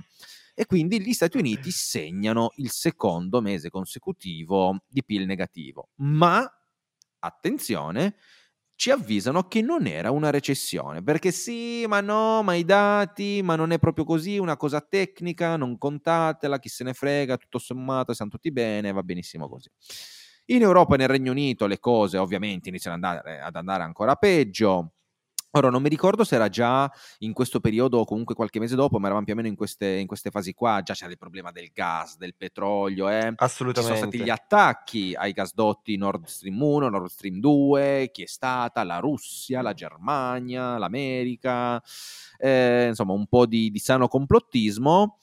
e 0.58 0.66
quindi 0.66 1.00
gli 1.00 1.12
Stati 1.12 1.36
Uniti 1.36 1.70
segnano 1.70 2.50
il 2.56 2.70
secondo 2.70 3.40
mese 3.40 3.70
consecutivo 3.70 4.82
di 4.88 5.04
PIL 5.04 5.24
negativo. 5.24 5.90
Ma, 5.98 6.44
attenzione, 7.20 8.16
ci 8.74 8.90
avvisano 8.90 9.46
che 9.46 9.62
non 9.62 9.86
era 9.86 10.10
una 10.10 10.30
recessione, 10.30 11.00
perché 11.00 11.30
sì, 11.30 11.84
ma 11.86 12.00
no, 12.00 12.42
ma 12.42 12.54
i 12.54 12.64
dati, 12.64 13.40
ma 13.40 13.54
non 13.54 13.70
è 13.70 13.78
proprio 13.78 14.04
così, 14.04 14.36
una 14.36 14.56
cosa 14.56 14.80
tecnica, 14.80 15.56
non 15.56 15.78
contatela, 15.78 16.58
chi 16.58 16.68
se 16.68 16.82
ne 16.82 16.92
frega, 16.92 17.36
tutto 17.36 17.60
sommato, 17.60 18.12
siamo 18.12 18.32
tutti 18.32 18.50
bene, 18.50 18.90
va 18.90 19.04
benissimo 19.04 19.48
così. 19.48 19.70
In 20.46 20.62
Europa 20.62 20.96
e 20.96 20.98
nel 20.98 21.08
Regno 21.08 21.30
Unito 21.30 21.66
le 21.66 21.78
cose 21.78 22.18
ovviamente 22.18 22.68
iniziano 22.68 22.96
ad 22.96 23.04
andare, 23.04 23.40
ad 23.40 23.54
andare 23.54 23.84
ancora 23.84 24.16
peggio, 24.16 24.94
Ora 25.52 25.70
non 25.70 25.80
mi 25.80 25.88
ricordo 25.88 26.24
se 26.24 26.34
era 26.34 26.48
già 26.48 26.90
in 27.18 27.32
questo 27.32 27.58
periodo 27.58 27.98
o 27.98 28.04
comunque 28.04 28.34
qualche 28.34 28.58
mese 28.58 28.76
dopo, 28.76 28.98
ma 28.98 29.06
eravamo 29.06 29.24
più 29.24 29.32
o 29.32 29.36
meno 29.36 29.48
in 29.48 29.56
queste, 29.56 29.86
in 29.96 30.06
queste 30.06 30.30
fasi 30.30 30.52
qua, 30.52 30.82
già 30.82 30.92
c'era 30.92 31.10
il 31.10 31.16
problema 31.16 31.50
del 31.50 31.70
gas, 31.72 32.18
del 32.18 32.34
petrolio, 32.36 33.08
eh? 33.08 33.32
Assolutamente. 33.36 33.80
Ci 33.80 33.82
sono 33.82 33.96
stati 33.96 34.22
gli 34.22 34.28
attacchi 34.28 35.14
ai 35.16 35.32
gasdotti 35.32 35.96
Nord 35.96 36.26
Stream 36.26 36.60
1, 36.60 36.90
Nord 36.90 37.06
Stream 37.06 37.40
2, 37.40 38.10
chi 38.12 38.24
è 38.24 38.26
stata? 38.26 38.84
La 38.84 38.98
Russia, 38.98 39.62
la 39.62 39.72
Germania, 39.72 40.76
l'America, 40.76 41.82
eh, 42.36 42.88
insomma 42.88 43.14
un 43.14 43.26
po' 43.26 43.46
di, 43.46 43.70
di 43.70 43.78
sano 43.78 44.06
complottismo. 44.06 45.16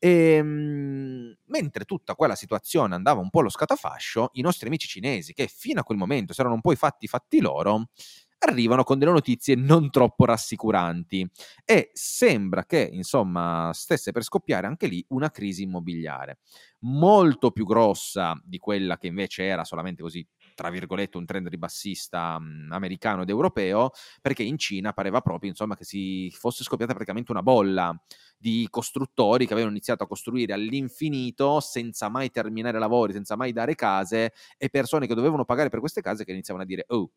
E, 0.00 0.10
ehm, 0.34 1.36
mentre 1.46 1.84
tutta 1.84 2.14
quella 2.14 2.34
situazione 2.34 2.94
andava 2.94 3.20
un 3.20 3.30
po' 3.30 3.40
allo 3.40 3.48
scatafascio, 3.48 4.30
i 4.32 4.40
nostri 4.40 4.66
amici 4.66 4.88
cinesi, 4.88 5.34
che 5.34 5.46
fino 5.46 5.80
a 5.80 5.84
quel 5.84 5.98
momento 5.98 6.32
si 6.32 6.40
erano 6.40 6.56
un 6.56 6.60
po' 6.60 6.72
i 6.72 6.76
fatti 6.76 7.06
fatti 7.06 7.40
loro, 7.40 7.90
arrivano 8.38 8.84
con 8.84 8.98
delle 8.98 9.12
notizie 9.12 9.54
non 9.54 9.90
troppo 9.90 10.24
rassicuranti. 10.24 11.28
E 11.64 11.90
sembra 11.92 12.64
che, 12.64 12.88
insomma, 12.92 13.70
stesse 13.72 14.12
per 14.12 14.22
scoppiare 14.22 14.66
anche 14.66 14.86
lì 14.86 15.04
una 15.08 15.30
crisi 15.30 15.62
immobiliare. 15.62 16.38
Molto 16.80 17.50
più 17.50 17.64
grossa 17.64 18.40
di 18.44 18.58
quella 18.58 18.96
che 18.96 19.08
invece 19.08 19.44
era 19.44 19.64
solamente 19.64 20.02
così 20.02 20.26
tra 20.54 20.70
virgolette 20.70 21.16
un 21.16 21.24
trend 21.24 21.46
ribassista 21.48 22.36
um, 22.36 22.66
americano 22.72 23.22
ed 23.22 23.28
europeo 23.28 23.90
perché 24.20 24.42
in 24.42 24.58
Cina 24.58 24.92
pareva 24.92 25.20
proprio 25.20 25.50
insomma 25.50 25.76
che 25.76 25.84
si 25.84 26.30
fosse 26.36 26.64
scoppiata 26.64 26.92
praticamente 26.94 27.30
una 27.30 27.42
bolla 27.42 27.96
di 28.36 28.66
costruttori 28.68 29.46
che 29.46 29.52
avevano 29.52 29.74
iniziato 29.74 30.02
a 30.02 30.06
costruire 30.08 30.52
all'infinito 30.52 31.60
senza 31.60 32.08
mai 32.08 32.30
terminare 32.30 32.78
lavori, 32.78 33.12
senza 33.12 33.36
mai 33.36 33.52
dare 33.52 33.74
case 33.74 34.32
e 34.56 34.68
persone 34.68 35.06
che 35.06 35.14
dovevano 35.14 35.44
pagare 35.44 35.68
per 35.68 35.80
queste 35.80 36.00
case 36.00 36.24
che 36.24 36.32
iniziavano 36.32 36.64
a 36.64 36.68
dire 36.68 36.84
oh 36.88 37.10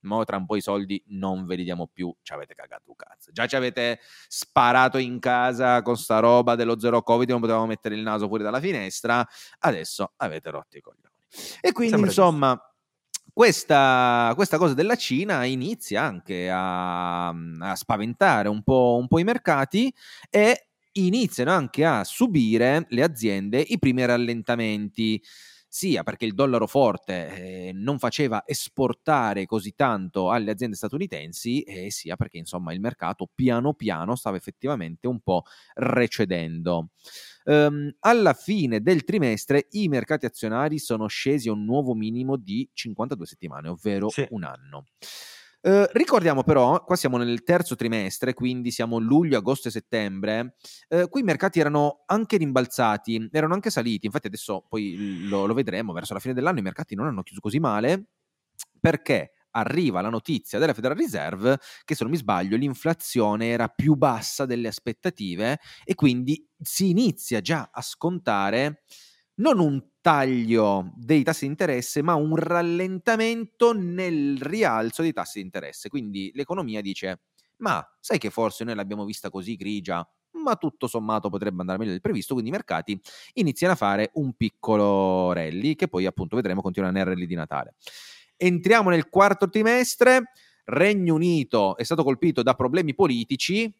mo 0.00 0.24
tra 0.24 0.36
un 0.36 0.46
po' 0.46 0.56
i 0.56 0.60
soldi 0.60 1.02
non 1.08 1.46
ve 1.46 1.56
li 1.56 1.64
diamo 1.64 1.88
più, 1.92 2.14
ci 2.22 2.32
avete 2.32 2.54
cagato 2.54 2.90
un 2.90 2.96
cazzo. 2.96 3.30
Già 3.32 3.46
ci 3.46 3.56
avete 3.56 4.00
sparato 4.28 4.98
in 4.98 5.18
casa 5.18 5.82
con 5.82 5.96
sta 5.96 6.18
roba 6.18 6.54
dello 6.54 6.78
zero 6.78 7.02
covid, 7.02 7.30
non 7.30 7.40
potevamo 7.40 7.66
mettere 7.66 7.94
il 7.94 8.02
naso 8.02 8.26
fuori 8.28 8.42
dalla 8.42 8.60
finestra, 8.60 9.26
adesso 9.60 10.12
avete 10.16 10.50
rotto 10.50 10.76
i 10.76 10.80
coglioni. 10.80 11.14
E 11.60 11.72
quindi 11.72 11.92
Sembra 11.92 12.10
insomma... 12.10 12.62
Questa, 13.30 14.32
questa, 14.34 14.58
cosa 14.58 14.74
della 14.74 14.96
Cina 14.96 15.44
inizia 15.44 16.02
anche 16.02 16.50
a, 16.50 17.28
a 17.28 17.76
spaventare 17.76 18.48
un 18.48 18.64
po', 18.64 18.96
un 18.98 19.06
po' 19.06 19.20
i 19.20 19.22
mercati 19.22 19.94
e 20.28 20.68
iniziano 20.92 21.52
anche 21.52 21.84
a 21.84 22.02
subire 22.02 22.86
le 22.88 23.02
aziende 23.04 23.60
i 23.60 23.78
primi 23.78 24.04
rallentamenti 24.04 25.22
sia 25.68 26.02
perché 26.02 26.24
il 26.24 26.34
dollaro 26.34 26.66
forte 26.66 27.68
eh, 27.68 27.72
non 27.74 27.98
faceva 27.98 28.42
esportare 28.46 29.44
così 29.44 29.74
tanto 29.74 30.30
alle 30.30 30.50
aziende 30.50 30.76
statunitensi, 30.76 31.62
e 31.62 31.90
sia 31.90 32.16
perché 32.16 32.38
insomma 32.38 32.72
il 32.72 32.80
mercato 32.80 33.28
piano 33.32 33.74
piano 33.74 34.16
stava 34.16 34.36
effettivamente 34.36 35.06
un 35.06 35.20
po' 35.20 35.44
recedendo. 35.74 36.90
Um, 37.44 37.90
alla 38.00 38.34
fine 38.34 38.82
del 38.82 39.04
trimestre 39.04 39.68
i 39.70 39.88
mercati 39.88 40.26
azionari 40.26 40.78
sono 40.78 41.06
scesi 41.06 41.48
a 41.48 41.52
un 41.52 41.64
nuovo 41.64 41.94
minimo 41.94 42.36
di 42.36 42.68
52 42.72 43.26
settimane, 43.26 43.68
ovvero 43.68 44.08
sì. 44.08 44.26
un 44.30 44.44
anno. 44.44 44.86
Uh, 45.60 45.86
ricordiamo 45.92 46.44
però, 46.44 46.84
qua 46.84 46.94
siamo 46.94 47.16
nel 47.16 47.42
terzo 47.42 47.74
trimestre, 47.74 48.32
quindi 48.32 48.70
siamo 48.70 48.98
luglio, 48.98 49.36
agosto 49.38 49.66
e 49.68 49.70
settembre, 49.72 50.54
uh, 50.90 51.08
qui 51.08 51.20
i 51.22 51.24
mercati 51.24 51.58
erano 51.58 52.04
anche 52.06 52.36
rimbalzati, 52.36 53.28
erano 53.32 53.54
anche 53.54 53.68
saliti, 53.70 54.06
infatti 54.06 54.28
adesso 54.28 54.64
poi 54.68 55.26
lo, 55.28 55.46
lo 55.46 55.54
vedremo, 55.54 55.92
verso 55.92 56.14
la 56.14 56.20
fine 56.20 56.32
dell'anno 56.34 56.60
i 56.60 56.62
mercati 56.62 56.94
non 56.94 57.06
hanno 57.08 57.22
chiuso 57.24 57.40
così 57.40 57.58
male, 57.58 58.04
perché 58.80 59.32
arriva 59.52 60.00
la 60.00 60.10
notizia 60.10 60.58
della 60.60 60.74
Federal 60.74 60.96
Reserve 60.96 61.58
che 61.84 61.94
se 61.94 62.04
non 62.04 62.12
mi 62.12 62.18
sbaglio 62.18 62.56
l'inflazione 62.56 63.46
era 63.48 63.66
più 63.68 63.94
bassa 63.94 64.46
delle 64.46 64.68
aspettative 64.68 65.58
e 65.84 65.94
quindi 65.94 66.46
si 66.60 66.90
inizia 66.90 67.40
già 67.40 67.70
a 67.72 67.82
scontare 67.82 68.82
non 69.38 69.58
un 69.58 69.82
taglio 70.00 70.92
dei 70.96 71.22
tassi 71.22 71.44
di 71.44 71.50
interesse, 71.50 72.02
ma 72.02 72.14
un 72.14 72.36
rallentamento 72.36 73.72
nel 73.72 74.38
rialzo 74.40 75.02
dei 75.02 75.12
tassi 75.12 75.38
di 75.38 75.44
interesse. 75.44 75.88
Quindi 75.88 76.30
l'economia 76.34 76.80
dice, 76.80 77.20
ma 77.58 77.84
sai 78.00 78.18
che 78.18 78.30
forse 78.30 78.64
noi 78.64 78.74
l'abbiamo 78.74 79.04
vista 79.04 79.30
così 79.30 79.56
grigia, 79.56 80.08
ma 80.32 80.56
tutto 80.56 80.86
sommato 80.86 81.30
potrebbe 81.30 81.60
andare 81.60 81.78
meglio 81.78 81.90
del 81.92 82.00
previsto, 82.00 82.34
quindi 82.34 82.50
i 82.50 82.54
mercati 82.54 83.00
iniziano 83.34 83.72
a 83.72 83.76
fare 83.76 84.10
un 84.14 84.34
piccolo 84.34 85.32
rally 85.32 85.74
che 85.74 85.88
poi 85.88 86.06
appunto 86.06 86.36
vedremo 86.36 86.62
continuare 86.62 86.94
nel 86.94 87.06
rally 87.06 87.26
di 87.26 87.34
Natale. 87.34 87.74
Entriamo 88.36 88.90
nel 88.90 89.08
quarto 89.08 89.48
trimestre, 89.48 90.30
Regno 90.64 91.14
Unito 91.14 91.76
è 91.76 91.82
stato 91.82 92.04
colpito 92.04 92.42
da 92.42 92.54
problemi 92.54 92.94
politici, 92.94 93.72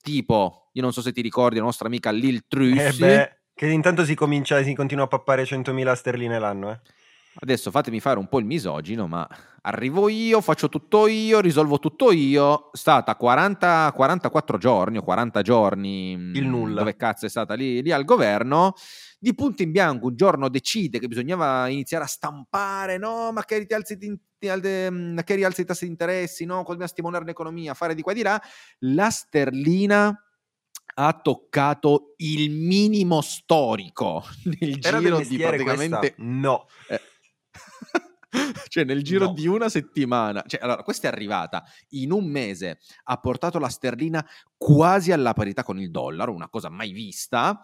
tipo, 0.00 0.70
io 0.72 0.82
non 0.82 0.92
so 0.92 1.02
se 1.02 1.12
ti 1.12 1.20
ricordi 1.20 1.58
la 1.58 1.64
nostra 1.64 1.86
amica 1.86 2.10
Lil 2.10 2.46
Truss, 2.48 3.00
eh 3.00 3.41
che 3.54 3.66
intanto 3.66 4.04
si 4.04 4.14
comincia, 4.14 4.62
si 4.62 4.74
continua 4.74 5.04
a 5.04 5.08
pappare 5.08 5.44
100.000 5.44 5.92
sterline 5.94 6.38
l'anno, 6.38 6.70
eh. 6.70 6.80
Adesso 7.34 7.70
fatemi 7.70 7.98
fare 7.98 8.18
un 8.18 8.28
po' 8.28 8.38
il 8.38 8.44
misogino, 8.44 9.06
ma 9.06 9.26
arrivo 9.62 10.08
io, 10.08 10.42
faccio 10.42 10.68
tutto 10.68 11.06
io, 11.06 11.40
risolvo 11.40 11.78
tutto 11.78 12.12
io. 12.12 12.70
È 12.70 12.76
stata 12.76 13.16
40, 13.16 13.90
44 13.94 14.58
giorni 14.58 14.98
o 14.98 15.02
40 15.02 15.40
giorni. 15.40 16.14
Mm, 16.14 16.34
il 16.34 16.44
nulla. 16.46 16.80
Dove 16.80 16.94
cazzo 16.94 17.24
è 17.24 17.30
stata 17.30 17.54
lì, 17.54 17.80
lì 17.80 17.90
al 17.90 18.04
governo? 18.04 18.74
Di 19.18 19.34
punto 19.34 19.62
in 19.62 19.70
bianco, 19.70 20.08
un 20.08 20.16
giorno 20.16 20.50
decide 20.50 20.98
che 20.98 21.08
bisognava 21.08 21.68
iniziare 21.68 22.04
a 22.04 22.08
stampare, 22.08 22.98
no, 22.98 23.32
ma 23.32 23.44
che 23.44 23.64
rialzi, 23.66 23.96
mm, 23.96 25.18
che 25.24 25.34
rialzi 25.34 25.60
i 25.62 25.64
tassi 25.64 25.84
di 25.84 25.90
interessi, 25.90 26.44
no, 26.44 26.64
come 26.64 26.84
a 26.84 26.88
stimolare 26.88 27.24
l'economia, 27.24 27.72
fare 27.72 27.94
di 27.94 28.02
qua 28.02 28.12
e 28.12 28.14
di 28.16 28.22
là. 28.22 28.42
La 28.80 29.08
sterlina 29.08 30.14
ha 30.94 31.12
toccato 31.14 32.14
il 32.18 32.50
minimo 32.50 33.20
storico 33.20 34.24
nel 34.60 34.78
Era 34.82 34.98
giro 34.98 35.20
di 35.20 35.36
praticamente 35.38 35.98
questa? 35.98 36.14
no 36.18 36.66
eh. 36.88 37.00
cioè 38.68 38.84
nel 38.84 39.02
giro 39.02 39.26
no. 39.26 39.32
di 39.32 39.46
una 39.46 39.68
settimana 39.68 40.42
cioè, 40.46 40.60
allora 40.62 40.82
questa 40.82 41.08
è 41.08 41.12
arrivata 41.12 41.64
in 41.90 42.12
un 42.12 42.24
mese 42.24 42.78
ha 43.04 43.16
portato 43.18 43.58
la 43.58 43.68
sterlina 43.68 44.26
quasi 44.56 45.12
alla 45.12 45.32
parità 45.32 45.62
con 45.62 45.80
il 45.80 45.90
dollaro 45.90 46.32
una 46.32 46.48
cosa 46.48 46.68
mai 46.68 46.92
vista 46.92 47.62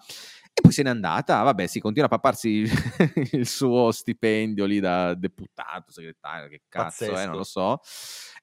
E 0.59 0.61
poi 0.61 0.73
se 0.73 0.83
n'è 0.83 0.91
andata, 0.91 1.41
vabbè, 1.43 1.69
si 1.69 1.79
continua 1.79 2.07
a 2.07 2.11
papparsi 2.11 2.65
il 3.31 3.47
suo 3.47 3.93
stipendio 3.93 4.65
lì 4.65 4.81
da 4.81 5.15
deputato, 5.15 5.93
segretario, 5.93 6.49
che 6.49 6.63
cazzo 6.69 7.05
Pazzesco. 7.05 7.17
è, 7.17 7.27
non 7.27 7.37
lo 7.37 7.45
so. 7.45 7.81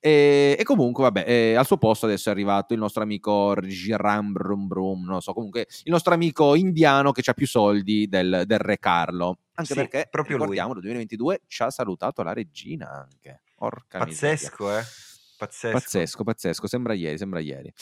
E, 0.06 0.56
e 0.60 0.64
comunque, 0.64 1.02
vabbè, 1.02 1.24
eh, 1.26 1.56
al 1.56 1.66
suo 1.66 1.80
posto 1.80 2.06
adesso 2.06 2.30
è 2.30 2.32
arrivato 2.32 2.76
il 2.76 2.80
nostro 2.80 3.02
amico 3.02 3.56
Giram 3.64 4.34
Brum 4.34 4.68
Brum, 4.68 5.04
non 5.04 5.16
lo 5.16 5.20
so, 5.20 5.34
comunque 5.34 5.66
il 5.86 5.92
nostro 5.92 6.14
amico 6.14 6.54
indiano 6.54 7.12
che 7.12 7.24
ha 7.26 7.34
più 7.34 7.48
soldi 7.48 8.08
del, 8.08 8.44
del 8.46 8.60
Re 8.60 8.78
Carlo. 8.78 9.40
Anche 9.56 9.74
sì, 9.74 9.80
perché, 9.80 10.08
proprio 10.12 10.38
ricordiamo, 10.38 10.74
nel 10.74 10.84
2022 10.84 11.42
ci 11.48 11.64
ha 11.64 11.72
salutato 11.72 12.22
la 12.22 12.34
regina 12.34 12.88
anche. 12.92 13.42
Porca 13.56 13.98
Pazzesco, 13.98 14.66
miseria. 14.66 14.82
eh? 14.82 14.86
Pazzesco. 15.38 15.74
Pazzesco, 15.74 16.24
pazzesco, 16.24 16.68
sembra 16.68 16.94
ieri, 16.94 17.18
sembra 17.18 17.40
ieri. 17.40 17.74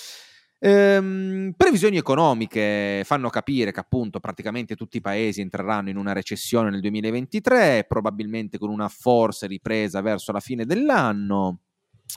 Ehm, 0.59 1.53
previsioni 1.57 1.97
economiche 1.97 3.01
fanno 3.03 3.29
capire 3.29 3.73
che 3.73 3.81
appunto 3.81 4.21
praticamente 4.21 4.77
tutti 4.77 4.95
i 4.95 5.01
paesi 5.01 5.41
entreranno 5.41 5.89
in 5.89 5.97
una 5.97 6.13
recessione 6.13 6.69
nel 6.69 6.79
2023, 6.79 7.83
probabilmente 7.85 8.57
con 8.57 8.69
una 8.69 8.87
forse 8.87 9.45
ripresa 9.45 9.99
verso 9.99 10.31
la 10.31 10.39
fine 10.39 10.65
dell'anno. 10.65 11.57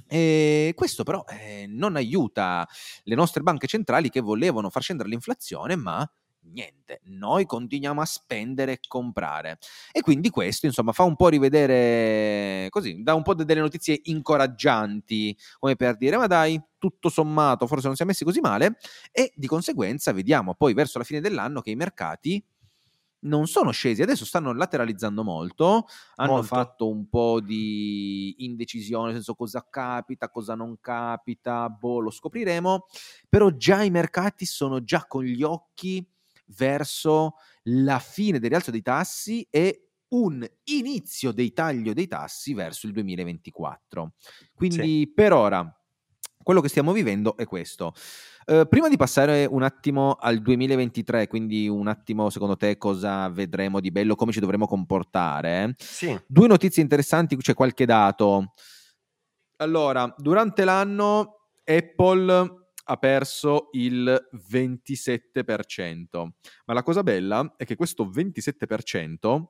E 0.09 0.73
questo 0.75 1.03
però 1.05 1.25
eh, 1.29 1.67
non 1.69 1.97
aiuta 1.97 2.67
le 3.05 3.15
nostre 3.15 3.43
banche 3.43 3.67
centrali 3.67 4.11
che 4.11 4.21
volevano 4.21 4.71
far 4.71 4.83
scendere 4.83 5.09
l'inflazione, 5.09 5.77
ma 5.77 6.09
niente, 6.53 7.01
noi 7.05 7.45
continuiamo 7.45 8.01
a 8.01 8.05
spendere 8.05 8.73
e 8.73 8.81
comprare. 8.87 9.59
E 9.93 10.01
quindi 10.01 10.31
questo, 10.31 10.67
insomma, 10.67 10.93
fa 10.93 11.03
un 11.03 11.17
po' 11.17 11.29
rivedere 11.29 12.69
così, 12.71 13.03
dà 13.03 13.15
un 13.15 13.23
po' 13.23 13.35
delle 13.35 13.61
notizie 13.61 14.01
incoraggianti, 14.05 15.37
come 15.59 15.77
per 15.77 15.97
dire, 15.97 16.17
ma 16.17 16.27
dai, 16.27 16.61
tutto 16.79 17.09
sommato, 17.09 17.67
forse 17.67 17.87
non 17.87 17.97
siamo 17.97 18.11
messi 18.13 18.25
così 18.25 18.41
male, 18.41 18.77
e 19.11 19.33
di 19.35 19.47
conseguenza 19.47 20.13
vediamo 20.13 20.55
poi 20.55 20.75
verso 20.75 20.99
la 20.99 21.05
fine 21.05 21.21
dell'anno 21.21 21.61
che 21.61 21.71
i 21.71 21.77
mercati 21.77 22.43
non 23.21 23.47
sono 23.47 23.71
scesi, 23.71 24.03
adesso 24.03 24.25
stanno 24.25 24.53
lateralizzando 24.53 25.25
molto, 25.25 25.87
hanno 26.17 26.33
molto. 26.33 26.47
fatto 26.47 26.89
un 26.89 27.09
po' 27.09 27.41
di 27.41 28.35
indecisione, 28.39 29.07
nel 29.07 29.15
senso 29.15 29.35
cosa 29.35 29.67
capita, 29.69 30.31
cosa 30.31 30.55
non 30.55 30.79
capita, 30.81 31.69
boh, 31.69 32.01
lo 32.01 32.11
scopriremo, 32.11 32.87
però 33.29 33.51
già 33.51 33.83
i 33.83 33.91
mercati 33.91 34.45
sono 34.45 34.83
già 34.83 35.07
con 35.07 35.25
gli 35.25 35.43
occhi 35.43 36.07
verso 36.49 37.35
la 37.65 37.99
fine 37.99 38.39
del 38.39 38.51
rialzo 38.51 38.71
dei 38.71 38.83
tassi 38.83 39.47
e 39.51 39.89
un 40.09 40.47
inizio 40.65 41.33
dei 41.33 41.53
taglio 41.53 41.93
dei 41.93 42.07
tassi 42.07 42.55
verso 42.55 42.87
il 42.87 42.93
2024. 42.93 44.13
Quindi 44.55 45.01
sì. 45.01 45.13
per 45.13 45.33
ora 45.33 45.81
quello 46.43 46.61
che 46.61 46.69
stiamo 46.69 46.93
vivendo 46.93 47.37
è 47.37 47.45
questo. 47.45 47.93
Uh, 48.47 48.65
prima 48.69 48.89
di 48.89 48.97
passare 48.97 49.45
un 49.45 49.65
attimo 49.65 50.13
al 50.13 50.41
2023, 50.41 51.27
quindi 51.27 51.69
un 51.69 51.89
attimo 51.89 52.31
secondo 52.31 52.57
te 52.57 52.77
cosa 52.77 53.29
vedremo 53.29 53.81
di 53.81 53.91
bello, 53.91 54.15
come 54.15 54.31
ci 54.31 54.39
dovremo 54.39 54.69
comportare, 54.69 55.75
sì. 55.79 56.17
due 56.29 56.47
notizie 56.47 56.81
interessanti, 56.81 57.37
c'è 57.37 57.55
qualche 57.55 57.87
dato. 57.87 58.53
Allora, 59.57 60.15
durante 60.17 60.65
l'anno 60.65 61.49
Apple 61.65 62.67
ha 62.85 62.97
perso 62.99 63.69
il 63.73 64.29
27%. 64.53 66.29
Ma 66.67 66.75
la 66.75 66.83
cosa 66.83 67.03
bella 67.03 67.55
è 67.57 67.65
che 67.65 67.75
questo 67.75 68.09
27% 68.09 69.45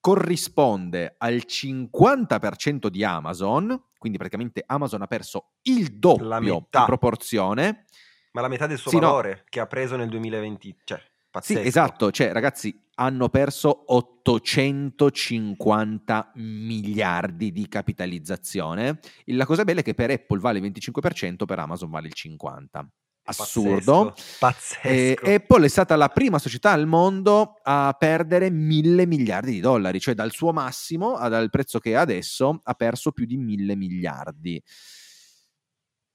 corrisponde 0.00 1.14
al 1.18 1.42
50% 1.46 2.86
di 2.86 3.04
Amazon, 3.04 3.88
quindi 3.98 4.16
praticamente 4.16 4.62
Amazon 4.64 5.02
ha 5.02 5.06
perso 5.06 5.52
il 5.62 5.98
doppio 5.98 6.56
in 6.70 6.84
proporzione. 6.86 7.84
Ma 8.32 8.40
la 8.40 8.48
metà 8.48 8.66
del 8.66 8.78
suo 8.78 8.90
sì, 8.90 8.98
valore 8.98 9.30
no. 9.30 9.40
che 9.48 9.60
ha 9.60 9.66
preso 9.66 9.96
nel 9.96 10.08
2020, 10.08 10.76
cioè 10.84 11.00
Pazzesco. 11.30 11.60
Sì, 11.60 11.66
esatto, 11.66 12.10
cioè 12.10 12.32
ragazzi 12.32 12.76
hanno 12.96 13.28
perso 13.28 13.84
850 13.86 16.32
miliardi 16.34 17.52
di 17.52 17.68
capitalizzazione. 17.68 18.98
La 19.26 19.46
cosa 19.46 19.62
bella 19.64 19.78
è 19.80 19.84
che 19.84 19.94
per 19.94 20.10
Apple 20.10 20.40
vale 20.40 20.58
il 20.58 20.72
25%, 20.72 21.44
per 21.44 21.60
Amazon 21.60 21.88
vale 21.88 22.08
il 22.08 22.14
50%. 22.16 22.86
Assurdo. 23.22 24.14
Pazzesco. 24.40 24.88
E 24.88 25.16
Apple 25.22 25.66
è 25.66 25.68
stata 25.68 25.94
la 25.94 26.08
prima 26.08 26.40
società 26.40 26.72
al 26.72 26.88
mondo 26.88 27.60
a 27.62 27.94
perdere 27.96 28.50
mille 28.50 29.06
miliardi 29.06 29.52
di 29.52 29.60
dollari, 29.60 30.00
cioè 30.00 30.14
dal 30.14 30.32
suo 30.32 30.52
massimo 30.52 31.16
dal 31.28 31.48
prezzo 31.48 31.78
che 31.78 31.92
è 31.92 31.94
adesso 31.94 32.58
ha 32.60 32.74
perso 32.74 33.12
più 33.12 33.26
di 33.26 33.36
mille 33.36 33.76
miliardi. 33.76 34.60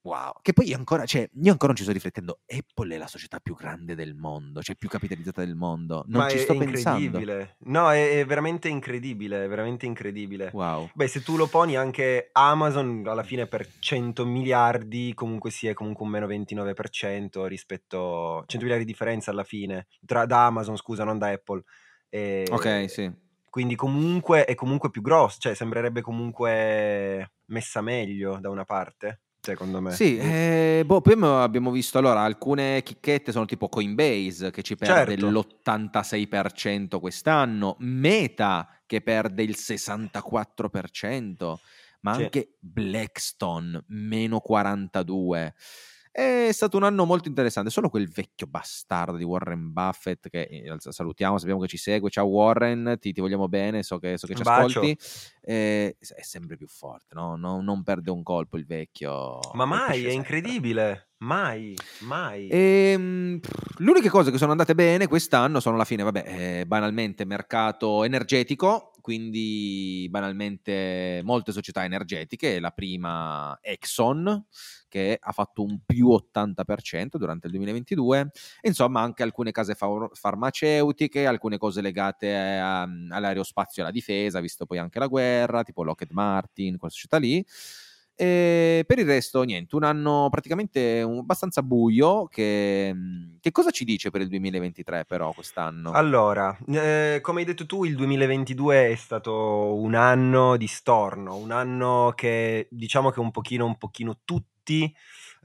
Wow, 0.05 0.33
che 0.43 0.53
poi 0.53 0.71
ancora, 0.71 1.03
cioè, 1.05 1.27
io 1.33 1.51
ancora 1.51 1.69
non 1.69 1.75
ci 1.75 1.81
sto 1.81 1.91
riflettendo. 1.91 2.41
Apple 2.45 2.93
è 2.93 2.97
la 2.99 3.07
società 3.07 3.39
più 3.39 3.55
grande 3.55 3.95
del 3.95 4.13
mondo, 4.13 4.61
cioè 4.61 4.75
più 4.75 4.87
capitalizzata 4.87 5.43
del 5.43 5.55
mondo. 5.55 6.05
Non 6.07 6.21
Ma 6.21 6.29
ci 6.29 6.37
è, 6.37 6.39
sto 6.41 6.53
è 6.53 6.57
pensando. 6.57 7.19
No, 7.61 7.91
è, 7.91 8.19
è, 8.19 8.25
veramente 8.25 8.69
incredibile, 8.69 9.45
è 9.45 9.47
veramente 9.47 9.87
incredibile. 9.87 10.51
Wow. 10.53 10.91
Beh, 10.93 11.07
se 11.07 11.23
tu 11.23 11.37
lo 11.37 11.47
poni 11.47 11.75
anche 11.75 12.29
Amazon 12.33 13.03
alla 13.07 13.23
fine 13.23 13.47
per 13.47 13.67
100 13.79 14.27
miliardi, 14.27 15.11
comunque 15.15 15.49
sia 15.49 15.73
comunque 15.73 16.05
un 16.05 16.11
meno 16.11 16.27
29% 16.27 17.47
rispetto 17.47 18.43
100 18.45 18.57
miliardi 18.59 18.85
di 18.85 18.91
differenza 18.91 19.31
alla 19.31 19.43
fine 19.43 19.87
tra, 20.05 20.27
da 20.27 20.45
Amazon, 20.45 20.77
scusa, 20.77 21.03
non 21.03 21.17
da 21.17 21.29
Apple. 21.29 21.63
E, 22.09 22.45
ok, 22.47 22.87
sì. 22.91 23.11
Quindi 23.49 23.73
comunque 23.73 24.45
è 24.45 24.53
comunque 24.53 24.91
più 24.91 25.01
grosso, 25.01 25.39
cioè 25.39 25.55
sembrerebbe 25.55 26.01
comunque 26.01 27.31
messa 27.45 27.81
meglio 27.81 28.37
da 28.39 28.51
una 28.51 28.65
parte 28.65 29.21
secondo 29.45 29.79
me. 29.81 29.91
Sì, 29.91 30.17
eh, 30.17 30.83
boh, 30.85 31.01
poi 31.01 31.13
abbiamo 31.21 31.71
visto 31.71 31.97
allora 31.97 32.21
alcune 32.21 32.81
chicchette 32.83 33.31
sono 33.31 33.45
tipo 33.45 33.69
Coinbase 33.69 34.51
che 34.51 34.61
ci 34.63 34.75
perde 34.75 35.17
certo. 35.17 35.29
l'86% 35.29 36.99
quest'anno, 36.99 37.75
Meta 37.79 38.67
che 38.85 39.01
perde 39.01 39.43
il 39.43 39.55
64%, 39.57 41.55
ma 42.01 42.13
sì. 42.15 42.23
anche 42.23 42.55
Blackstone 42.59 43.83
meno 43.87 44.41
42%. 44.47 45.51
È 46.17 46.49
stato 46.53 46.77
un 46.77 46.83
anno 46.83 47.03
molto 47.03 47.27
interessante, 47.27 47.69
solo 47.69 47.89
quel 47.89 48.09
vecchio 48.09 48.47
bastardo 48.47 49.17
di 49.17 49.25
Warren 49.25 49.73
Buffett 49.73 50.29
che 50.29 50.43
eh, 50.43 50.73
salutiamo, 50.77 51.37
sappiamo 51.37 51.59
che 51.59 51.67
ci 51.67 51.75
segue, 51.75 52.09
ciao 52.09 52.27
Warren, 52.27 52.95
ti, 53.01 53.11
ti 53.11 53.19
vogliamo 53.19 53.49
bene, 53.49 53.83
so 53.83 53.99
che, 53.99 54.17
so 54.17 54.25
che 54.25 54.33
ci 54.33 54.41
Bacio. 54.41 54.79
ascolti, 54.79 54.97
eh, 55.41 55.97
è 55.99 56.21
sempre 56.21 56.55
più 56.55 56.67
forte, 56.69 57.15
no? 57.15 57.35
no? 57.35 57.59
non 57.59 57.83
perde 57.83 58.11
un 58.11 58.23
colpo 58.23 58.55
il 58.55 58.65
vecchio. 58.65 59.39
Ma 59.55 59.65
mai, 59.65 60.05
è 60.05 60.11
incredibile. 60.11 61.09
Mai, 61.19 61.75
mai. 62.01 62.47
E, 62.49 62.91
ehm, 62.93 63.39
le 63.77 63.89
uniche 63.89 64.09
cose 64.09 64.31
che 64.31 64.37
sono 64.37 64.51
andate 64.51 64.75
bene 64.75 65.07
quest'anno 65.07 65.61
sono 65.61 65.75
alla 65.75 65.85
fine, 65.85 66.03
vabbè, 66.03 66.59
eh, 66.61 66.65
banalmente 66.65 67.23
mercato 67.25 68.03
energetico, 68.03 68.91
quindi 68.99 70.07
banalmente 70.09 71.21
molte 71.23 71.53
società 71.53 71.85
energetiche, 71.85 72.59
la 72.59 72.71
prima 72.71 73.57
Exxon 73.61 74.45
che 74.89 75.17
ha 75.19 75.31
fatto 75.31 75.63
un 75.63 75.79
più 75.85 76.09
80% 76.09 77.17
durante 77.17 77.47
il 77.47 77.53
2022, 77.53 78.31
insomma 78.61 79.01
anche 79.01 79.23
alcune 79.23 79.51
case 79.51 79.73
fa- 79.73 80.09
farmaceutiche, 80.13 81.25
alcune 81.25 81.57
cose 81.57 81.81
legate 81.81 82.33
a, 82.35 82.81
all'aerospazio 82.81 83.81
e 83.81 83.85
alla 83.85 83.93
difesa, 83.93 84.41
visto 84.41 84.65
poi 84.65 84.79
anche 84.79 84.99
la 84.99 85.07
guerra, 85.07 85.63
tipo 85.63 85.83
Lockheed 85.83 86.11
Martin, 86.11 86.77
quella 86.77 86.93
società 86.93 87.17
lì. 87.17 87.43
E 88.17 88.85
per 88.87 88.99
il 88.99 89.05
resto, 89.05 89.43
niente, 89.43 89.75
un 89.75 89.83
anno 89.83 90.27
praticamente 90.29 91.01
abbastanza 91.01 91.61
buio. 91.61 92.27
Che, 92.27 92.91
mhmm, 92.93 93.37
che, 93.41 93.51
cosa 93.51 93.71
ci 93.71 93.83
dice 93.83 94.09
per 94.09 94.21
il 94.21 94.29
2023, 94.29 95.05
però, 95.05 95.33
quest'anno? 95.33 95.91
Allora, 95.91 96.57
eh, 96.67 97.19
come 97.21 97.39
hai 97.39 97.45
detto 97.45 97.65
tu, 97.65 97.83
il 97.83 97.95
2022 97.95 98.91
è 98.91 98.95
stato 98.95 99.75
un 99.75 99.95
anno 99.95 100.55
di 100.55 100.67
storno, 100.67 101.35
un 101.35 101.51
anno 101.51 102.13
che 102.15 102.67
diciamo 102.71 103.09
che 103.09 103.19
un 103.19 103.31
pochino, 103.31 103.65
un 103.65 103.77
pochino 103.77 104.19
tutti 104.23 104.95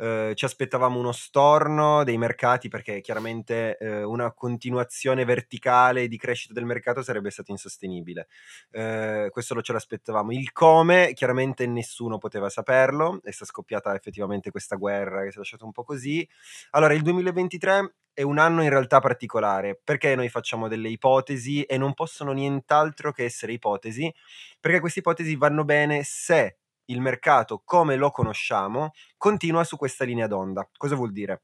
eh, 0.01 0.33
ci 0.35 0.47
aspettavamo 0.47 0.99
uno 0.99 1.13
storno 1.13 2.05
dei 2.05 2.17
mercati 2.17 2.69
perché 2.69 3.03
chiaramente 3.03 3.77
eh, 3.77 4.03
una 4.03 4.33
continuazione 4.33 5.27
verticale 5.27 6.09
di 6.09 6.17
crescita 6.17 6.55
del 6.55 6.65
mercato 6.65 7.03
sarebbe 7.03 7.31
stato 7.31 7.51
insostenibile. 7.51 8.29
Eh, 8.71 9.29
questo 9.31 9.55
lo 9.55 9.61
ce 9.61 9.75
l'aspettavamo. 9.75 10.33
Il 10.33 10.53
come, 10.53 11.13
chiaramente 11.13 11.67
nessuno 11.67 12.17
poteva 12.17 12.49
saperlo, 12.49 13.21
è 13.23 13.31
stata 13.31 13.51
scoppiata 13.51 13.95
effettivamente 13.95 14.51
questa 14.51 14.77
guerra 14.77 15.23
che 15.23 15.31
si 15.31 15.37
è 15.37 15.39
lasciata 15.39 15.67
un 15.67 15.73
po' 15.73 15.85
così. 15.85 16.27
Allora, 16.71 16.95
il 16.95 17.03
2023 17.03 17.95
è 18.13 18.23
un 18.23 18.39
anno 18.39 18.63
in 18.63 18.71
realtà 18.71 19.01
particolare 19.01 19.81
perché 19.83 20.15
noi 20.15 20.29
facciamo 20.29 20.67
delle 20.67 20.89
ipotesi 20.89 21.63
e 21.63 21.79
non 21.79 21.95
possono 21.95 22.33
nient'altro 22.33 23.13
che 23.13 23.25
essere 23.25 23.53
ipotesi 23.53 24.13
perché 24.59 24.81
queste 24.81 24.99
ipotesi 24.99 25.37
vanno 25.37 25.65
bene 25.65 26.03
se 26.03 26.60
il 26.91 27.01
mercato 27.01 27.63
come 27.65 27.97
lo 27.97 28.11
conosciamo 28.11 28.93
continua 29.17 29.65
su 29.65 29.77
questa 29.77 30.05
linea 30.05 30.27
d'onda. 30.27 30.69
Cosa 30.77 30.95
vuol 30.95 31.13
dire? 31.13 31.43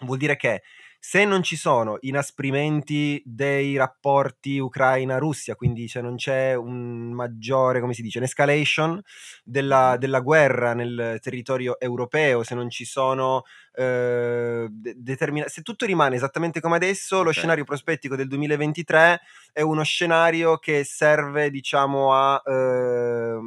Vuol 0.00 0.18
dire 0.18 0.36
che 0.36 0.62
se 1.04 1.24
non 1.24 1.42
ci 1.42 1.56
sono 1.56 1.96
inasprimenti 2.02 3.20
dei 3.24 3.76
rapporti 3.76 4.60
Ucraina-Russia, 4.60 5.56
quindi 5.56 5.88
se 5.88 6.00
non 6.00 6.14
c'è 6.14 6.54
un 6.54 7.10
maggiore, 7.10 7.80
come 7.80 7.92
si 7.92 8.02
dice, 8.02 8.18
un'escalation 8.18 9.02
della, 9.42 9.96
della 9.98 10.20
guerra 10.20 10.74
nel 10.74 11.18
territorio 11.20 11.80
europeo, 11.80 12.44
se 12.44 12.54
non 12.54 12.70
ci 12.70 12.84
sono 12.84 13.42
eh, 13.74 14.68
determina- 14.70 15.48
se 15.48 15.62
tutto 15.62 15.86
rimane 15.86 16.14
esattamente 16.14 16.60
come 16.60 16.76
adesso, 16.76 17.16
okay. 17.16 17.26
lo 17.26 17.32
scenario 17.32 17.64
prospettico 17.64 18.14
del 18.14 18.28
2023 18.28 19.20
è 19.52 19.60
uno 19.60 19.82
scenario 19.82 20.58
che 20.58 20.84
serve, 20.84 21.50
diciamo, 21.50 22.14
a 22.14 22.40
eh, 22.46 23.38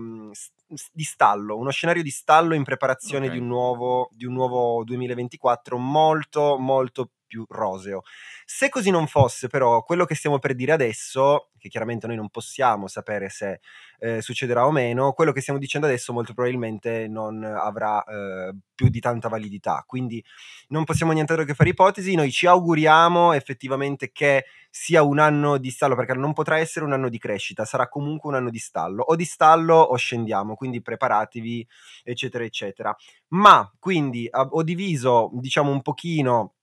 di 0.91 1.03
stallo, 1.03 1.57
uno 1.57 1.71
scenario 1.71 2.03
di 2.03 2.09
stallo 2.09 2.53
in 2.53 2.63
preparazione 2.63 3.25
okay. 3.25 3.37
di, 3.37 3.43
un 3.43 3.49
nuovo, 3.49 4.09
di 4.11 4.25
un 4.25 4.33
nuovo 4.33 4.83
2024 4.83 5.77
molto, 5.77 6.57
molto 6.57 7.09
più 7.25 7.45
roseo. 7.47 8.03
Se 8.45 8.69
così 8.69 8.89
non 8.89 9.07
fosse, 9.07 9.47
però, 9.47 9.83
quello 9.83 10.05
che 10.05 10.15
stiamo 10.15 10.39
per 10.39 10.55
dire 10.55 10.71
adesso, 10.71 11.49
che 11.57 11.69
chiaramente 11.69 12.05
noi 12.07 12.15
non 12.15 12.29
possiamo 12.29 12.87
sapere 12.87 13.29
se 13.29 13.59
eh, 13.99 14.21
succederà 14.21 14.65
o 14.67 14.71
meno, 14.71 15.13
quello 15.13 15.31
che 15.31 15.41
stiamo 15.41 15.59
dicendo 15.59 15.87
adesso 15.87 16.13
molto 16.13 16.33
probabilmente 16.33 17.07
non 17.07 17.43
avrà 17.43 18.03
eh, 18.03 18.55
più 18.75 18.89
di 18.89 18.99
tanta 18.99 19.29
validità. 19.29 19.83
Quindi 19.87 20.23
non 20.67 20.83
possiamo 20.83 21.11
nient'altro 21.11 21.45
che 21.45 21.55
fare 21.55 21.69
ipotesi. 21.71 22.13
Noi 22.15 22.31
ci 22.31 22.45
auguriamo 22.45 23.33
effettivamente 23.33 24.11
che 24.11 24.45
sia 24.69 25.01
un 25.03 25.19
anno 25.19 25.57
di 25.57 25.71
stallo, 25.71 25.95
perché 25.95 26.13
non 26.13 26.33
potrà 26.33 26.59
essere 26.59 26.85
un 26.85 26.93
anno 26.93 27.09
di 27.09 27.17
crescita, 27.17 27.65
sarà 27.65 27.87
comunque 27.87 28.29
un 28.29 28.35
anno 28.35 28.49
di 28.49 28.59
stallo. 28.59 29.03
O 29.03 29.15
di 29.15 29.25
stallo 29.25 29.75
o 29.75 29.95
scendiamo, 29.95 30.55
quindi 30.55 30.81
preparatevi, 30.81 31.67
eccetera, 32.03 32.43
eccetera. 32.43 32.95
Ma 33.29 33.71
quindi 33.79 34.29
ho 34.31 34.63
diviso, 34.63 35.31
diciamo, 35.33 35.71
un 35.71 35.81
pochino 35.81 36.53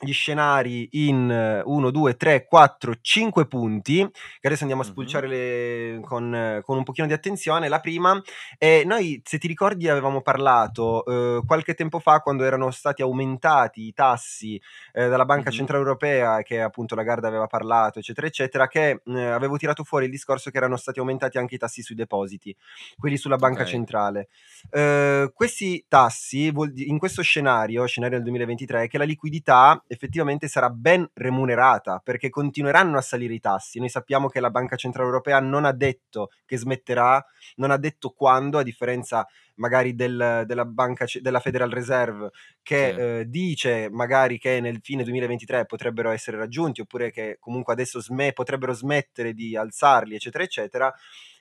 gli 0.00 0.12
scenari 0.12 0.88
in 0.92 1.62
1, 1.64 1.90
2, 1.90 2.16
3, 2.16 2.46
4, 2.46 2.94
5 3.00 3.46
punti, 3.46 4.08
che 4.40 4.46
adesso 4.46 4.62
andiamo 4.62 4.82
a 4.82 4.84
spulciare 4.84 5.26
le, 5.26 6.00
con, 6.02 6.60
con, 6.62 6.76
un 6.76 6.84
pochino 6.84 7.06
di 7.06 7.12
attenzione. 7.12 7.68
La 7.68 7.80
prima 7.80 8.20
è, 8.58 8.82
noi 8.84 9.20
se 9.24 9.38
ti 9.38 9.46
ricordi 9.46 9.88
avevamo 9.88 10.20
parlato 10.20 11.04
eh, 11.04 11.42
qualche 11.46 11.74
tempo 11.74 11.98
fa 11.98 12.20
quando 12.20 12.44
erano 12.44 12.70
stati 12.70 13.02
aumentati 13.02 13.86
i 13.86 13.92
tassi 13.92 14.60
eh, 14.92 15.08
dalla 15.08 15.24
Banca 15.24 15.48
mm-hmm. 15.48 15.58
Centrale 15.58 15.82
Europea, 15.82 16.42
che 16.42 16.60
appunto 16.60 16.94
la 16.94 17.02
Garda 17.02 17.28
aveva 17.28 17.46
parlato, 17.46 17.98
eccetera, 17.98 18.26
eccetera, 18.26 18.68
che 18.68 19.00
eh, 19.04 19.24
avevo 19.24 19.56
tirato 19.56 19.84
fuori 19.84 20.04
il 20.06 20.10
discorso 20.10 20.50
che 20.50 20.56
erano 20.58 20.76
stati 20.76 20.98
aumentati 20.98 21.38
anche 21.38 21.54
i 21.54 21.58
tassi 21.58 21.82
sui 21.82 21.94
depositi, 21.94 22.54
quelli 22.98 23.16
sulla 23.16 23.36
Banca 23.36 23.60
okay. 23.60 23.72
Centrale. 23.72 24.28
Eh, 24.70 25.30
questi 25.34 25.84
tassi, 25.88 26.52
in 26.74 26.98
questo 26.98 27.22
scenario, 27.22 27.86
scenario 27.86 28.16
del 28.16 28.26
2023, 28.26 28.88
che 28.88 28.98
la 28.98 29.04
liquidità 29.04 29.82
effettivamente 29.88 30.48
sarà 30.48 30.70
ben 30.70 31.08
remunerata 31.14 32.00
perché 32.02 32.28
continueranno 32.28 32.98
a 32.98 33.02
salire 33.02 33.34
i 33.34 33.40
tassi. 33.40 33.78
Noi 33.78 33.88
sappiamo 33.88 34.28
che 34.28 34.40
la 34.40 34.50
Banca 34.50 34.76
Centrale 34.76 35.08
Europea 35.08 35.40
non 35.40 35.64
ha 35.64 35.72
detto 35.72 36.30
che 36.44 36.56
smetterà, 36.56 37.24
non 37.56 37.70
ha 37.70 37.76
detto 37.76 38.10
quando, 38.10 38.58
a 38.58 38.62
differenza 38.62 39.26
magari 39.56 39.94
del, 39.94 40.44
della, 40.46 40.64
banca, 40.64 41.06
della 41.20 41.40
Federal 41.40 41.70
Reserve 41.70 42.30
che 42.62 42.92
sì. 42.94 43.00
eh, 43.00 43.24
dice 43.26 43.88
magari 43.90 44.38
che 44.38 44.60
nel 44.60 44.80
fine 44.82 45.02
2023 45.04 45.66
potrebbero 45.66 46.10
essere 46.10 46.36
raggiunti 46.36 46.80
oppure 46.80 47.10
che 47.10 47.36
comunque 47.40 47.72
adesso 47.72 48.00
sme- 48.00 48.32
potrebbero 48.32 48.72
smettere 48.72 49.32
di 49.32 49.56
alzarli 49.56 50.14
eccetera 50.14 50.44
eccetera 50.44 50.94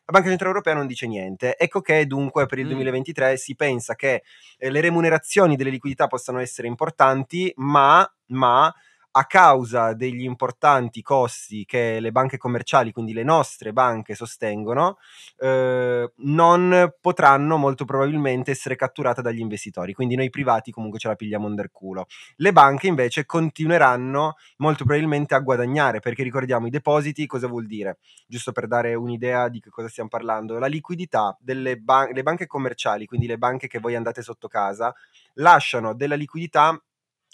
la 0.05 0.11
Banca 0.11 0.29
Centrale 0.29 0.53
Europea 0.53 0.75
non 0.75 0.85
dice 0.85 1.07
niente. 1.07 1.57
Ecco 1.57 1.81
che 1.81 2.05
dunque 2.05 2.45
per 2.45 2.59
il 2.59 2.67
2023 2.67 3.31
mm. 3.31 3.35
si 3.35 3.55
pensa 3.55 3.95
che 3.95 4.23
eh, 4.57 4.69
le 4.69 4.81
remunerazioni 4.81 5.55
delle 5.55 5.71
liquidità 5.71 6.05
possano 6.07 6.39
essere 6.39 6.67
importanti, 6.67 7.51
ma, 7.57 8.07
ma 8.27 8.71
a 9.17 9.25
causa 9.27 9.93
degli 9.93 10.23
importanti 10.23 11.01
costi 11.01 11.63
che 11.63 12.01
le 12.01 12.11
banche 12.11 12.37
commerciali, 12.37 12.91
quindi 12.91 13.13
le 13.13 13.23
nostre 13.23 13.71
banche, 13.71 14.13
sostengono, 14.13 14.97
eh, 15.37 16.11
non 16.17 16.93
potranno 16.99 17.55
molto 17.55 17.85
probabilmente 17.85 18.51
essere 18.51 18.75
catturate 18.75 19.21
dagli 19.21 19.39
investitori. 19.39 19.93
Quindi 19.93 20.15
noi 20.15 20.29
privati 20.29 20.69
comunque 20.71 20.99
ce 20.99 21.07
la 21.07 21.15
pigliamo 21.15 21.47
under 21.47 21.71
culo. 21.71 22.07
Le 22.35 22.51
banche 22.51 22.87
invece 22.87 23.25
continueranno 23.25 24.35
molto 24.57 24.83
probabilmente 24.83 25.33
a 25.33 25.39
guadagnare, 25.39 26.01
perché 26.01 26.21
ricordiamo 26.21 26.67
i 26.67 26.69
depositi 26.69 27.25
cosa 27.25 27.47
vuol 27.47 27.67
dire? 27.67 27.99
Giusto 28.27 28.51
per 28.51 28.67
dare 28.67 28.95
un'idea 28.95 29.47
di 29.47 29.61
che 29.61 29.69
cosa 29.69 29.87
stiamo 29.87 30.09
parlando. 30.09 30.59
La 30.59 30.67
liquidità 30.67 31.37
delle 31.39 31.77
ban- 31.77 32.11
banche 32.21 32.47
commerciali, 32.47 33.05
quindi 33.05 33.27
le 33.27 33.37
banche 33.37 33.67
che 33.67 33.79
voi 33.79 33.95
andate 33.95 34.21
sotto 34.21 34.49
casa, 34.49 34.93
lasciano 35.35 35.93
della 35.93 36.15
liquidità 36.15 36.77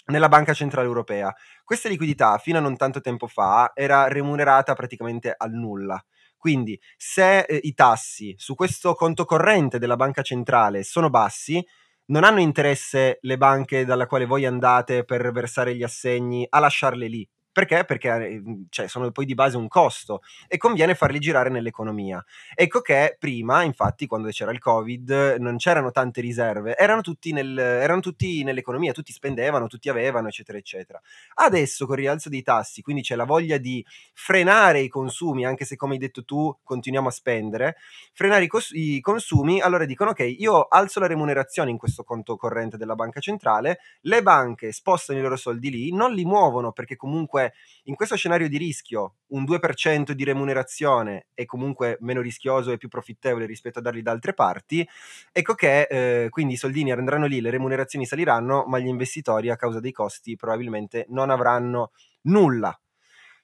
nella 0.06 0.28
Banca 0.28 0.52
Centrale 0.52 0.86
Europea. 0.86 1.34
Questa 1.64 1.88
liquidità 1.88 2.38
fino 2.38 2.58
a 2.58 2.60
non 2.60 2.76
tanto 2.76 3.00
tempo 3.00 3.26
fa 3.26 3.72
era 3.74 4.08
remunerata 4.08 4.74
praticamente 4.74 5.34
al 5.36 5.52
nulla. 5.52 6.02
Quindi 6.36 6.78
se 6.96 7.40
eh, 7.40 7.60
i 7.62 7.72
tassi 7.72 8.34
su 8.36 8.54
questo 8.56 8.94
conto 8.94 9.24
corrente 9.24 9.78
della 9.78 9.96
banca 9.96 10.22
centrale 10.22 10.82
sono 10.82 11.08
bassi, 11.08 11.64
non 12.06 12.24
hanno 12.24 12.40
interesse 12.40 13.18
le 13.20 13.36
banche 13.36 13.84
dalla 13.84 14.06
quale 14.06 14.26
voi 14.26 14.44
andate 14.44 15.04
per 15.04 15.30
versare 15.30 15.74
gli 15.76 15.84
assegni 15.84 16.44
a 16.48 16.58
lasciarle 16.58 17.06
lì, 17.06 17.28
perché? 17.52 17.84
Perché 17.84 18.08
ehm, 18.08 18.66
cioè, 18.70 18.88
sono 18.88 19.10
poi 19.10 19.26
di 19.26 19.34
base 19.34 19.56
un 19.56 19.68
costo 19.68 20.22
e 20.48 20.56
conviene 20.56 20.94
farli 20.94 21.18
girare 21.18 21.50
nell'economia. 21.50 22.24
Ecco 22.54 22.80
che 22.80 23.16
prima, 23.18 23.62
infatti, 23.62 24.06
quando 24.06 24.28
c'era 24.30 24.52
il 24.52 24.58
Covid, 24.58 25.36
non 25.38 25.56
c'erano 25.58 25.90
tante 25.90 26.20
riserve, 26.20 26.76
erano 26.76 27.02
tutti, 27.02 27.32
nel, 27.32 27.56
erano 27.58 28.00
tutti 28.00 28.42
nell'economia, 28.42 28.92
tutti 28.92 29.12
spendevano, 29.12 29.66
tutti 29.66 29.88
avevano, 29.88 30.28
eccetera, 30.28 30.56
eccetera. 30.58 31.00
Adesso 31.34 31.86
con 31.86 31.96
il 31.96 32.02
rialzo 32.02 32.28
dei 32.28 32.42
tassi, 32.42 32.82
quindi 32.82 33.02
c'è 33.02 33.14
la 33.16 33.24
voglia 33.24 33.58
di 33.58 33.84
frenare 34.14 34.80
i 34.80 34.88
consumi, 34.88 35.44
anche 35.44 35.64
se 35.64 35.76
come 35.76 35.94
hai 35.94 35.98
detto 35.98 36.24
tu 36.24 36.56
continuiamo 36.62 37.08
a 37.08 37.10
spendere, 37.10 37.76
frenare 38.12 38.44
i, 38.44 38.46
cos- 38.48 38.72
i 38.72 39.00
consumi, 39.00 39.60
allora 39.60 39.84
dicono 39.84 40.10
ok, 40.10 40.34
io 40.38 40.66
alzo 40.68 41.00
la 41.00 41.06
remunerazione 41.06 41.70
in 41.70 41.76
questo 41.76 42.04
conto 42.04 42.36
corrente 42.36 42.76
della 42.76 42.94
banca 42.94 43.20
centrale, 43.20 43.78
le 44.02 44.22
banche 44.22 44.72
spostano 44.72 45.18
i 45.18 45.22
loro 45.22 45.36
soldi 45.36 45.70
lì, 45.70 45.92
non 45.92 46.12
li 46.12 46.24
muovono 46.24 46.72
perché 46.72 46.96
comunque 46.96 47.41
comunque 47.42 47.52
in 47.84 47.94
questo 47.94 48.16
scenario 48.16 48.48
di 48.48 48.58
rischio 48.58 49.16
un 49.28 49.44
2% 49.44 50.12
di 50.12 50.24
remunerazione 50.24 51.26
è 51.34 51.44
comunque 51.44 51.96
meno 52.00 52.20
rischioso 52.20 52.70
e 52.70 52.76
più 52.76 52.88
profittevole 52.88 53.46
rispetto 53.46 53.80
a 53.80 53.82
darli 53.82 54.02
da 54.02 54.12
altre 54.12 54.34
parti, 54.34 54.86
ecco 55.32 55.54
che 55.54 55.82
eh, 55.82 56.28
quindi 56.30 56.54
i 56.54 56.56
soldini 56.56 56.92
andranno 56.92 57.26
lì, 57.26 57.40
le 57.40 57.50
remunerazioni 57.50 58.06
saliranno, 58.06 58.64
ma 58.66 58.78
gli 58.78 58.86
investitori 58.86 59.50
a 59.50 59.56
causa 59.56 59.80
dei 59.80 59.92
costi 59.92 60.36
probabilmente 60.36 61.06
non 61.08 61.30
avranno 61.30 61.90
nulla. 62.22 62.78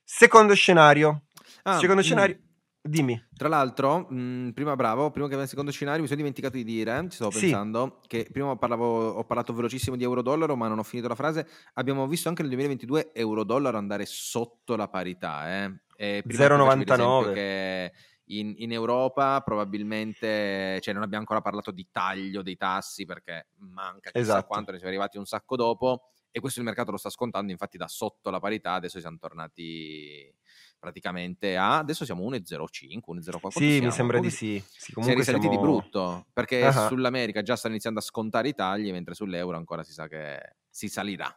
Secondo 0.04 0.54
scenario. 0.54 1.24
Ah, 1.64 1.78
secondo 1.78 2.00
mm. 2.00 2.04
scenario. 2.04 2.38
Dimmi. 2.80 3.28
Tra 3.36 3.48
l'altro, 3.48 4.06
mh, 4.08 4.16
mm, 4.18 4.48
prima 4.50 4.76
bravo, 4.76 5.10
prima 5.10 5.28
che 5.28 5.36
nel 5.36 5.48
secondo 5.48 5.70
scenario 5.70 6.00
mi 6.00 6.06
sono 6.06 6.18
dimenticato 6.18 6.56
di 6.56 6.64
dire, 6.64 7.06
ci 7.08 7.16
stavo 7.16 7.30
pensando, 7.30 7.98
sì. 8.02 8.08
che 8.08 8.28
prima 8.30 8.56
parlavo, 8.56 9.10
ho 9.10 9.24
parlato 9.24 9.52
velocissimo 9.52 9.96
di 9.96 10.04
euro-dollaro, 10.04 10.56
ma 10.56 10.68
non 10.68 10.78
ho 10.78 10.82
finito 10.82 11.08
la 11.08 11.14
frase. 11.14 11.46
Abbiamo 11.74 12.06
visto 12.06 12.28
anche 12.28 12.42
nel 12.42 12.50
2022 12.50 13.12
euro-dollaro 13.12 13.76
andare 13.76 14.06
sotto 14.06 14.76
la 14.76 14.88
parità. 14.88 15.64
Eh? 15.64 15.80
0,99. 15.98 17.32
Che 17.34 17.92
in, 18.28 18.54
in, 18.58 18.72
Europa 18.72 19.40
probabilmente, 19.42 20.80
cioè 20.80 20.92
non 20.94 21.02
abbiamo 21.02 21.20
ancora 21.20 21.40
parlato 21.40 21.70
di 21.70 21.88
taglio 21.90 22.42
dei 22.42 22.56
tassi 22.56 23.04
perché 23.04 23.48
manca 23.58 24.10
chissà 24.10 24.18
esatto. 24.18 24.46
quanto, 24.46 24.70
ne 24.70 24.78
siamo 24.78 24.92
arrivati 24.92 25.18
un 25.18 25.24
sacco 25.24 25.56
dopo 25.56 26.10
e 26.30 26.40
questo 26.40 26.58
il 26.60 26.66
mercato 26.66 26.90
lo 26.90 26.98
sta 26.98 27.10
scontando, 27.10 27.52
infatti 27.52 27.78
da 27.78 27.88
sotto 27.88 28.30
la 28.30 28.38
parità 28.38 28.72
adesso 28.72 29.00
siamo 29.00 29.16
tornati 29.18 30.30
praticamente 30.78 31.56
a 31.56 31.78
adesso 31.78 32.04
siamo 32.04 32.28
1,05, 32.30 33.00
1,04. 33.06 33.48
Sì, 33.48 33.70
siamo? 33.70 33.86
mi 33.86 33.90
sembra 33.92 34.20
di 34.20 34.30
sì. 34.30 34.62
sì 34.66 34.92
comunque 34.92 35.22
siamo 35.22 35.38
risaliti 35.38 35.46
siamo... 35.46 35.56
di 35.56 35.62
brutto 35.62 36.26
perché 36.32 36.62
uh-huh. 36.64 36.86
sull'America 36.86 37.42
già 37.42 37.56
stanno 37.56 37.74
iniziando 37.74 38.00
a 38.00 38.02
scontare 38.02 38.48
i 38.48 38.54
tagli, 38.54 38.90
mentre 38.90 39.14
sull'euro 39.14 39.56
ancora 39.56 39.82
si 39.82 39.92
sa 39.92 40.06
che 40.06 40.56
si 40.68 40.88
salirà. 40.88 41.28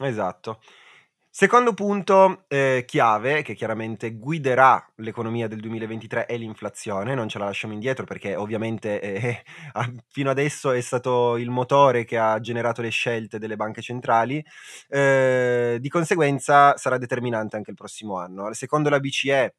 Esatto. 0.00 0.60
Secondo 1.36 1.74
punto 1.74 2.44
eh, 2.46 2.84
chiave, 2.86 3.42
che 3.42 3.54
chiaramente 3.54 4.12
guiderà 4.12 4.80
l'economia 4.98 5.48
del 5.48 5.58
2023, 5.58 6.26
è 6.26 6.36
l'inflazione, 6.36 7.16
non 7.16 7.28
ce 7.28 7.40
la 7.40 7.46
lasciamo 7.46 7.72
indietro 7.72 8.04
perché 8.04 8.36
ovviamente 8.36 9.00
eh, 9.00 9.42
fino 10.10 10.30
adesso 10.30 10.70
è 10.70 10.80
stato 10.80 11.36
il 11.36 11.50
motore 11.50 12.04
che 12.04 12.18
ha 12.18 12.38
generato 12.38 12.82
le 12.82 12.90
scelte 12.90 13.40
delle 13.40 13.56
banche 13.56 13.82
centrali, 13.82 14.44
eh, 14.88 15.78
di 15.80 15.88
conseguenza 15.88 16.76
sarà 16.76 16.98
determinante 16.98 17.56
anche 17.56 17.70
il 17.70 17.76
prossimo 17.76 18.16
anno. 18.16 18.52
Secondo 18.52 18.88
la 18.88 19.00
BCE 19.00 19.56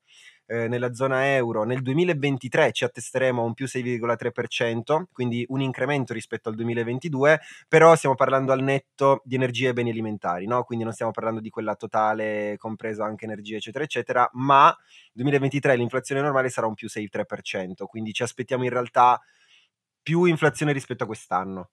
eh, 0.47 0.67
nella 0.67 0.93
zona 0.93 1.33
euro. 1.33 1.63
Nel 1.63 1.81
2023 1.81 2.71
ci 2.71 2.83
attesteremo 2.83 3.41
a 3.41 3.45
un 3.45 3.53
più 3.53 3.65
6,3%, 3.65 5.03
quindi 5.11 5.45
un 5.49 5.61
incremento 5.61 6.13
rispetto 6.13 6.49
al 6.49 6.55
2022, 6.55 7.39
però 7.67 7.95
stiamo 7.95 8.15
parlando 8.15 8.51
al 8.51 8.61
netto 8.61 9.21
di 9.23 9.35
energie 9.35 9.69
e 9.69 9.73
beni 9.73 9.89
alimentari, 9.89 10.45
no? 10.45 10.63
quindi 10.63 10.83
non 10.83 10.93
stiamo 10.93 11.11
parlando 11.11 11.39
di 11.39 11.49
quella 11.49 11.75
totale, 11.75 12.55
compreso 12.57 13.03
anche 13.03 13.25
energie, 13.25 13.57
eccetera, 13.57 13.83
eccetera, 13.83 14.29
ma 14.33 14.75
2023 15.13 15.75
l'inflazione 15.75 16.21
normale 16.21 16.49
sarà 16.49 16.67
un 16.67 16.73
più 16.73 16.87
6,3%, 16.87 17.85
quindi 17.85 18.13
ci 18.13 18.23
aspettiamo 18.23 18.63
in 18.63 18.69
realtà 18.69 19.19
più 20.01 20.25
inflazione 20.25 20.71
rispetto 20.71 21.03
a 21.03 21.07
quest'anno. 21.07 21.69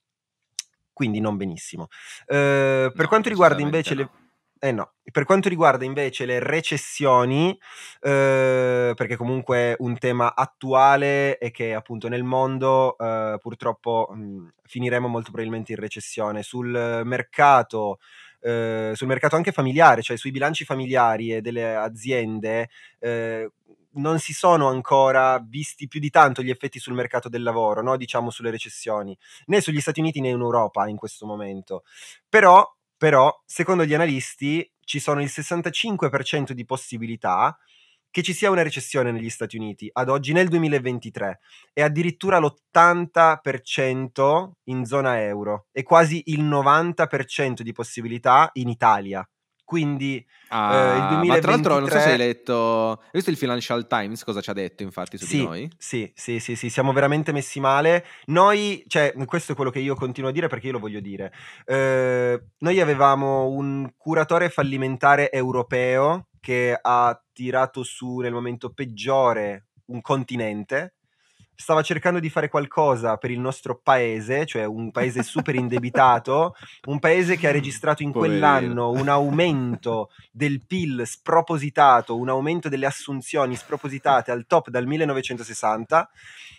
Quindi 0.95 1.21
non 1.21 1.37
benissimo. 1.37 1.89
Eh, 2.27 2.91
per 2.93 3.03
no, 3.03 3.09
quanto 3.09 3.29
riguarda 3.31 3.63
invece 3.63 3.95
no. 3.95 4.01
le 4.03 4.22
Eh 4.65 4.71
no. 4.71 4.93
Per 5.11 5.25
quanto 5.25 5.49
riguarda 5.49 5.85
invece 5.85 6.25
le 6.25 6.39
recessioni, 6.39 7.51
eh, 8.01 8.93
perché 8.95 9.17
comunque 9.17 9.75
un 9.81 9.99
tema 9.99 10.37
attuale 10.37 11.37
è 11.39 11.51
che 11.51 11.75
appunto 11.75 12.07
nel 12.09 12.23
mondo 12.23 12.97
eh, 12.97 13.39
purtroppo 13.41 14.09
mh, 14.15 14.53
finiremo 14.63 15.09
molto 15.09 15.33
probabilmente 15.33 15.73
in 15.73 15.79
recessione. 15.81 16.45
Sul 16.45 16.69
mercato, 17.05 17.99
eh, 18.41 18.93
sul 18.95 19.09
mercato 19.09 19.35
anche 19.35 19.51
familiare, 19.51 20.01
cioè 20.01 20.17
sui 20.17 20.31
bilanci 20.31 20.65
familiari 20.65 21.35
e 21.35 21.41
delle 21.41 21.75
aziende, 21.75 22.69
non 23.95 24.19
si 24.21 24.33
sono 24.33 24.69
ancora 24.69 25.39
visti 25.45 25.87
più 25.89 26.01
di 26.01 26.09
tanto 26.09 26.43
gli 26.43 26.51
effetti 26.51 26.79
sul 26.79 26.95
mercato 26.95 27.29
del 27.29 27.43
lavoro, 27.43 27.83
no? 27.83 27.97
diciamo 27.97 28.31
sulle 28.31 28.51
recessioni, 28.51 29.17
né 29.47 29.61
sugli 29.61 29.81
Stati 29.81 30.01
Uniti 30.01 30.21
né 30.21 30.29
in 30.29 30.39
Europa 30.41 30.87
in 30.89 30.97
questo 30.97 31.27
momento. 31.27 31.83
Però, 32.29 32.65
però, 33.03 33.37
secondo 33.45 33.85
gli 33.85 33.95
analisti, 33.95 34.65
ci 34.85 35.01
sono 35.01 35.21
il 35.21 35.29
65% 35.29 36.53
di 36.53 36.65
possibilità 36.65 37.59
che 38.09 38.23
ci 38.23 38.33
sia 38.33 38.49
una 38.49 38.63
recessione 38.63 39.11
negli 39.11 39.29
Stati 39.29 39.57
Uniti 39.57 39.91
ad 39.93 40.09
oggi 40.09 40.33
nel 40.33 40.47
2023 40.47 41.41
e 41.73 41.83
addirittura 41.83 42.39
l'80% 42.39 44.51
in 44.67 44.85
zona 44.85 45.21
euro 45.21 45.67
e 45.73 45.83
quasi 45.83 46.23
il 46.27 46.45
90% 46.45 47.63
di 47.63 47.73
possibilità 47.73 48.51
in 48.53 48.69
Italia. 48.69 49.29
Quindi 49.65 50.25
ah, 50.49 50.75
eh, 50.75 50.97
il 50.97 51.09
2023... 51.09 51.27
Ma 51.27 51.39
tra 51.39 51.51
l'altro 51.51 51.79
non 51.79 51.89
so 51.89 51.99
se 51.99 52.11
hai 52.11 52.19
letto, 52.19 52.91
hai 52.91 53.11
visto 53.13 53.31
il 53.31 53.37
Financial 53.37 53.87
Times 53.87 54.25
cosa 54.25 54.41
ci 54.41 54.51
ha 54.51 54.53
detto 54.53 54.83
infatti 54.83 55.17
su 55.17 55.25
sì, 55.25 55.39
di 55.39 55.45
noi? 55.45 55.71
Sì, 55.79 56.13
sì, 56.15 56.41
sì, 56.41 56.57
sì, 56.57 56.69
siamo 56.69 56.93
veramente 56.93 57.33
messi 57.33 57.61
male. 57.61 58.05
Noi, 58.27 58.85
cioè, 58.87 59.15
questo 59.25 59.53
è 59.53 59.55
quello 59.55 59.71
che 59.71 59.79
io 59.79 59.95
continuo 59.95 60.31
a 60.31 60.33
dire 60.33 60.49
perché 60.49 60.67
io 60.67 60.73
lo 60.73 60.79
voglio 60.79 61.01
dire. 61.01 61.33
Eh, 61.65 62.43
noi 62.59 62.81
avevamo 62.81 63.49
un 63.49 63.91
curatore 63.97 64.51
fallimentare 64.51 65.31
europeo 65.31 66.29
che 66.41 66.77
ha 66.81 67.23
tirato 67.33 67.83
su 67.83 68.19
nel 68.19 68.33
momento 68.33 68.73
peggiore 68.73 69.69
un 69.87 70.01
continente 70.01 70.95
stava 71.63 71.83
cercando 71.83 72.19
di 72.19 72.29
fare 72.29 72.49
qualcosa 72.49 73.17
per 73.19 73.31
il 73.31 73.39
nostro 73.39 73.79
paese, 73.81 74.45
cioè 74.47 74.65
un 74.65 74.91
paese 74.91 75.23
super 75.23 75.55
indebitato, 75.55 76.57
un 76.87 76.99
paese 76.99 77.37
che 77.37 77.47
ha 77.47 77.53
registrato 77.53 78.03
in 78.03 78.11
Poverino. 78.11 78.39
quell'anno 78.41 78.91
un 78.91 79.09
aumento 79.09 80.11
del 80.33 80.67
PIL 80.67 81.05
spropositato, 81.07 82.17
un 82.17 82.29
aumento 82.29 82.69
delle 82.69 82.87
assunzioni 82.87 83.55
spropositate 83.55 84.33
al 84.33 84.45
top 84.47 84.71
dal 84.71 84.87
1960. 84.87 86.11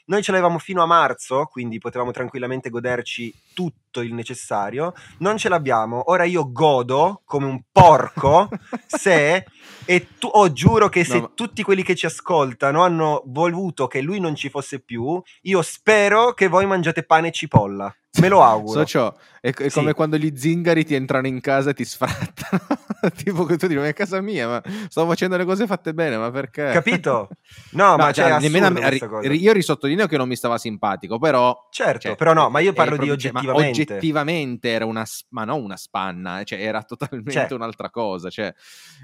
Noi 0.06 0.22
ce 0.22 0.32
l'avevamo 0.32 0.60
fino 0.60 0.84
a 0.84 0.86
marzo, 0.86 1.46
quindi 1.46 1.78
potevamo 1.78 2.12
tranquillamente 2.12 2.70
goderci 2.70 3.34
tutto 3.54 4.02
il 4.02 4.14
necessario. 4.14 4.94
Non 5.20 5.38
ce 5.38 5.50
l'abbiamo. 5.50 6.12
Ora 6.12 6.26
io 6.26 6.52
godo 6.52 7.22
come 7.26 7.46
un 7.46 7.62
porco 7.72 8.50
se 8.86 9.46
e 9.86 10.08
tu, 10.18 10.28
oh, 10.28 10.52
giuro 10.52 10.90
che 10.90 11.04
se 11.04 11.20
no, 11.20 11.32
tutti 11.34 11.64
quelli 11.64 11.84
che 11.84 11.96
ci 11.96 12.06
ascoltano 12.06 12.84
hanno 12.84 13.24
voluto 13.28 13.88
che 13.88 14.02
lui 14.02 14.20
non 14.20 14.36
ci 14.36 14.50
fosse 14.50 14.80
più, 14.80 15.22
io 15.44 15.62
spero 15.62 16.34
che 16.34 16.48
voi 16.48 16.66
mangiate 16.66 17.04
pane 17.04 17.30
e 17.30 17.32
cipolla. 17.32 17.96
Me 18.22 18.28
lo 18.28 18.44
auguro. 18.44 18.80
Socio, 18.80 19.18
è, 19.42 19.52
è 19.52 19.70
sì. 19.70 19.80
come 19.80 19.94
quando 19.94 20.18
gli 20.18 20.32
zingari 20.36 20.86
ti 20.86 20.94
entrano 20.94 21.26
in 21.26 21.42
casa 21.42 21.72
e 21.72 21.74
ti 21.74 21.84
sfrattano. 21.84 22.62
tipo 23.16 23.44
che 23.44 23.58
tu 23.58 23.66
dici, 23.66 23.80
ma 23.80 23.88
è 23.88 23.94
casa 23.94 24.22
mia, 24.22 24.48
ma 24.48 24.62
sto 24.88 25.08
facendo 25.08 25.36
le 25.36 25.46
cose 25.46 25.66
fatte 25.66 25.96
bene, 25.96 26.18
ma 26.18 26.30
perché? 26.30 26.70
Capito? 26.72 27.30
No, 27.74 27.90
no 27.92 27.98
ma 27.98 28.12
cioè, 28.12 28.40
nemmeno 28.40 28.68
a, 28.68 28.90
ri, 28.90 29.42
io 29.42 29.52
risottolineo 29.52 30.06
che 30.06 30.18
non 30.18 30.28
mi 30.28 30.36
stava 30.36 30.58
simpatico, 30.58 31.18
però... 31.18 31.68
Certo, 31.72 32.00
cioè, 32.00 32.16
però 32.16 32.34
no, 32.34 32.50
ma 32.50 32.60
io 32.60 32.72
parlo 32.72 32.98
di 32.98 33.10
oggettivamente. 33.10 33.82
oggettivamente 33.82 34.70
era 34.70 34.86
una, 34.86 35.04
ma 35.30 35.44
non 35.44 35.64
una 35.64 35.76
spanna, 35.76 36.44
cioè 36.44 36.60
era 36.60 36.84
totalmente 36.84 37.32
cioè, 37.32 37.54
un'altra 37.54 37.90
cosa. 37.90 38.30
Cioè, 38.30 38.54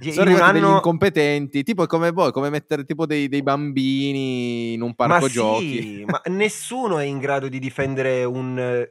sono 0.01 0.22
arrivati 0.22 0.57
anno... 0.57 0.68
degli 0.68 0.76
incompetenti, 0.76 1.64
tipo 1.64 1.86
come 1.88 2.12
voi, 2.12 2.32
come 2.32 2.49
mettere 2.49 2.86
tipo 2.86 3.05
dei, 3.05 3.28
dei 3.28 3.41
bambini 3.41 4.74
in 4.74 4.82
un 4.82 4.93
parco 4.93 5.22
ma 5.22 5.28
giochi. 5.28 5.82
Sì, 5.82 6.05
ma 6.05 6.22
nessuno 6.26 6.99
è 6.99 7.05
in 7.05 7.18
grado 7.18 7.47
di 7.47 7.60
difendere 7.60 8.24
un 8.24 8.88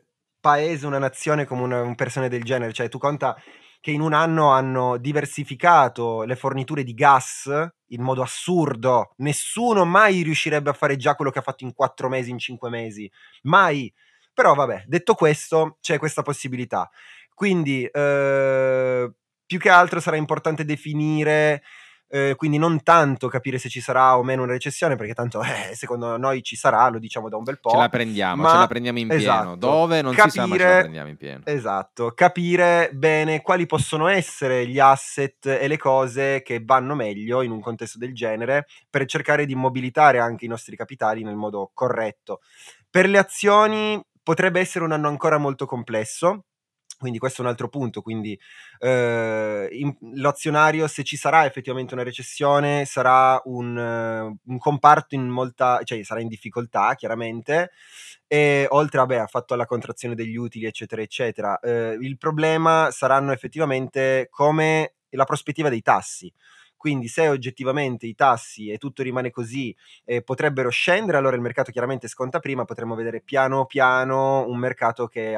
paese, 0.48 0.86
una 0.86 0.98
nazione 0.98 1.44
come 1.44 1.62
una, 1.62 1.82
un 1.82 1.94
persone 1.94 2.28
del 2.28 2.42
genere. 2.42 2.72
Cioè, 2.72 2.88
tu 2.88 2.98
conta 2.98 3.36
che 3.80 3.90
in 3.90 4.00
un 4.00 4.14
anno 4.14 4.50
hanno 4.50 4.96
diversificato 4.96 6.22
le 6.22 6.36
forniture 6.36 6.82
di 6.84 6.94
gas 6.94 7.50
in 7.88 8.02
modo 8.02 8.22
assurdo. 8.22 9.12
Nessuno 9.18 9.84
mai 9.84 10.22
riuscirebbe 10.22 10.70
a 10.70 10.72
fare 10.72 10.96
già 10.96 11.14
quello 11.14 11.30
che 11.30 11.38
ha 11.38 11.42
fatto 11.42 11.64
in 11.64 11.74
quattro 11.74 12.08
mesi, 12.08 12.30
in 12.30 12.38
cinque 12.38 12.70
mesi. 12.70 13.10
Mai. 13.42 13.92
Però 14.32 14.54
vabbè, 14.54 14.84
detto 14.86 15.14
questo, 15.14 15.76
c'è 15.80 15.98
questa 15.98 16.22
possibilità. 16.22 16.88
Quindi, 17.34 17.84
eh, 17.84 19.12
più 19.44 19.58
che 19.58 19.68
altro 19.68 20.00
sarà 20.00 20.16
importante 20.16 20.64
definire 20.64 21.62
eh, 22.08 22.34
quindi 22.36 22.56
non 22.58 22.82
tanto 22.82 23.28
capire 23.28 23.58
se 23.58 23.68
ci 23.68 23.80
sarà 23.80 24.16
o 24.16 24.22
meno 24.22 24.42
una 24.42 24.52
recessione, 24.52 24.96
perché 24.96 25.14
tanto 25.14 25.42
eh, 25.44 25.74
secondo 25.74 26.16
noi 26.16 26.42
ci 26.42 26.56
sarà, 26.56 26.88
lo 26.88 26.98
diciamo 26.98 27.28
da 27.28 27.36
un 27.36 27.44
bel 27.44 27.60
po'. 27.60 27.70
Ce 27.70 27.76
la 27.76 27.88
prendiamo, 27.88 28.42
ma... 28.42 28.50
ce 28.50 28.56
la 28.56 28.66
prendiamo 28.66 28.98
in 28.98 29.10
esatto, 29.10 29.40
pieno. 29.40 29.56
Dove 29.56 30.02
non 30.02 30.14
capire, 30.14 30.30
si 30.30 30.38
sa, 30.38 30.46
ma 30.46 30.56
ce 30.56 30.64
la 30.64 30.78
prendiamo 30.80 31.08
in 31.08 31.16
pieno. 31.16 31.40
Esatto, 31.44 32.12
capire 32.12 32.90
bene 32.92 33.42
quali 33.42 33.66
possono 33.66 34.08
essere 34.08 34.66
gli 34.66 34.78
asset 34.78 35.46
e 35.46 35.68
le 35.68 35.76
cose 35.76 36.42
che 36.42 36.62
vanno 36.64 36.94
meglio 36.94 37.42
in 37.42 37.50
un 37.50 37.60
contesto 37.60 37.98
del 37.98 38.14
genere 38.14 38.66
per 38.88 39.04
cercare 39.04 39.44
di 39.44 39.54
mobilitare 39.54 40.18
anche 40.18 40.46
i 40.46 40.48
nostri 40.48 40.76
capitali 40.76 41.22
nel 41.22 41.36
modo 41.36 41.70
corretto. 41.74 42.40
Per 42.90 43.06
le 43.08 43.18
azioni 43.18 44.02
potrebbe 44.22 44.60
essere 44.60 44.84
un 44.84 44.92
anno 44.92 45.08
ancora 45.08 45.38
molto 45.38 45.66
complesso, 45.66 46.44
quindi 46.98 47.18
questo 47.18 47.42
è 47.42 47.44
un 47.44 47.50
altro 47.50 47.68
punto, 47.68 48.02
quindi 48.02 48.38
eh, 48.80 49.68
in, 49.72 49.96
l'azionario 50.14 50.86
se 50.88 51.04
ci 51.04 51.16
sarà 51.16 51.46
effettivamente 51.46 51.94
una 51.94 52.02
recessione 52.02 52.84
sarà 52.84 53.40
un, 53.44 53.76
un, 53.76 54.58
comparto 54.58 55.14
in 55.14 55.28
molta, 55.28 55.80
cioè 55.84 56.02
sarà 56.02 56.20
in 56.20 56.28
difficoltà 56.28 56.94
chiaramente 56.94 57.70
e 58.26 58.66
oltre 58.70 58.98
vabbè, 58.98 59.16
ha 59.16 59.26
fatto 59.26 59.54
la 59.54 59.66
contrazione 59.66 60.14
degli 60.14 60.36
utili 60.36 60.66
eccetera 60.66 61.00
eccetera. 61.00 61.58
Eh, 61.60 61.96
il 62.00 62.18
problema 62.18 62.90
saranno 62.90 63.32
effettivamente 63.32 64.26
come 64.30 64.94
la 65.10 65.24
prospettiva 65.24 65.68
dei 65.68 65.82
tassi. 65.82 66.32
Quindi 66.78 67.08
se 67.08 67.28
oggettivamente 67.28 68.06
i 68.06 68.14
tassi 68.14 68.70
e 68.70 68.78
tutto 68.78 69.02
rimane 69.02 69.30
così 69.30 69.74
eh, 70.04 70.22
potrebbero 70.22 70.70
scendere, 70.70 71.18
allora 71.18 71.34
il 71.34 71.42
mercato 71.42 71.72
chiaramente 71.72 72.06
sconta 72.06 72.38
prima, 72.38 72.64
potremmo 72.64 72.94
vedere 72.94 73.20
piano 73.20 73.66
piano 73.66 74.46
un 74.46 74.58
mercato 74.58 75.08
che, 75.08 75.36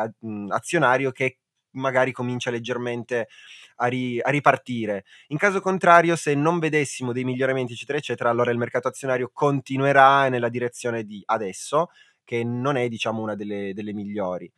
azionario 0.50 1.12
che 1.12 1.38
magari 1.72 2.12
comincia 2.12 2.50
leggermente 2.50 3.28
a, 3.76 3.86
ri- 3.86 4.20
a, 4.20 4.30
ripartire. 4.30 5.04
In 5.28 5.38
caso 5.38 5.60
contrario, 5.60 6.16
se 6.16 6.34
non 6.34 6.58
vedessimo 6.58 7.12
dei 7.12 7.24
miglioramenti, 7.24 7.72
eccetera, 7.72 7.98
eccetera, 7.98 8.30
allora 8.30 8.50
il 8.50 8.58
mercato 8.58 8.88
azionario 8.88 9.30
continuerà 9.32 10.28
nella 10.28 10.48
direzione 10.48 11.04
di 11.04 11.22
adesso, 11.26 11.90
che 12.24 12.44
non 12.44 12.76
è, 12.76 12.88
diciamo, 12.88 13.22
una 13.22 13.34
delle, 13.34 13.72
delle 13.74 13.92
migliori. 13.92 14.50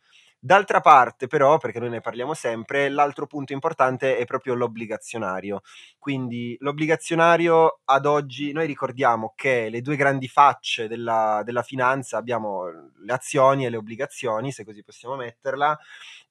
D'altra 0.45 0.81
parte, 0.81 1.27
però, 1.27 1.57
perché 1.57 1.79
noi 1.79 1.89
ne 1.89 2.01
parliamo 2.01 2.33
sempre, 2.33 2.89
l'altro 2.89 3.25
punto 3.27 3.53
importante 3.53 4.17
è 4.17 4.25
proprio 4.25 4.55
l'obbligazionario. 4.55 5.61
Quindi 5.97 6.57
l'obbligazionario 6.59 7.79
ad 7.85 8.05
oggi, 8.05 8.51
noi 8.51 8.67
ricordiamo 8.67 9.31
che 9.37 9.69
le 9.69 9.79
due 9.81 9.95
grandi 9.95 10.27
facce 10.27 10.89
della, 10.89 11.43
della 11.45 11.63
finanza 11.63 12.17
abbiamo 12.17 12.65
le 12.65 13.13
azioni 13.13 13.65
e 13.65 13.69
le 13.69 13.77
obbligazioni, 13.77 14.51
se 14.51 14.65
così 14.65 14.83
possiamo 14.83 15.15
metterla, 15.15 15.79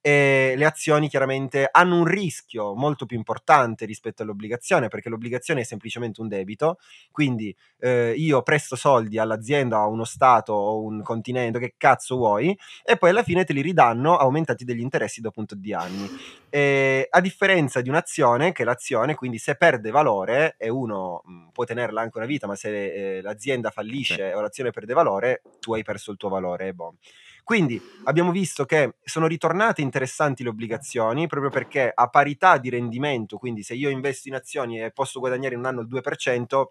e 0.05 0.55
le 0.57 0.64
azioni 0.64 1.09
chiaramente 1.09 1.68
hanno 1.70 1.96
un 1.96 2.05
rischio 2.05 2.74
molto 2.74 3.07
più 3.07 3.16
importante 3.16 3.86
rispetto 3.86 4.22
all'obbligazione, 4.22 4.88
perché 4.88 5.09
l'obbligazione 5.09 5.61
è 5.61 5.64
semplicemente 5.64 6.20
un 6.20 6.26
debito, 6.26 6.78
quindi 7.12 7.55
eh, 7.78 8.12
io 8.16 8.42
presto 8.42 8.74
soldi 8.74 9.18
all'azienda, 9.18 9.78
a 9.78 9.86
uno 9.86 10.05
Stato 10.05 10.53
o 10.53 10.82
un 10.82 11.03
continente, 11.03 11.61
che 11.61 11.74
cazzo 11.76 12.16
vuoi, 12.16 12.57
e 12.84 12.96
poi 12.96 13.11
alla 13.11 13.22
fine 13.22 13.44
te 13.44 13.53
li 13.53 13.61
ridanno 13.61 14.16
aumentati 14.16 14.64
degli 14.64 14.80
interessi 14.80 15.20
dopo 15.20 15.38
un 15.38 15.46
tot 15.46 15.59
di 15.59 15.72
anni. 15.72 16.09
E, 16.50 17.07
a 17.09 17.20
differenza 17.20 17.80
di 17.80 17.88
un'azione, 17.88 18.50
che 18.50 18.64
l'azione 18.64 19.14
quindi 19.14 19.38
se 19.38 19.55
perde 19.55 19.90
valore 19.90 20.57
e 20.59 20.68
uno 20.68 21.22
mh, 21.24 21.50
può 21.53 21.62
tenerla 21.62 22.00
anche 22.00 22.18
una 22.18 22.26
vita, 22.26 22.48
ma 22.48 22.57
se 22.57 23.18
eh, 23.18 23.22
l'azienda 23.22 23.70
fallisce 23.70 24.30
sì. 24.30 24.34
o 24.34 24.40
l'azione 24.40 24.72
perde 24.72 24.94
valore, 24.94 25.42
tu 25.61 25.74
hai 25.74 25.84
perso 25.84 26.11
il 26.11 26.16
tuo 26.16 26.28
valore. 26.28 26.72
Boh. 26.74 26.96
Quindi 27.45 27.80
abbiamo 28.05 28.30
visto 28.30 28.64
che 28.64 28.95
sono 29.03 29.26
ritornate 29.26 29.82
interessanti 29.82 30.43
le 30.43 30.51
obbligazioni 30.51 31.26
proprio 31.26 31.51
perché 31.51 31.90
a 31.93 32.09
parità 32.09 32.57
di 32.59 32.70
rendimento, 32.70 33.36
quindi 33.36 33.62
se 33.62 33.74
io 33.74 33.90
investo 33.90 34.28
in 34.28 34.34
azioni 34.34 34.80
e 34.80 34.93
posso 34.93 35.18
guadagnare 35.18 35.55
in 35.55 35.61
un 35.61 35.66
anno 35.66 35.80
il 35.80 35.88
2%, 35.88 36.64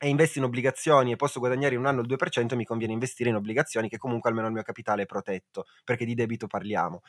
e 0.00 0.08
investo 0.08 0.38
in 0.38 0.44
obbligazioni 0.44 1.12
e 1.12 1.16
posso 1.16 1.40
guadagnare 1.40 1.74
in 1.74 1.80
un 1.80 1.86
anno 1.86 2.00
il 2.00 2.06
2%, 2.06 2.54
mi 2.54 2.64
conviene 2.64 2.92
investire 2.92 3.30
in 3.30 3.36
obbligazioni 3.36 3.88
che 3.88 3.98
comunque 3.98 4.30
almeno 4.30 4.46
il 4.46 4.54
mio 4.54 4.62
capitale 4.62 5.02
è 5.02 5.06
protetto, 5.06 5.66
perché 5.84 6.04
di 6.04 6.14
debito 6.14 6.46
parliamo. 6.46 7.02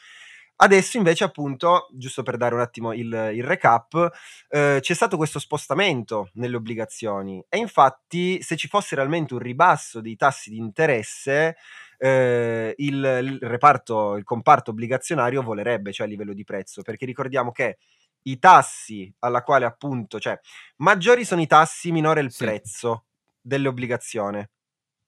Adesso 0.62 0.98
invece, 0.98 1.24
appunto, 1.24 1.88
giusto 1.94 2.22
per 2.22 2.36
dare 2.36 2.54
un 2.54 2.60
attimo 2.60 2.92
il, 2.92 3.32
il 3.34 3.44
recap, 3.44 4.12
eh, 4.50 4.80
c'è 4.82 4.94
stato 4.94 5.16
questo 5.16 5.40
spostamento 5.40 6.32
nelle 6.34 6.58
obbligazioni 6.58 7.42
e 7.48 7.58
infatti 7.60 8.42
se 8.42 8.58
ci 8.58 8.68
fosse 8.68 8.96
realmente 8.96 9.34
un 9.34 9.40
ribasso 9.40 10.02
dei 10.02 10.18
tassi 10.18 10.50
di 10.50 10.58
interesse, 10.58 11.56
eh, 12.00 12.74
il, 12.78 12.96
il, 13.24 13.40
reparto, 13.42 14.16
il 14.18 14.24
comparto 14.26 14.72
obbligazionario 14.72 15.44
volerebbe, 15.44 15.92
cioè 15.94 16.08
a 16.08 16.10
livello 16.10 16.34
di 16.34 16.44
prezzo, 16.46 16.82
perché 16.82 17.06
ricordiamo 17.06 17.52
che 17.52 17.78
i 18.24 18.40
tassi 18.40 19.14
alla 19.20 19.44
quale 19.44 19.66
appunto, 19.66 20.20
cioè 20.20 20.40
maggiori 20.78 21.26
sono 21.26 21.42
i 21.42 21.48
tassi, 21.48 21.92
minore 21.92 22.22
il 22.22 22.32
Sì. 22.32 22.46
prezzo 22.46 23.06
dell'obbligazione. 23.42 24.52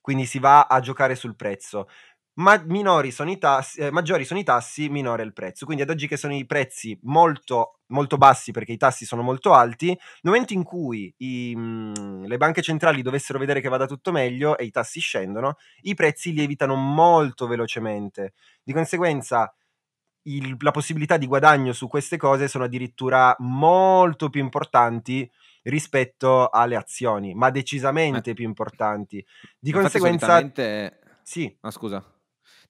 Quindi 0.02 0.26
si 0.26 0.40
va 0.40 0.64
a 0.68 0.80
giocare 0.80 1.16
sul 1.16 1.36
prezzo. 1.36 1.88
Ma 2.42 2.60
minori 2.66 3.12
sono 3.12 3.30
i 3.30 3.38
tassi, 3.38 3.80
eh, 3.82 3.92
maggiori 3.92 4.26
sono 4.26 4.40
i 4.40 4.44
tassi, 4.44 4.90
minore 4.90 5.22
il 5.22 5.32
prezzo. 5.32 5.66
Quindi 5.66 5.84
ad 5.84 5.90
oggi 5.92 6.08
che 6.08 6.18
sono 6.18 6.34
i 6.34 6.46
prezzi 6.48 6.98
molto, 7.04 7.80
molto 7.88 8.18
bassi 8.18 8.52
perché 8.52 8.72
i 8.72 8.78
tassi 8.78 9.06
sono 9.06 9.22
molto 9.22 9.54
alti, 9.54 9.88
nel 9.88 9.98
momento 10.24 10.54
in 10.54 10.64
cui 10.64 11.14
i, 11.18 11.54
mm, 11.56 12.24
le 12.26 12.38
banche 12.38 12.64
centrali 12.64 13.04
dovessero 13.04 13.38
vedere 13.38 13.62
che 13.62 13.70
vada 13.70 13.86
tutto 13.86 14.12
meglio 14.12 14.58
e 14.58 14.66
i 14.66 14.72
tassi 14.72 15.00
scendono, 15.00 15.58
i 15.82 15.94
prezzi 15.94 16.34
lievitano 16.34 16.76
molto 16.76 17.46
velocemente. 17.46 18.34
Di 18.64 18.74
conseguenza 18.74 19.54
il- 20.24 20.56
la 20.60 20.72
possibilità 20.72 21.18
di 21.18 21.28
guadagno 21.28 21.74
su 21.74 21.88
queste 21.88 22.18
cose 22.18 22.48
sono 22.48 22.64
addirittura 22.64 23.36
molto 23.40 24.30
più 24.30 24.42
importanti 24.42 25.30
rispetto 25.64 26.50
alle 26.50 26.76
azioni, 26.76 27.36
ma 27.36 27.52
decisamente 27.52 28.34
più 28.34 28.46
importanti. 28.46 29.24
Di 29.60 29.70
Infatti 29.70 30.00
conseguenza, 30.00 30.26
solitamente... 30.40 31.00
sì, 31.22 31.56
Ah, 31.62 31.72
scusa. 31.72 32.04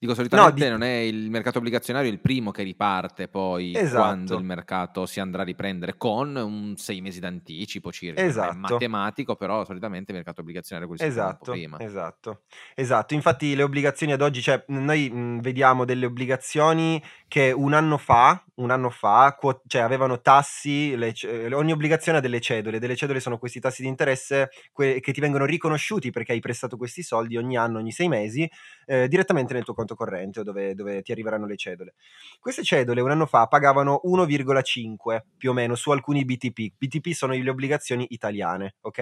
Dico, 0.02 0.16
solitamente 0.16 0.64
di- 0.64 0.68
non 0.72 0.82
è 0.82 0.96
il 0.96 1.30
mercato 1.30 1.60
obbligazionario 1.60 2.10
il 2.10 2.20
primo 2.20 2.50
che 2.50 2.64
riparte 2.64 3.28
poi 3.28 3.76
Esatto. 3.76 4.02
quando 4.02 4.36
il 4.36 4.44
mercato 4.44 5.06
si 5.06 5.20
andrà 5.20 5.44
a 5.44 5.46
riprendere 5.46 5.96
con 5.96 6.36
un 6.36 6.76
sei 6.76 7.02
mesi 7.02 7.20
d'anticipo 7.20 7.92
circa. 7.92 8.20
È 8.20 8.26
Esatto. 8.26 8.58
matematico, 8.58 9.36
però 9.36 9.64
solitamente 9.64 10.10
il 10.10 10.18
mercato 10.18 10.42
obbligazionario 10.42 10.92
è 10.92 10.98
quello 10.98 11.14
che 11.14 11.20
Esatto, 11.20 11.52
prima. 11.52 11.80
esatto, 11.80 12.42
esatto. 12.74 13.14
Infatti 13.14 13.54
le 13.54 13.62
obbligazioni 13.62 14.12
ad 14.12 14.22
oggi, 14.24 14.42
cioè 14.42 14.64
noi 14.70 15.08
mh, 15.08 15.42
vediamo 15.42 15.86
delle 15.86 16.08
obbligazioni 16.08 17.00
che 17.28 17.52
un 17.56 17.74
anno 17.74 17.98
fa, 18.00 18.44
un 18.56 18.72
anno 18.72 18.90
fa, 18.90 19.36
quo- 19.40 19.62
cioè 19.68 19.84
avevano 19.84 20.20
tassi, 20.20 20.96
le 20.96 21.14
ce- 21.14 21.54
ogni 21.54 21.74
obbligazione 21.74 22.18
ha 22.18 22.22
delle 22.22 22.42
cedole, 22.42 22.80
delle 22.80 22.96
cedole 22.96 23.20
sono 23.20 23.38
questi 23.38 23.60
tassi 23.60 23.84
di 23.84 23.88
interesse 23.88 24.50
que- 24.72 25.00
che 25.00 25.14
ti 25.14 25.22
vengono 25.22 25.46
riconosciuti 25.46 26.10
perché 26.10 26.32
hai 26.32 26.40
prestato 26.40 26.76
questi 26.76 27.04
soldi 27.04 27.38
ogni 27.38 27.56
anno, 27.56 27.78
ogni 27.78 27.92
sei 27.92 28.08
mesi, 28.08 28.50
eh, 28.88 29.08
direttamente 29.08 29.54
nel 29.54 29.64
tuo 29.64 29.76
conto 29.76 29.90
corrente 29.96 30.40
o 30.42 30.44
dove, 30.44 30.74
dove 30.76 31.02
ti 31.02 31.12
arriveranno 31.12 31.46
le 31.46 31.56
cedole. 31.58 31.94
Queste 32.40 32.64
cedole 32.64 33.02
un 33.02 33.12
anno 33.12 33.26
fa 33.26 33.48
pagavano 33.48 34.02
1,5 34.04 35.24
più 35.38 35.52
o 35.52 35.54
meno 35.54 35.76
su 35.76 35.92
alcuni 35.92 36.26
BTP. 36.26 36.74
BTP 36.78 37.10
sono 37.10 37.34
le 37.34 37.50
obbligazioni 37.50 38.06
italiane, 38.10 38.76
ok? 38.82 39.00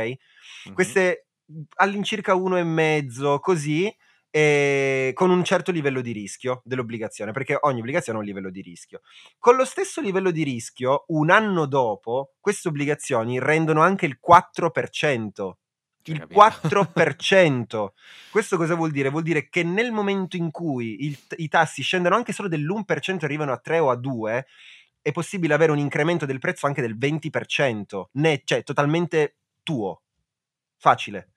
Mhm. 0.66 0.74
queste 0.74 1.26
all'incirca 1.76 2.36
uno 2.36 2.58
e 2.58 2.64
mezzo 2.64 3.40
così 3.40 3.92
con 4.32 5.32
un 5.32 5.44
certo 5.44 5.72
livello 5.72 6.02
di 6.02 6.12
rischio 6.12 6.62
dell'obbligazione 6.64 7.32
perché 7.32 7.58
ogni 7.62 7.80
obbligazione 7.80 8.20
ha 8.20 8.22
un 8.22 8.28
livello 8.28 8.52
di 8.52 8.62
rischio 8.62 9.02
con 9.40 9.56
lo 9.56 9.66
stesso 9.66 10.02
livello 10.02 10.30
di 10.30 10.44
rischio 10.44 11.06
un 11.08 11.32
anno 11.32 11.66
dopo 11.66 12.36
queste 12.40 12.68
obbligazioni 12.68 13.40
rendono 13.40 13.82
anche 13.82 14.06
il 14.06 14.20
4% 14.20 15.32
Cioè, 15.34 15.56
il 16.12 16.20
capito? 16.20 16.34
4%. 16.40 17.94
Questo 18.32 18.58
cosa 18.58 18.76
vuol 18.76 18.92
dire? 18.92 19.10
Vuol 19.10 19.24
dire 19.24 19.50
che 19.50 19.64
nel 19.64 19.92
momento 19.92 20.38
in 20.38 20.52
cui 20.52 21.06
il- 21.06 21.18
i 21.38 21.48
tassi 21.48 21.82
scendono 21.82 22.16
anche 22.16 22.34
solo 22.34 22.48
dell'1% 22.48 23.24
e 23.24 23.26
arrivano 23.26 23.52
a 23.52 23.58
3 23.58 23.80
o 23.80 23.90
a 23.90 23.96
2, 23.96 24.46
è 25.02 25.12
possibile 25.12 25.54
avere 25.54 25.72
un 25.72 25.78
incremento 25.78 26.26
del 26.26 26.40
prezzo 26.40 26.66
anche 26.68 26.82
del 26.82 26.98
20%, 26.98 28.10
ne- 28.14 28.42
cioè 28.44 28.64
totalmente 28.64 29.38
tuo. 29.64 30.02
Facile. 30.78 31.32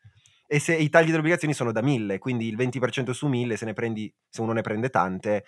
E 0.47 0.59
se 0.59 0.77
i 0.77 0.89
tagli 0.91 1.07
delle 1.07 1.19
obbligazioni 1.19 1.55
sono 1.55 1.73
da 1.73 1.81
1000, 1.81 2.19
quindi 2.19 2.47
il 2.47 2.57
20% 2.57 3.13
su 3.13 3.27
1000 3.27 3.57
se 3.57 3.65
ne 3.65 3.73
prendi, 3.73 4.13
se 4.29 4.43
uno 4.43 4.53
ne 4.53 4.61
prende 4.61 4.91
tante, 4.91 5.45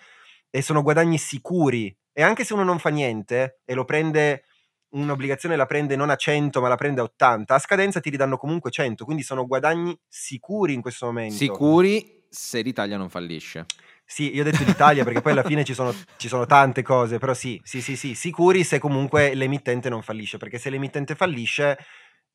e 0.49 0.61
sono 0.61 0.81
guadagni 0.81 1.17
sicuri. 1.17 1.95
E 2.11 2.23
anche 2.23 2.43
se 2.45 2.53
uno 2.53 2.63
non 2.63 2.79
fa 2.79 2.89
niente 2.89 3.59
e 3.65 3.73
lo 3.73 3.85
prende 3.85 4.45
un'obbligazione 4.95 5.55
la 5.55 5.65
prende 5.65 5.95
non 5.95 6.09
a 6.09 6.15
100 6.15 6.61
ma 6.61 6.67
la 6.67 6.75
prende 6.75 7.01
a 7.01 7.03
80, 7.03 7.55
a 7.55 7.59
scadenza 7.59 7.99
ti 7.99 8.09
ridanno 8.09 8.37
comunque 8.37 8.71
100, 8.71 9.05
quindi 9.05 9.23
sono 9.23 9.45
guadagni 9.45 9.97
sicuri 10.07 10.73
in 10.73 10.81
questo 10.81 11.05
momento. 11.07 11.35
Sicuri 11.35 12.23
se 12.29 12.61
l'Italia 12.61 12.97
non 12.97 13.09
fallisce. 13.09 13.65
Sì, 14.07 14.35
io 14.35 14.41
ho 14.41 14.43
detto 14.43 14.63
l'Italia 14.63 15.03
perché 15.03 15.21
poi 15.21 15.31
alla 15.31 15.43
fine 15.43 15.63
ci 15.63 15.73
sono, 15.73 15.91
ci 16.17 16.27
sono 16.27 16.45
tante 16.45 16.83
cose, 16.83 17.17
però 17.17 17.33
sì, 17.33 17.59
sì, 17.63 17.81
sì, 17.81 17.95
sì, 17.95 18.13
sicuri 18.13 18.63
se 18.63 18.77
comunque 18.77 19.33
l'emittente 19.33 19.89
non 19.89 20.01
fallisce, 20.03 20.37
perché 20.37 20.59
se 20.59 20.69
l'emittente 20.69 21.15
fallisce 21.15 21.77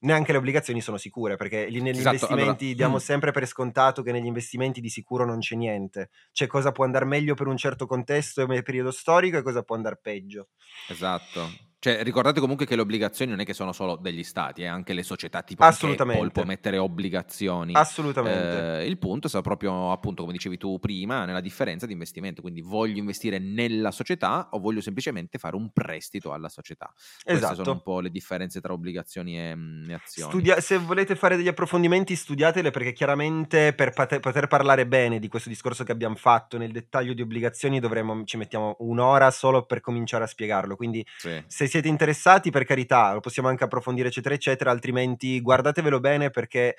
neanche 0.02 0.32
le 0.32 0.38
obbligazioni 0.38 0.80
sono 0.80 0.96
sicure, 0.96 1.36
perché 1.36 1.70
gli- 1.70 1.80
negli 1.80 1.98
Esatto, 1.98 2.14
investimenti 2.14 2.64
allora- 2.64 2.76
diamo 2.76 2.94
Mm. 2.96 3.00
sempre 3.00 3.30
per 3.32 3.46
scontato 3.46 4.02
che 4.02 4.12
negli 4.12 4.24
investimenti 4.26 4.80
di 4.80 4.88
sicuro 4.88 5.24
non 5.24 5.38
c'è 5.40 5.54
niente, 5.56 6.08
c'è 6.32 6.46
cosa 6.46 6.72
può 6.72 6.84
andare 6.84 7.04
meglio 7.04 7.34
per 7.34 7.46
un 7.46 7.56
certo 7.56 7.86
contesto 7.86 8.42
e 8.50 8.62
periodo 8.62 8.90
storico 8.90 9.36
e 9.36 9.42
cosa 9.42 9.62
può 9.62 9.76
andare 9.76 9.98
peggio. 10.02 10.48
Esatto. 10.88 11.68
Cioè, 11.82 12.02
ricordate 12.02 12.40
comunque 12.40 12.66
che 12.66 12.76
le 12.76 12.82
obbligazioni 12.82 13.30
non 13.30 13.40
è 13.40 13.44
che 13.46 13.54
sono 13.54 13.72
solo 13.72 13.96
degli 13.96 14.22
stati, 14.22 14.60
eh, 14.60 14.66
anche 14.66 14.92
le 14.92 15.02
società 15.02 15.40
tipo. 15.40 15.64
Apple 15.64 16.28
può 16.28 16.44
mettere 16.44 16.76
obbligazioni. 16.76 17.72
Assolutamente. 17.74 18.80
Eh, 18.80 18.86
il 18.86 18.98
punto 18.98 19.28
sta 19.28 19.40
proprio, 19.40 19.90
appunto, 19.90 20.20
come 20.20 20.34
dicevi 20.34 20.58
tu 20.58 20.78
prima, 20.78 21.24
nella 21.24 21.40
differenza 21.40 21.86
di 21.86 21.94
investimento. 21.94 22.42
Quindi 22.42 22.60
voglio 22.60 22.98
investire 22.98 23.38
nella 23.38 23.92
società 23.92 24.48
o 24.50 24.58
voglio 24.58 24.82
semplicemente 24.82 25.38
fare 25.38 25.56
un 25.56 25.70
prestito 25.72 26.34
alla 26.34 26.50
società. 26.50 26.92
Queste 26.94 27.40
sono 27.40 27.46
un 27.46 27.60
esatto. 27.62 27.80
po' 27.80 28.00
le 28.00 28.10
differenze 28.10 28.60
tra 28.60 28.74
obbligazioni 28.74 29.38
e, 29.38 29.56
mm, 29.56 29.88
e 29.88 29.94
azioni. 29.94 30.30
Studia- 30.32 30.60
se 30.60 30.76
volete 30.76 31.16
fare 31.16 31.36
degli 31.36 31.48
approfondimenti, 31.48 32.14
studiatele 32.14 32.70
perché 32.70 32.92
chiaramente 32.92 33.72
per 33.72 33.94
pate- 33.94 34.20
poter 34.20 34.48
parlare 34.48 34.86
bene 34.86 35.18
di 35.18 35.28
questo 35.28 35.48
discorso 35.48 35.84
che 35.84 35.92
abbiamo 35.92 36.16
fatto 36.16 36.58
nel 36.58 36.72
dettaglio 36.72 37.14
di 37.14 37.22
obbligazioni 37.22 37.80
dovremmo, 37.80 38.22
ci 38.24 38.36
mettiamo 38.36 38.76
un'ora 38.80 39.30
solo 39.30 39.64
per 39.64 39.80
cominciare 39.80 40.24
a 40.24 40.26
spiegarlo. 40.26 40.76
Quindi 40.76 41.02
Sì. 41.16 41.42
se 41.46 41.68
siete 41.70 41.88
interessati, 41.88 42.50
per 42.50 42.64
carità, 42.64 43.14
lo 43.14 43.20
possiamo 43.20 43.48
anche 43.48 43.64
approfondire, 43.64 44.08
eccetera, 44.08 44.34
eccetera, 44.34 44.70
altrimenti 44.70 45.40
guardatevelo 45.40 46.00
bene 46.00 46.28
perché 46.30 46.76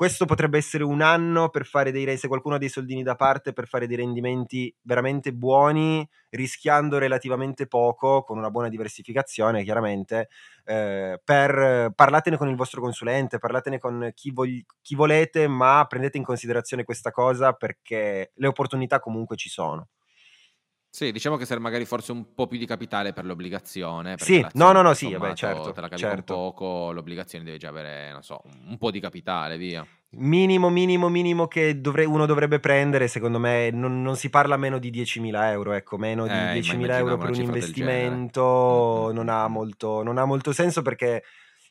questo 0.00 0.24
potrebbe 0.24 0.56
essere 0.56 0.82
un 0.82 1.02
anno 1.02 1.50
per 1.50 1.66
fare 1.66 1.92
dei, 1.92 2.16
se 2.16 2.26
qualcuno 2.26 2.54
ha 2.54 2.58
dei 2.58 2.70
soldini 2.70 3.02
da 3.02 3.16
parte, 3.16 3.52
per 3.52 3.68
fare 3.68 3.86
dei 3.86 3.98
rendimenti 3.98 4.74
veramente 4.80 5.30
buoni, 5.34 6.08
rischiando 6.30 6.96
relativamente 6.96 7.66
poco, 7.66 8.22
con 8.22 8.38
una 8.38 8.48
buona 8.48 8.70
diversificazione, 8.70 9.62
chiaramente, 9.62 10.30
eh, 10.64 11.20
per 11.22 11.92
parlatene 11.94 12.38
con 12.38 12.48
il 12.48 12.56
vostro 12.56 12.80
consulente, 12.80 13.38
parlatene 13.38 13.78
con 13.78 14.10
chi, 14.14 14.30
vogli- 14.30 14.64
chi 14.80 14.94
volete, 14.94 15.46
ma 15.48 15.84
prendete 15.86 16.16
in 16.16 16.24
considerazione 16.24 16.84
questa 16.84 17.10
cosa 17.10 17.52
perché 17.52 18.32
le 18.34 18.46
opportunità 18.46 19.00
comunque 19.00 19.36
ci 19.36 19.50
sono. 19.50 19.88
Sì, 20.92 21.12
diciamo 21.12 21.36
che 21.36 21.44
serve 21.46 21.62
magari 21.62 21.84
forse 21.84 22.10
un 22.10 22.34
po' 22.34 22.48
più 22.48 22.58
di 22.58 22.66
capitale 22.66 23.12
per 23.12 23.24
l'obbligazione. 23.24 24.16
Sì, 24.18 24.44
no, 24.54 24.72
no, 24.72 24.82
no, 24.82 24.92
sì, 24.92 25.12
vabbè, 25.12 25.34
certo, 25.34 25.72
Te 25.72 25.80
la 25.80 25.88
cavi 25.88 26.02
certo. 26.02 26.34
poco, 26.34 26.90
l'obbligazione 26.92 27.44
deve 27.44 27.58
già 27.58 27.68
avere, 27.68 28.10
non 28.10 28.22
so, 28.22 28.42
un 28.68 28.76
po' 28.76 28.90
di 28.90 28.98
capitale, 28.98 29.56
via. 29.56 29.86
Minimo, 30.12 30.68
minimo, 30.70 31.08
minimo 31.08 31.46
che 31.46 31.80
dovre- 31.80 32.04
uno 32.04 32.26
dovrebbe 32.26 32.58
prendere, 32.58 33.06
secondo 33.06 33.38
me, 33.38 33.70
non, 33.70 34.02
non 34.02 34.16
si 34.16 34.28
parla 34.28 34.56
meno 34.56 34.78
di 34.78 34.90
10.000 34.90 35.52
euro, 35.52 35.72
ecco, 35.72 35.96
meno 35.98 36.26
di 36.26 36.32
Eh, 36.32 36.34
ma 36.34 36.52
10.000 36.52 36.96
euro 36.98 37.16
per 37.16 37.30
un 37.30 37.40
investimento 37.40 39.06
Mm, 39.06 39.10
mm, 39.10 39.14
non, 39.14 39.24
mm, 39.26 39.28
ha 39.28 39.46
molto, 39.46 40.02
non 40.02 40.18
ha 40.18 40.24
molto 40.24 40.52
senso 40.52 40.82
perché, 40.82 41.22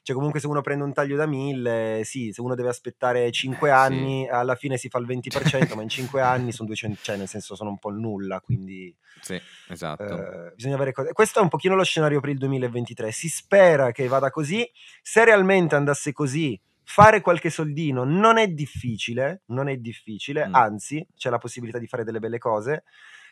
cioè, 0.10 0.16
comunque 0.16 0.40
se 0.40 0.48
uno 0.48 0.62
prende 0.62 0.84
un 0.84 0.92
taglio 0.92 1.16
da 1.16 1.28
1.000, 1.28 2.02
sì, 2.02 2.32
se 2.32 2.42
uno 2.42 2.56
deve 2.56 2.70
aspettare 2.70 3.32
5 3.32 3.70
Eh, 3.70 3.72
sì. 3.72 3.78
anni, 3.78 4.28
alla 4.28 4.56
fine 4.56 4.78
si 4.78 4.90
fa 4.90 4.98
il 4.98 5.06
20%, 5.08 5.76
ma 5.76 5.84
in 5.84 5.90
5 5.90 6.20
anni 6.20 6.52
sono 6.52 6.68
200, 6.68 7.00
cioè 7.04 7.16
nel 7.18 7.28
senso 7.28 7.56
sono 7.56 7.70
un 7.70 7.78
po' 7.78 7.90
nulla, 7.92 8.40
quindi... 8.42 8.96
Sì, 9.22 9.40
esatto. 9.68 10.04
Eh, 10.04 10.54
bisogna 10.56 10.76
avere 10.76 10.94
cose. 10.94 11.12
Questo 11.14 11.40
è 11.40 11.42
un 11.44 11.50
pochino 11.50 11.76
lo 11.76 11.84
scenario 11.84 12.20
per 12.22 12.30
il 12.32 12.38
2023. 12.38 13.12
Si 13.12 13.28
spera 13.30 13.92
che 13.92 14.08
vada 14.08 14.30
così. 14.32 14.68
Se 15.04 15.24
realmente 15.26 15.76
andasse 15.76 16.12
così, 16.14 16.60
fare 16.84 17.22
qualche 17.22 17.50
soldino 17.50 18.04
non 18.04 18.38
è 18.38 18.48
difficile, 18.48 19.42
non 19.48 19.68
è 19.68 19.76
difficile, 19.78 20.48
Mm. 20.48 20.56
anzi, 20.56 21.06
c'è 21.16 21.30
la 21.30 21.38
possibilità 21.38 21.78
di 21.78 21.86
fare 21.88 22.04
delle 22.04 22.20
belle 22.20 22.38
cose. 22.40 22.84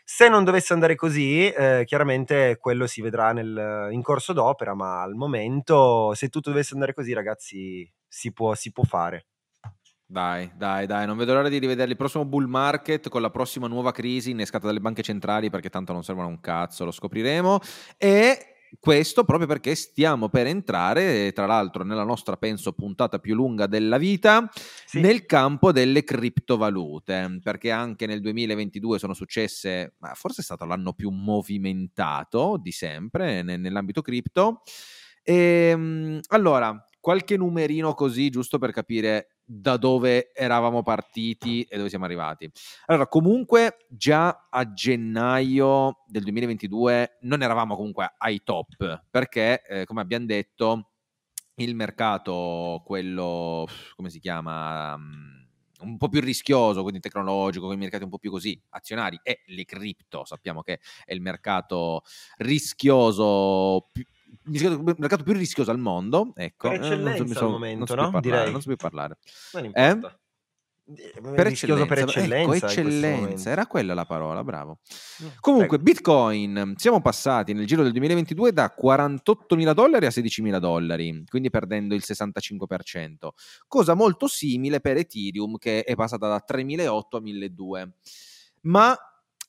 Se 0.10 0.30
non 0.30 0.46
dovesse 0.46 0.72
andare 0.72 0.96
così, 0.96 1.50
eh, 1.50 1.84
chiaramente 1.86 2.56
quello 2.62 2.88
si 2.88 3.02
vedrà 3.02 3.34
nel- 3.34 3.90
in 3.92 4.02
corso 4.02 4.32
d'opera, 4.32 4.74
ma 4.74 5.02
al 5.02 5.16
momento, 5.16 6.14
se 6.14 6.30
tutto 6.30 6.50
dovesse 6.50 6.74
andare 6.76 6.94
così, 6.94 7.12
ragazzi, 7.12 7.92
si 8.08 8.32
può, 8.32 8.56
si 8.56 8.72
può 8.72 8.84
fare. 8.86 9.26
Dai, 10.10 10.50
dai, 10.56 10.86
dai, 10.86 11.06
non 11.06 11.18
vedo 11.18 11.34
l'ora 11.34 11.50
di 11.50 11.58
rivedere 11.58 11.90
il 11.92 11.98
prossimo 11.98 12.24
bull 12.24 12.46
market 12.46 13.10
con 13.10 13.22
la 13.22 13.30
prossima 13.30 13.68
nuova 13.68 13.92
crisi 13.92 14.32
innescata 14.32 14.66
dalle 14.66 14.80
banche 14.80 15.02
centrali 15.02 15.50
perché 15.50 15.70
tanto 15.70 15.92
non 15.92 16.02
servono 16.04 16.30
un 16.30 16.40
cazzo, 16.40 16.86
lo 16.86 16.92
scopriremo. 16.92 17.60
E 17.98 18.57
questo 18.80 19.24
proprio 19.24 19.48
perché 19.48 19.76
stiamo 19.76 20.30
per 20.30 20.48
entrare, 20.48 21.32
tra 21.34 21.46
l'altro, 21.46 21.84
nella 21.84 22.04
nostra, 22.04 22.38
penso, 22.38 22.74
puntata 22.74 23.20
più 23.20 23.36
lunga 23.36 23.68
della 23.68 23.98
vita, 23.98 24.50
Sì. 24.86 25.00
nel 25.00 25.26
campo 25.26 25.72
delle 25.72 26.04
criptovalute, 26.04 27.40
perché 27.42 27.72
anche 27.72 28.06
nel 28.06 28.22
2022 28.22 29.00
sono 29.00 29.14
successe, 29.14 29.96
ma 30.00 30.14
forse 30.14 30.42
è 30.42 30.44
stato 30.44 30.66
l'anno 30.66 30.94
più 30.94 31.10
movimentato 31.10 32.58
di 32.62 32.72
sempre 32.72 33.42
ne- 33.44 33.58
nell'ambito 33.58 34.02
cripto. 34.02 34.62
Ehm, 35.24 36.20
allora, 36.30 36.84
qualche 37.00 37.38
numerino 37.38 37.94
così, 37.94 38.30
giusto 38.30 38.58
per 38.58 38.72
capire 38.72 39.37
da 39.50 39.78
dove 39.78 40.34
eravamo 40.34 40.84
partiti 40.84 41.64
e 41.64 41.78
dove 41.78 41.88
siamo 41.88 42.04
arrivati. 42.04 42.52
Allora, 42.88 43.08
comunque 43.08 43.86
già 43.88 44.48
a 44.50 44.74
gennaio 44.74 46.04
del 46.06 46.24
2022 46.24 47.20
non 47.22 47.42
eravamo 47.42 47.78
comunque 47.78 48.14
ai 48.18 48.42
top, 48.44 49.04
perché 49.10 49.62
eh, 49.62 49.86
come 49.86 50.02
abbiamo 50.02 50.26
detto 50.26 50.92
il 51.56 51.76
mercato, 51.76 52.82
quello, 52.86 53.66
come 53.96 54.10
si 54.10 54.20
chiama? 54.20 54.94
Um, 54.96 55.48
un 55.80 55.98
po' 55.98 56.10
più 56.10 56.22
rischioso, 56.22 56.82
quindi 56.82 57.00
tecnologico, 57.00 57.72
i 57.72 57.78
mercati 57.78 58.04
un 58.04 58.10
po' 58.10 58.18
più 58.18 58.32
così 58.32 58.60
azionari 58.70 59.20
e 59.24 59.42
le 59.46 59.64
cripto, 59.64 60.26
sappiamo 60.26 60.62
che 60.62 60.80
è 61.06 61.14
il 61.14 61.22
mercato 61.22 62.02
rischioso 62.38 63.88
più, 63.92 64.04
il 64.46 64.96
mercato 64.98 65.24
più 65.24 65.34
rischioso 65.34 65.72
al 65.72 65.80
mondo, 65.80 66.32
ecco. 66.36 66.70
Per 66.70 66.80
eccellenza 66.80 67.24
eh, 67.24 67.26
non 67.26 67.36
so, 67.36 67.46
al 67.46 67.52
momento, 67.52 67.96
no? 67.96 68.20
Direi. 68.20 68.52
Non 68.52 68.62
so 68.62 68.68
più 68.68 68.78
parlare. 68.78 69.18
Non 69.54 69.66
importa. 69.66 70.10
Eh? 70.10 70.26
per 70.88 71.48
eccellenza, 71.48 71.86
per 71.86 72.00
eccellenza, 72.00 72.56
ecco, 72.56 72.66
eccellenza 72.66 73.50
era 73.50 73.68
quella 73.68 73.94
la 73.94 74.06
parola, 74.06 74.42
bravo. 74.42 74.80
Mm, 75.22 75.28
Comunque, 75.42 75.78
prego. 75.80 75.84
Bitcoin, 75.84 76.74
siamo 76.78 77.02
passati 77.02 77.52
nel 77.52 77.66
giro 77.66 77.84
del 77.84 77.92
2022 77.92 78.54
da 78.54 78.74
48.000 78.74 79.74
dollari 79.74 80.06
a 80.06 80.10
16.000 80.10 80.60
dollari, 80.60 81.24
quindi 81.28 81.50
perdendo 81.50 81.94
il 81.94 82.04
65%, 82.06 83.30
cosa 83.68 83.96
molto 83.96 84.28
simile 84.28 84.80
per 84.80 84.96
Ethereum 84.96 85.58
che 85.58 85.84
è 85.84 85.96
passata 85.96 86.30
da 86.30 86.44
3.800 86.48 86.88
a 86.88 87.20
1.200. 87.20 87.90
Ma 88.62 88.98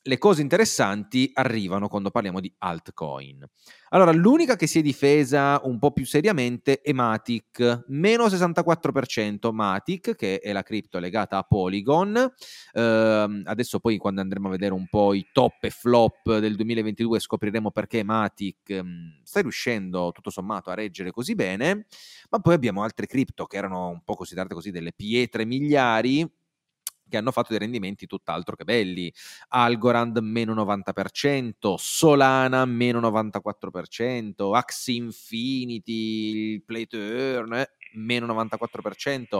le 0.09 0.17
cose 0.17 0.41
interessanti 0.41 1.29
arrivano 1.35 1.87
quando 1.87 2.09
parliamo 2.09 2.39
di 2.39 2.51
altcoin. 2.57 3.47
Allora, 3.89 4.11
l'unica 4.11 4.55
che 4.55 4.65
si 4.65 4.79
è 4.79 4.81
difesa 4.81 5.61
un 5.63 5.77
po' 5.77 5.91
più 5.91 6.03
seriamente 6.03 6.81
è 6.81 6.91
Matic, 6.93 7.85
meno 7.87 8.25
64% 8.25 9.51
Matic, 9.51 10.15
che 10.15 10.39
è 10.39 10.51
la 10.51 10.63
cripto 10.63 10.97
legata 10.97 11.37
a 11.37 11.43
Polygon. 11.43 12.33
Uh, 12.73 12.79
adesso 13.43 13.79
poi 13.79 13.97
quando 13.97 14.21
andremo 14.21 14.47
a 14.47 14.51
vedere 14.51 14.73
un 14.73 14.87
po' 14.89 15.13
i 15.13 15.27
top 15.31 15.63
e 15.63 15.69
flop 15.69 16.39
del 16.39 16.55
2022 16.55 17.19
scopriremo 17.19 17.69
perché 17.69 18.03
Matic 18.03 18.79
um, 18.81 19.21
sta 19.23 19.41
riuscendo 19.41 20.11
tutto 20.11 20.31
sommato 20.31 20.71
a 20.71 20.73
reggere 20.73 21.11
così 21.11 21.35
bene, 21.35 21.85
ma 22.31 22.39
poi 22.39 22.55
abbiamo 22.55 22.81
altre 22.81 23.05
cripto 23.05 23.45
che 23.45 23.57
erano 23.57 23.89
un 23.89 24.01
po' 24.03 24.15
considerate 24.15 24.55
così 24.55 24.71
delle 24.71 24.91
pietre 24.91 25.45
miliari 25.45 26.27
che 27.09 27.17
hanno 27.17 27.31
fatto 27.31 27.49
dei 27.49 27.59
rendimenti 27.59 28.05
tutt'altro 28.05 28.55
che 28.55 28.63
belli. 28.63 29.11
Algorand 29.49 30.17
meno 30.19 30.53
90%, 30.53 31.75
Solana 31.77 32.65
meno 32.65 32.99
94%, 33.01 34.55
Axie 34.55 34.95
Infinity, 34.95 36.61
Play 36.61 36.87
to 36.87 36.97
Earn 36.97 37.53
eh, 37.53 37.71
meno 37.93 38.25
94%. 38.27 39.39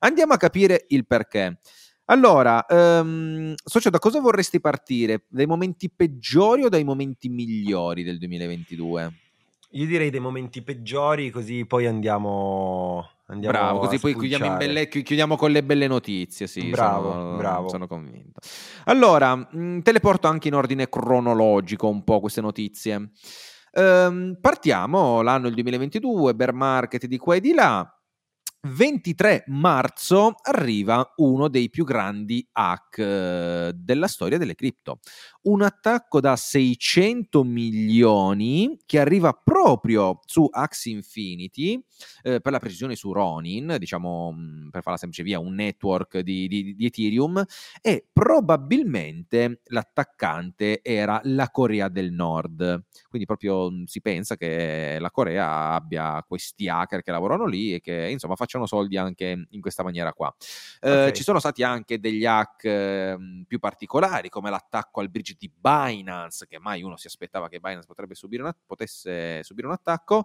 Andiamo 0.00 0.34
a 0.34 0.36
capire 0.36 0.84
il 0.88 1.06
perché. 1.06 1.58
Allora, 2.08 2.64
um, 2.68 3.54
Socio, 3.64 3.90
da 3.90 3.98
cosa 3.98 4.20
vorresti 4.20 4.60
partire? 4.60 5.24
Dai 5.28 5.46
momenti 5.46 5.90
peggiori 5.90 6.62
o 6.62 6.68
dai 6.68 6.84
momenti 6.84 7.28
migliori 7.28 8.04
del 8.04 8.18
2022? 8.18 9.25
Io 9.76 9.86
direi 9.86 10.10
dei 10.10 10.20
momenti 10.20 10.62
peggiori, 10.62 11.30
così 11.30 11.66
poi 11.66 11.86
andiamo 11.86 13.08
Andiamo 13.28 13.58
bravo, 13.58 13.78
così 13.80 13.98
poi 13.98 14.14
chiudiamo, 14.14 14.56
belle, 14.56 14.86
chiudiamo, 14.86 15.36
con 15.36 15.50
le 15.50 15.64
belle 15.64 15.88
notizie. 15.88 16.46
Sì, 16.46 16.68
bravo, 16.68 17.10
sono, 17.10 17.36
bravo. 17.36 17.68
sono 17.68 17.88
convinto. 17.88 18.38
Allora, 18.84 19.34
mh, 19.34 19.48
mm, 19.56 19.80
te 19.80 19.90
le 19.90 19.98
porto 19.98 20.28
anche 20.28 20.46
in 20.46 20.54
ordine 20.54 20.88
cronologico 20.88 21.88
un 21.88 22.04
po' 22.04 22.20
queste 22.20 22.40
notizie. 22.40 23.10
Ehm, 23.72 24.38
partiamo, 24.40 25.22
l'anno 25.22 25.48
il 25.48 25.54
2022, 25.54 26.36
bear 26.36 26.52
market 26.52 27.06
di 27.06 27.18
qua 27.18 27.34
e 27.34 27.40
di 27.40 27.52
là. 27.52 27.90
23 28.66 29.44
marzo 29.48 30.34
arriva 30.42 31.12
uno 31.16 31.48
dei 31.48 31.70
più 31.70 31.84
grandi 31.84 32.46
hack 32.52 32.98
eh, 32.98 33.72
della 33.74 34.08
storia 34.08 34.38
delle 34.38 34.54
cripto. 34.54 35.00
Un 35.46 35.62
attacco 35.62 36.18
da 36.18 36.34
600 36.34 37.44
milioni 37.44 38.76
che 38.84 38.98
arriva 38.98 39.32
proprio 39.32 40.18
su 40.24 40.48
Axie 40.50 40.92
Infinity, 40.92 41.80
eh, 42.22 42.40
per 42.40 42.50
la 42.50 42.58
precisione 42.58 42.96
su 42.96 43.12
Ronin, 43.12 43.76
diciamo 43.78 44.32
mm, 44.32 44.68
per 44.70 44.82
farla 44.82 44.98
semplice 44.98 45.22
via, 45.22 45.38
un 45.38 45.54
network 45.54 46.18
di, 46.18 46.48
di, 46.48 46.74
di 46.74 46.86
Ethereum, 46.86 47.44
e 47.80 48.04
probabilmente 48.12 49.60
l'attaccante 49.66 50.80
era 50.82 51.20
la 51.22 51.48
Corea 51.50 51.88
del 51.88 52.10
Nord. 52.10 52.84
Quindi 53.08 53.24
proprio 53.24 53.70
mm, 53.70 53.84
si 53.84 54.00
pensa 54.00 54.36
che 54.36 54.96
la 54.98 55.12
Corea 55.12 55.74
abbia 55.74 56.24
questi 56.26 56.68
hacker 56.68 57.02
che 57.02 57.12
lavorano 57.12 57.46
lì 57.46 57.72
e 57.72 57.80
che 57.80 58.08
insomma 58.10 58.34
facciano 58.34 58.66
soldi 58.66 58.96
anche 58.96 59.46
in 59.48 59.60
questa 59.60 59.84
maniera 59.84 60.12
qua. 60.12 60.34
Eh, 60.80 60.90
okay. 60.90 61.12
ci 61.14 61.22
sono 61.22 61.38
stati 61.38 61.62
anche 61.62 62.00
degli 62.00 62.24
hack 62.24 62.64
eh, 62.64 63.16
più 63.46 63.60
particolari, 63.60 64.28
come 64.28 64.50
l'attacco 64.50 64.98
al 64.98 65.08
bridge 65.08 65.34
di 65.36 65.50
Binance, 65.54 66.46
che 66.46 66.58
mai 66.58 66.82
uno 66.82 66.96
si 66.96 67.06
aspettava 67.06 67.48
che 67.48 67.60
Binance 67.60 67.86
subire 68.12 68.42
una, 68.42 68.56
potesse 68.66 69.42
subire 69.42 69.66
un 69.66 69.72
attacco, 69.72 70.24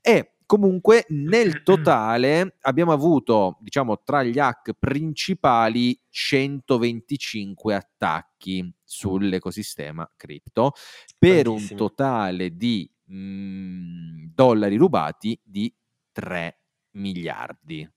e 0.00 0.34
comunque 0.46 1.06
nel 1.08 1.62
totale 1.62 2.56
abbiamo 2.60 2.92
avuto, 2.92 3.56
diciamo, 3.60 4.02
tra 4.02 4.22
gli 4.22 4.38
hack 4.38 4.72
principali 4.78 5.98
125 6.08 7.74
attacchi 7.74 8.72
sull'ecosistema 8.82 10.10
cripto 10.16 10.72
per 11.18 11.48
un 11.48 11.66
totale 11.74 12.56
di 12.56 12.90
mh, 13.04 13.14
mm, 13.14 14.24
dollari 14.34 14.76
rubati 14.76 15.40
di 15.42 15.74
3 16.12 16.58
miliardi. 16.92 17.90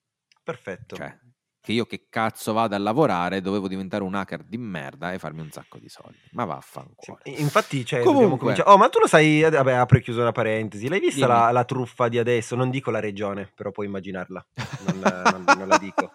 Perfetto. 0.43 0.95
Cioè, 0.95 1.17
che 1.65 1.71
io 1.71 1.85
che 1.87 2.05
cazzo 2.11 2.53
vado 2.53 2.75
a 2.75 2.77
lavorare 2.77 3.41
dovevo 3.41 3.67
diventare 3.67 4.03
un 4.03 4.13
hacker 4.13 4.43
di 4.43 4.57
merda 4.57 5.11
e 5.11 5.17
farmi 5.17 5.41
un 5.41 5.49
sacco 5.49 5.79
di 5.79 5.89
soldi. 5.89 6.19
Ma 6.33 6.45
vaffanculo. 6.45 7.17
Sì, 7.23 7.41
infatti, 7.41 7.83
cioè, 7.83 8.03
Comunque, 8.03 8.55
Oh, 8.65 8.77
ma 8.77 8.87
tu 8.87 8.99
lo 8.99 9.07
sai, 9.07 9.41
vabbè, 9.41 9.73
apro 9.73 9.97
e 9.97 10.01
chiuso 10.01 10.21
una 10.21 10.31
parentesi. 10.31 10.87
L'hai 10.87 10.99
vista 10.99 11.25
la, 11.25 11.49
la, 11.49 11.65
truffa 11.65 12.07
di 12.07 12.19
adesso? 12.19 12.55
Non 12.55 12.69
dico 12.69 12.91
la 12.91 12.99
regione, 12.99 13.51
però 13.55 13.71
puoi 13.71 13.87
immaginarla. 13.87 14.45
Non, 14.85 14.99
non, 14.99 15.43
non 15.57 15.67
la 15.67 15.77
dico. 15.79 16.11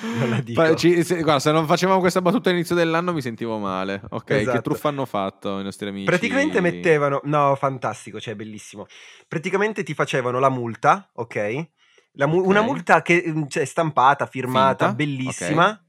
Non 0.00 0.30
la 0.30 0.40
dico. 0.40 0.74
Ci, 0.74 1.04
se, 1.04 1.20
guarda, 1.20 1.40
se 1.40 1.52
non 1.52 1.66
facevamo 1.66 2.00
questa 2.00 2.22
battuta 2.22 2.48
all'inizio 2.48 2.74
dell'anno 2.74 3.12
mi 3.12 3.20
sentivo 3.20 3.58
male. 3.58 4.00
Ok, 4.08 4.30
esatto. 4.30 4.56
che 4.56 4.62
truffa 4.62 4.88
hanno 4.88 5.04
fatto 5.04 5.60
i 5.60 5.62
nostri 5.62 5.88
amici? 5.88 6.06
Praticamente 6.06 6.62
mettevano, 6.62 7.20
no, 7.24 7.54
fantastico, 7.56 8.18
cioè 8.18 8.34
bellissimo. 8.34 8.86
Praticamente 9.28 9.82
ti 9.82 9.92
facevano 9.92 10.38
la 10.38 10.48
multa, 10.48 11.10
ok? 11.12 11.68
Mu- 12.24 12.38
okay. 12.38 12.48
Una 12.48 12.62
multa 12.62 13.02
che 13.02 13.22
è 13.22 13.30
mm, 13.30 13.44
cioè, 13.48 13.64
stampata, 13.64 14.26
firmata, 14.26 14.86
Finta? 14.86 14.94
bellissima, 14.94 15.66
okay. 15.66 15.80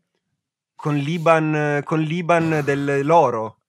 con 0.76 0.96
l'Iban, 0.96 1.82
con 1.86 2.00
l'Iban 2.00 2.62
dell'oro. 2.64 3.60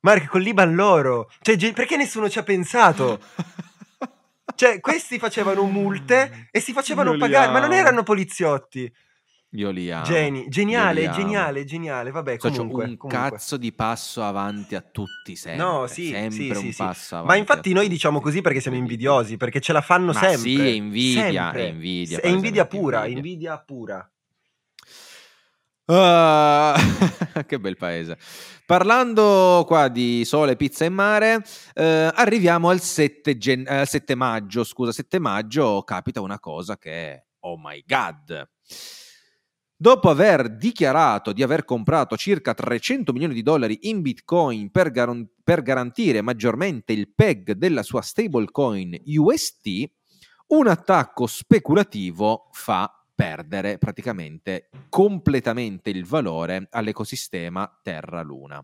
Marco, 0.00 0.26
con 0.30 0.40
l'Iban 0.40 0.74
l'oro. 0.74 1.28
Cioè, 1.40 1.72
perché 1.72 1.96
nessuno 1.96 2.28
ci 2.28 2.38
ha 2.38 2.42
pensato? 2.44 3.20
Cioè, 4.54 4.80
questi 4.80 5.18
facevano 5.18 5.62
multe 5.64 6.48
e 6.50 6.60
si 6.60 6.72
facevano 6.72 7.16
pagare, 7.16 7.52
ma 7.52 7.60
non 7.60 7.72
erano 7.72 8.02
poliziotti. 8.02 8.92
Io 9.52 9.70
li 9.70 9.90
amo. 9.90 10.04
Geni, 10.04 10.46
geniale, 10.48 11.06
li 11.06 11.10
geniale, 11.10 11.64
geniale. 11.64 12.10
Vabbè, 12.10 12.36
comunque, 12.36 12.84
un 12.84 12.96
comunque. 12.98 13.08
cazzo 13.08 13.56
di 13.56 13.72
passo 13.72 14.22
avanti 14.22 14.74
a 14.74 14.82
tutti 14.82 15.36
sempre. 15.36 15.64
No, 15.64 15.86
sì, 15.86 16.10
sempre 16.10 16.54
sì, 16.54 16.66
un 16.66 16.72
sì, 16.72 16.74
passo 16.76 17.14
avanti. 17.14 17.32
Ma 17.32 17.38
infatti 17.38 17.72
noi 17.72 17.88
diciamo 17.88 18.20
così 18.20 18.42
perché 18.42 18.60
siamo 18.60 18.76
invidiosi, 18.76 19.38
perché 19.38 19.60
ce 19.60 19.72
la 19.72 19.80
fanno 19.80 20.12
Ma 20.12 20.20
sempre. 20.20 20.38
Sì, 20.38 20.60
è 20.60 20.68
invidia, 20.68 21.22
sempre. 21.22 21.62
è 21.62 21.68
invidia. 21.68 22.20
È 22.20 22.28
invidia 22.28 22.66
pura, 22.66 23.06
invidia, 23.06 23.16
invidia 23.16 23.58
pura. 23.58 24.12
Uh, 25.86 26.74
che 27.46 27.58
bel 27.58 27.78
paese. 27.78 28.18
Parlando 28.66 29.64
qua 29.66 29.88
di 29.88 30.26
sole, 30.26 30.56
pizza 30.56 30.84
e 30.84 30.90
mare, 30.90 31.42
eh, 31.72 32.10
arriviamo 32.14 32.68
al 32.68 32.82
7, 32.82 33.38
gen- 33.38 33.66
eh, 33.66 33.86
7 33.86 34.14
maggio. 34.14 34.62
Scusa, 34.62 34.92
7 34.92 35.18
maggio 35.18 35.82
capita 35.84 36.20
una 36.20 36.38
cosa 36.38 36.76
che, 36.76 37.28
oh 37.40 37.56
my 37.56 37.82
god, 37.86 38.46
Dopo 39.80 40.10
aver 40.10 40.56
dichiarato 40.56 41.32
di 41.32 41.40
aver 41.40 41.64
comprato 41.64 42.16
circa 42.16 42.52
300 42.52 43.12
milioni 43.12 43.32
di 43.32 43.44
dollari 43.44 43.78
in 43.82 44.02
Bitcoin 44.02 44.72
per, 44.72 44.90
gar- 44.90 45.24
per 45.44 45.62
garantire 45.62 46.20
maggiormente 46.20 46.92
il 46.92 47.08
PEG 47.14 47.52
della 47.52 47.84
sua 47.84 48.02
stablecoin 48.02 49.00
UST, 49.06 49.88
un 50.48 50.66
attacco 50.66 51.28
speculativo 51.28 52.48
fa 52.50 52.92
perdere 53.14 53.78
praticamente 53.78 54.68
completamente 54.88 55.90
il 55.90 56.04
valore 56.04 56.66
all'ecosistema 56.72 57.78
Terra-Luna. 57.80 58.60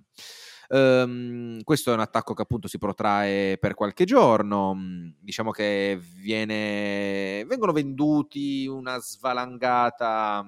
Um, 0.71 1.63
questo 1.63 1.93
è 1.93 1.95
un 1.95 2.01
attacco 2.01 2.35
che 2.35 2.43
appunto 2.43 2.67
si 2.67 2.79
protrae 2.79 3.57
per 3.59 3.75
qualche 3.75 4.05
giorno, 4.05 4.77
diciamo 5.21 5.53
che 5.53 5.97
viene, 6.17 7.45
vengono 7.47 7.71
venduti 7.71 8.67
una 8.67 8.99
svalangata 8.99 10.45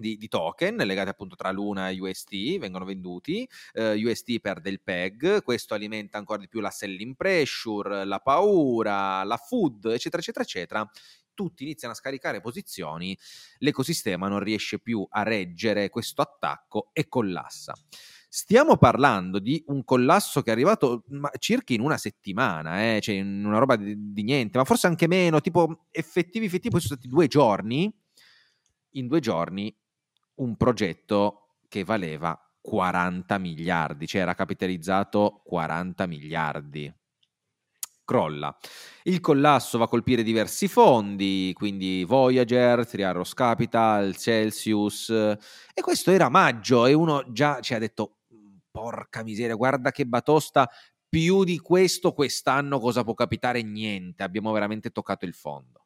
di, 0.00 0.16
di, 0.16 0.28
token 0.28 0.76
legati 0.76 1.10
appunto 1.10 1.36
tra 1.36 1.50
Luna 1.50 1.90
e 1.90 2.00
UST, 2.00 2.58
vengono 2.58 2.84
venduti, 2.84 3.48
uh, 3.74 3.92
UST 3.92 4.40
perde 4.40 4.70
il 4.70 4.80
PEG, 4.80 5.42
questo 5.42 5.74
alimenta 5.74 6.18
ancora 6.18 6.40
di 6.40 6.48
più 6.48 6.60
la 6.60 6.70
selling 6.70 7.14
pressure, 7.14 8.04
la 8.04 8.18
paura, 8.18 9.22
la 9.24 9.36
food, 9.36 9.84
eccetera, 9.86 10.20
eccetera, 10.22 10.44
eccetera 10.44 10.90
tutti 11.32 11.62
iniziano 11.62 11.94
a 11.94 11.96
scaricare 11.96 12.42
posizioni, 12.42 13.16
l'ecosistema 13.58 14.28
non 14.28 14.40
riesce 14.40 14.78
più 14.78 15.06
a 15.08 15.22
reggere 15.22 15.88
questo 15.88 16.20
attacco 16.20 16.90
e 16.92 17.08
collassa. 17.08 17.72
Stiamo 18.28 18.76
parlando 18.76 19.38
di 19.38 19.62
un 19.68 19.82
collasso 19.82 20.42
che 20.42 20.50
è 20.50 20.52
arrivato 20.52 21.02
circa 21.38 21.72
in 21.72 21.80
una 21.80 21.96
settimana, 21.96 22.94
eh? 22.94 23.00
cioè 23.00 23.14
in 23.14 23.44
una 23.44 23.58
roba 23.58 23.76
di, 23.76 24.12
di, 24.12 24.22
niente, 24.22 24.58
ma 24.58 24.64
forse 24.64 24.86
anche 24.86 25.08
meno, 25.08 25.40
tipo 25.40 25.86
effettivi, 25.90 26.44
effettivi, 26.44 26.70
poi 26.70 26.80
sono 26.80 26.94
stati 26.94 27.08
due 27.08 27.26
giorni, 27.26 27.90
in 28.94 29.06
due 29.06 29.20
giorni 29.20 29.74
un 30.40 30.56
progetto 30.56 31.56
che 31.68 31.84
valeva 31.84 32.38
40 32.60 33.38
miliardi, 33.38 34.06
cioè 34.06 34.22
era 34.22 34.34
capitalizzato 34.34 35.40
40 35.44 36.06
miliardi. 36.06 36.92
Crolla. 38.04 38.56
Il 39.04 39.20
collasso 39.20 39.78
va 39.78 39.84
a 39.84 39.88
colpire 39.88 40.24
diversi 40.24 40.66
fondi, 40.66 41.52
quindi 41.54 42.04
Voyager, 42.04 42.84
Triarros 42.84 43.34
Capital, 43.34 44.16
Celsius, 44.16 45.10
e 45.10 45.80
questo 45.80 46.10
era 46.10 46.28
maggio 46.28 46.86
e 46.86 46.92
uno 46.92 47.24
già 47.30 47.60
ci 47.60 47.72
ha 47.72 47.78
detto, 47.78 48.18
porca 48.70 49.22
miseria, 49.22 49.54
guarda 49.54 49.92
che 49.92 50.06
batosta, 50.06 50.68
più 51.08 51.44
di 51.44 51.58
questo 51.58 52.12
quest'anno 52.12 52.80
cosa 52.80 53.04
può 53.04 53.14
capitare? 53.14 53.62
Niente, 53.62 54.24
abbiamo 54.24 54.50
veramente 54.50 54.90
toccato 54.90 55.24
il 55.24 55.34
fondo 55.34 55.79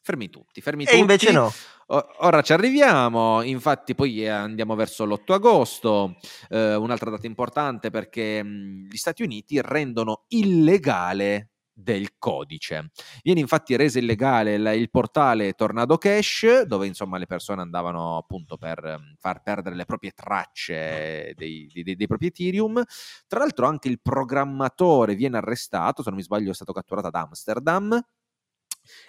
fermi 0.00 0.30
tutti, 0.30 0.60
fermi 0.60 0.82
e 0.82 0.86
tutti. 0.86 0.96
E 0.96 1.00
invece 1.00 1.32
no. 1.32 1.52
Ora 1.90 2.42
ci 2.42 2.52
arriviamo, 2.52 3.40
infatti 3.40 3.94
poi 3.94 4.22
eh, 4.22 4.28
andiamo 4.28 4.74
verso 4.74 5.06
l'8 5.06 5.32
agosto, 5.32 6.16
eh, 6.50 6.74
un'altra 6.74 7.08
data 7.08 7.26
importante 7.26 7.88
perché 7.88 8.42
mh, 8.42 8.88
gli 8.90 8.96
Stati 8.96 9.22
Uniti 9.22 9.58
rendono 9.62 10.24
illegale 10.28 11.52
del 11.78 12.18
codice. 12.18 12.90
Viene 13.22 13.40
infatti 13.40 13.76
reso 13.76 13.98
illegale 13.98 14.54
il, 14.54 14.72
il, 14.74 14.90
portale 14.90 15.52
Tornado 15.52 15.96
Cash, 15.96 16.62
dove 16.62 16.86
insomma 16.86 17.16
le 17.18 17.26
persone 17.26 17.62
andavano 17.62 18.16
appunto 18.18 18.58
per 18.58 19.14
far 19.18 19.42
perdere 19.42 19.76
le 19.76 19.84
proprie 19.84 20.10
tracce 20.10 21.32
dei, 21.36 21.70
dei, 21.72 21.94
dei 21.94 22.06
propri 22.06 22.26
Ethereum. 22.26 22.82
Tra 23.26 23.38
l'altro 23.38 23.66
anche 23.66 23.88
il 23.88 24.00
programmatore 24.02 25.14
viene 25.14 25.36
arrestato, 25.38 26.02
se 26.02 26.10
non 26.10 26.18
mi 26.18 26.24
sbaglio 26.24 26.50
è 26.50 26.54
stato 26.54 26.72
catturato 26.72 27.06
ad 27.06 27.14
Amsterdam 27.14 27.98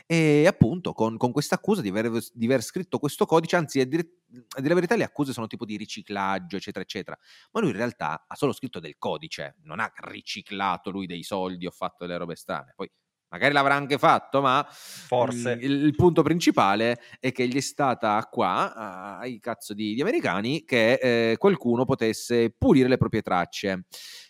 e 0.06 0.46
appunto 0.48 0.94
con, 0.94 1.18
con 1.18 1.32
questa 1.32 1.56
accusa 1.56 1.82
di 1.82 1.90
aver, 1.90 2.12
di 2.34 2.46
aver, 2.46 2.62
scritto 2.62 3.00
questo 3.00 3.26
codice, 3.26 3.56
anzi 3.56 3.80
a 3.80 3.86
dire, 3.86 4.08
a 4.32 4.58
dire, 4.58 4.70
la 4.70 4.76
verità 4.76 4.96
le 4.96 5.04
accuse 5.04 5.34
sono 5.34 5.48
tipo 5.48 5.66
di 5.66 5.78
riciclaggio 5.78 6.58
eccetera 6.58 6.84
eccetera, 6.84 7.18
ma 7.52 7.60
lui 7.60 7.70
in 7.70 7.76
realtà 7.76 8.26
ha 8.28 8.36
solo 8.36 8.54
scritto 8.54 8.80
del 8.80 8.98
codice, 8.98 9.56
non 9.64 9.80
ha 9.80 9.92
riciclato 9.96 10.90
lui 10.90 11.06
dei 11.06 11.24
soldi 11.24 11.66
o 11.66 11.72
fatto 11.72 12.06
delle 12.06 12.18
robe 12.18 12.36
strane, 12.36 12.74
poi 12.76 12.90
magari 13.30 13.54
l'avrà 13.54 13.76
anche 13.76 13.98
fatto, 13.98 14.42
ma 14.42 14.66
forse. 14.70 15.58
il, 15.62 15.84
il 15.84 15.96
punto 15.96 16.22
principale 16.22 17.00
è 17.20 17.32
che 17.32 17.48
gli 17.48 17.56
è 17.56 17.62
stata 17.62 18.24
qua, 18.30 19.18
ai 19.20 19.40
cazzo 19.40 19.74
di, 19.74 19.94
di 19.94 20.02
americani, 20.02 20.64
che 20.66 20.94
eh, 20.94 21.38
qualcuno 21.38 21.86
potesse 21.86 22.52
pulire 22.52 22.88
le 22.88 22.98
proprie 22.98 23.22
tracce. 23.22 23.86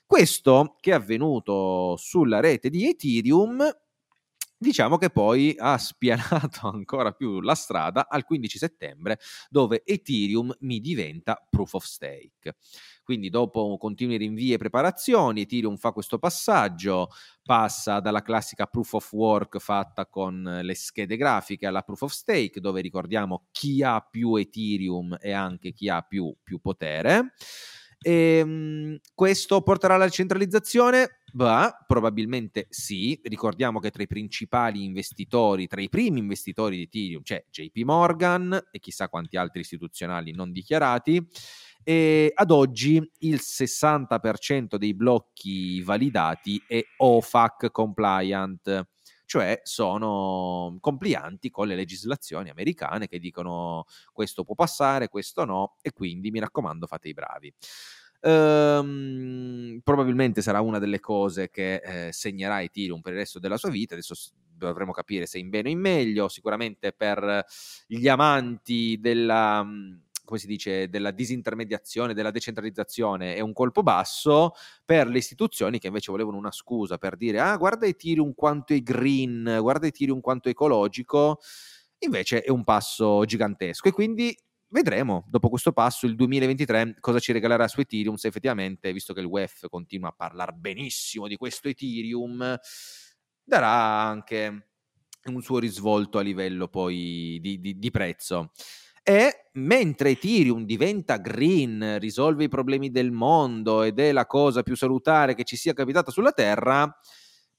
Questo 0.05 0.75
che 0.79 0.91
è 0.91 0.95
avvenuto 0.95 1.95
sulla 1.97 2.39
rete 2.39 2.69
di 2.69 2.89
Ethereum 2.89 3.63
Diciamo 4.61 4.97
che 4.97 5.09
poi 5.09 5.55
ha 5.57 5.77
spianato 5.77 6.67
ancora 6.67 7.13
più 7.13 7.39
la 7.39 7.55
strada 7.55 8.07
al 8.09 8.25
15 8.25 8.57
settembre, 8.57 9.17
dove 9.49 9.83
Ethereum 9.85 10.53
mi 10.59 10.81
diventa 10.81 11.41
proof 11.49 11.75
of 11.75 11.85
stake. 11.85 12.55
Quindi, 13.01 13.29
dopo 13.29 13.77
continui 13.77 14.17
rinvii 14.17 14.51
e 14.53 14.57
preparazioni, 14.57 15.41
Ethereum 15.41 15.77
fa 15.77 15.93
questo 15.93 16.19
passaggio, 16.19 17.07
passa 17.41 18.01
dalla 18.01 18.21
classica 18.21 18.65
proof 18.65 18.93
of 18.93 19.13
work 19.13 19.59
fatta 19.59 20.05
con 20.07 20.59
le 20.61 20.75
schede 20.75 21.15
grafiche 21.15 21.65
alla 21.65 21.81
proof 21.81 22.01
of 22.01 22.11
stake, 22.11 22.59
dove 22.59 22.81
ricordiamo 22.81 23.47
chi 23.51 23.81
ha 23.81 24.01
più 24.01 24.35
Ethereum 24.35 25.15
e 25.21 25.31
anche 25.31 25.71
chi 25.71 25.87
ha 25.87 26.01
più, 26.01 26.35
più 26.43 26.59
potere. 26.59 27.33
E, 28.01 28.11
ehm, 28.39 28.97
questo 29.13 29.61
porterà 29.61 29.95
alla 29.95 30.09
centralizzazione? 30.09 31.18
Bah, 31.33 31.83
probabilmente 31.85 32.67
sì. 32.69 33.19
Ricordiamo 33.23 33.79
che 33.79 33.91
tra 33.91 34.03
i 34.03 34.07
principali 34.07 34.83
investitori, 34.83 35.67
tra 35.67 35.81
i 35.81 35.89
primi 35.89 36.19
investitori 36.19 36.77
di 36.77 36.83
Ethereum 36.83 37.21
c'è 37.21 37.45
JP 37.49 37.77
Morgan 37.83 38.67
e 38.71 38.79
chissà 38.79 39.09
quanti 39.09 39.37
altri 39.37 39.61
istituzionali 39.61 40.31
non 40.31 40.51
dichiarati. 40.51 41.25
E 41.83 42.31
ad 42.33 42.51
oggi 42.51 43.01
il 43.19 43.39
60% 43.41 44.75
dei 44.75 44.93
blocchi 44.93 45.81
validati 45.81 46.61
è 46.67 46.81
OFAC 46.97 47.71
compliant, 47.71 48.87
cioè 49.25 49.61
sono 49.63 50.77
complianti 50.81 51.49
con 51.49 51.67
le 51.67 51.75
legislazioni 51.75 52.49
americane 52.49 53.07
che 53.07 53.19
dicono 53.19 53.85
questo 54.11 54.43
può 54.43 54.55
passare, 54.55 55.07
questo 55.07 55.45
no, 55.45 55.77
e 55.81 55.91
quindi 55.91 56.31
mi 56.31 56.39
raccomando 56.39 56.85
fate 56.85 57.07
i 57.09 57.13
bravi. 57.13 57.53
Ehm, 58.21 59.79
probabilmente 59.83 60.41
sarà 60.41 60.61
una 60.61 60.79
delle 60.79 60.99
cose 60.99 61.49
che 61.49 61.75
eh, 61.75 62.11
segnerà 62.11 62.61
Ethereum 62.61 63.01
per 63.01 63.13
il 63.13 63.19
resto 63.19 63.39
della 63.39 63.57
sua 63.57 63.69
vita. 63.69 63.93
Adesso 63.93 64.15
dovremo 64.55 64.91
capire 64.91 65.25
se 65.25 65.37
in 65.39 65.49
bene 65.49 65.69
o 65.69 65.71
in 65.71 65.79
meglio. 65.79 66.27
Sicuramente 66.27 66.91
per 66.91 67.45
gli 67.87 68.07
amanti 68.07 68.97
della 68.99 69.65
come 70.29 70.41
si 70.41 70.45
dice, 70.47 70.89
della 70.89 71.09
disintermediazione, 71.09 72.13
della 72.13 72.29
decentralizzazione 72.29 73.33
è 73.33 73.39
un 73.39 73.51
colpo 73.51 73.81
basso 73.81 74.51
per 74.85 75.07
le 75.07 75.17
istituzioni 75.17 75.79
che 75.79 75.87
invece 75.87 76.11
volevano 76.11 76.37
una 76.37 76.51
scusa 76.51 76.99
per 76.99 77.17
dire 77.17 77.39
ah 77.39 77.57
guarda 77.57 77.87
Ethereum 77.87 78.35
quanto 78.35 78.73
è 78.73 78.81
green, 78.81 79.57
guarda 79.59 79.87
Ethereum 79.87 80.19
quanto 80.21 80.47
è 80.47 80.51
ecologico, 80.51 81.39
invece 81.99 82.43
è 82.43 82.51
un 82.51 82.63
passo 82.63 83.25
gigantesco 83.25 83.87
e 83.87 83.91
quindi 83.91 84.37
vedremo 84.69 85.25
dopo 85.27 85.49
questo 85.49 85.71
passo 85.71 86.05
il 86.05 86.15
2023 86.15 86.97
cosa 86.99 87.19
ci 87.19 87.31
regalerà 87.31 87.67
su 87.67 87.79
Ethereum 87.79 88.15
se 88.15 88.27
effettivamente, 88.27 88.91
visto 88.93 89.13
che 89.13 89.19
il 89.19 89.25
WEF 89.25 89.67
continua 89.69 90.09
a 90.09 90.13
parlare 90.15 90.53
benissimo 90.53 91.27
di 91.27 91.35
questo 91.35 91.67
Ethereum, 91.67 92.57
darà 93.43 94.03
anche 94.03 94.67
un 95.25 95.41
suo 95.41 95.59
risvolto 95.59 96.17
a 96.17 96.21
livello 96.21 96.67
poi 96.67 97.39
di, 97.41 97.59
di, 97.59 97.77
di 97.77 97.91
prezzo. 97.91 98.51
E 99.03 99.49
mentre 99.53 100.11
Ethereum 100.11 100.65
diventa 100.65 101.17
green, 101.17 101.97
risolve 101.99 102.43
i 102.43 102.49
problemi 102.49 102.91
del 102.91 103.11
mondo 103.11 103.83
ed 103.83 103.99
è 103.99 104.11
la 104.11 104.25
cosa 104.25 104.61
più 104.61 104.75
salutare 104.75 105.33
che 105.33 105.43
ci 105.43 105.55
sia 105.55 105.73
capitata 105.73 106.11
sulla 106.11 106.31
Terra, 106.31 106.95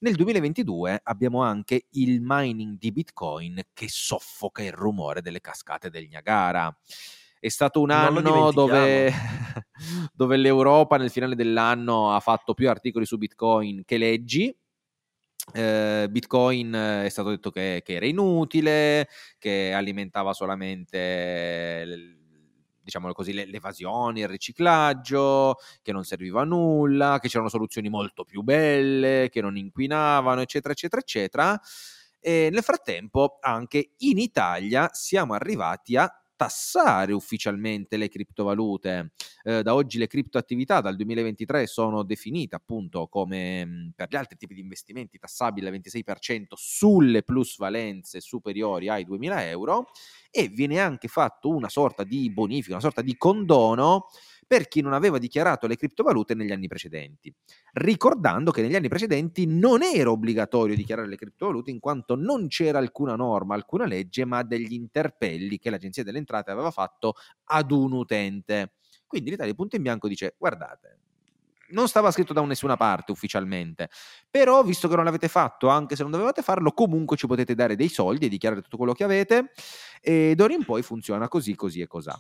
nel 0.01 0.15
2022 0.15 1.01
abbiamo 1.03 1.43
anche 1.43 1.87
il 1.91 2.21
mining 2.23 2.79
di 2.79 2.93
Bitcoin 2.93 3.61
che 3.73 3.87
soffoca 3.89 4.63
il 4.63 4.73
rumore 4.73 5.23
delle 5.23 5.41
cascate 5.41 5.91
del 5.91 6.09
Niagara. 6.09 6.75
È 7.39 7.49
stato 7.49 7.81
un 7.81 7.91
anno 7.91 8.51
dove, 8.53 9.13
dove 10.13 10.37
l'Europa 10.37 10.97
nel 10.97 11.11
finale 11.11 11.35
dell'anno 11.35 12.13
ha 12.13 12.21
fatto 12.21 12.55
più 12.55 12.69
articoli 12.69 13.07
su 13.07 13.17
Bitcoin 13.17 13.83
che 13.85 13.99
leggi, 13.99 14.55
eh, 15.53 16.07
Bitcoin 16.11 16.73
è 17.05 17.09
stato 17.09 17.31
detto 17.31 17.51
che, 17.51 17.83
che, 17.85 17.95
era 17.95 18.07
inutile, 18.07 19.09
che 19.39 19.73
alimentava 19.73 20.33
solamente 20.33 22.19
diciamo 22.91 23.13
così, 23.13 23.33
le, 23.33 23.47
l'evasione, 23.47 24.21
il 24.21 24.29
riciclaggio, 24.29 25.57
che 25.81 25.93
non 25.93 26.05
serviva 26.05 26.43
a 26.43 26.45
nulla, 26.45 27.19
che 27.21 27.29
c'erano 27.29 27.49
soluzioni 27.49 27.89
molto 27.89 28.25
più 28.25 28.43
belle, 28.43 29.29
che 29.31 29.41
non 29.41 29.57
inquinavano, 29.57 30.41
eccetera, 30.41 30.73
eccetera, 30.75 31.01
eccetera. 31.01 31.61
E 32.19 32.49
nel 32.51 32.63
frattempo, 32.63 33.39
anche 33.41 33.93
in 33.99 34.19
Italia 34.19 34.91
siamo 34.93 35.33
arrivati 35.35 35.97
a 35.97 36.20
tassare 36.41 37.13
ufficialmente 37.13 37.99
le 37.99 38.09
criptovalute. 38.09 39.13
Eh, 39.43 39.63
da 39.63 39.75
oggi 39.75 39.99
le 39.99 40.07
criptoattività 40.07 40.81
dal 40.81 40.97
2023 40.97 41.67
sono 41.67 42.03
definite 42.03 42.57
appunto 42.57 43.09
come 43.09 43.67
mm, 43.67 43.89
per 43.95 44.09
gli 44.09 44.17
altri 44.17 44.39
tipi 44.39 44.55
di 44.55 44.61
investimenti 44.61 45.19
tassabili 45.19 45.67
al 45.67 45.75
26% 45.75 46.55
sulle 46.55 47.23
plusvalenze 47.25 48.23
superiori 48.23 48.89
ai 48.89 49.05
2000 49.05 49.49
euro 49.51 49.89
e 50.31 50.49
viene 50.49 50.79
anche 50.81 51.09
fatto 51.09 51.51
una 51.51 51.69
sorta 51.69 52.05
di 52.05 52.31
bonifica, 52.31 52.73
una 52.73 52.83
sorta 52.83 53.03
di 53.03 53.19
condono 53.19 54.07
per 54.51 54.67
chi 54.67 54.81
non 54.81 54.95
aveva 54.95 55.19
dichiarato 55.19 55.69
le 55.69 55.77
criptovalute 55.77 56.35
negli 56.35 56.51
anni 56.51 56.67
precedenti. 56.67 57.33
Ricordando 57.75 58.51
che 58.51 58.63
negli 58.63 58.75
anni 58.75 58.89
precedenti 58.89 59.47
non 59.47 59.81
era 59.85 60.11
obbligatorio 60.11 60.75
dichiarare 60.75 61.07
le 61.07 61.15
criptovalute 61.15 61.71
in 61.71 61.79
quanto 61.79 62.17
non 62.17 62.49
c'era 62.49 62.79
alcuna 62.79 63.15
norma, 63.15 63.55
alcuna 63.55 63.87
legge, 63.87 64.25
ma 64.25 64.43
degli 64.43 64.73
interpelli 64.73 65.57
che 65.61 65.71
l'Agenzia 65.71 66.03
delle 66.03 66.19
Entrate 66.19 66.51
aveva 66.51 66.73
fatto 66.73 67.15
ad 67.45 67.71
un 67.71 67.93
utente. 67.93 68.73
Quindi 69.07 69.31
l'Italia 69.31 69.55
punto 69.55 69.77
in 69.77 69.83
bianco 69.83 70.09
dice 70.09 70.35
guardate, 70.37 70.99
non 71.69 71.87
stava 71.87 72.11
scritto 72.11 72.33
da 72.33 72.43
nessuna 72.43 72.77
parte 72.77 73.13
ufficialmente, 73.13 73.89
però 74.29 74.65
visto 74.65 74.89
che 74.89 74.97
non 74.97 75.05
l'avete 75.05 75.29
fatto, 75.29 75.69
anche 75.69 75.95
se 75.95 76.03
non 76.03 76.11
dovevate 76.11 76.43
farlo, 76.43 76.73
comunque 76.73 77.17
ci 77.17 77.29
potete 77.29 77.55
dare 77.55 77.77
dei 77.77 77.89
soldi 77.89 78.27
e 78.27 78.29
dichiarare 78.29 78.63
tutto 78.63 78.77
quello 78.77 78.93
che 78.95 79.05
avete 79.05 79.53
e 80.01 80.35
d'ora 80.35 80.55
in 80.55 80.65
poi 80.65 80.83
funziona 80.83 81.29
così, 81.29 81.55
così 81.55 81.81
e 81.81 81.87
così. 81.87 82.11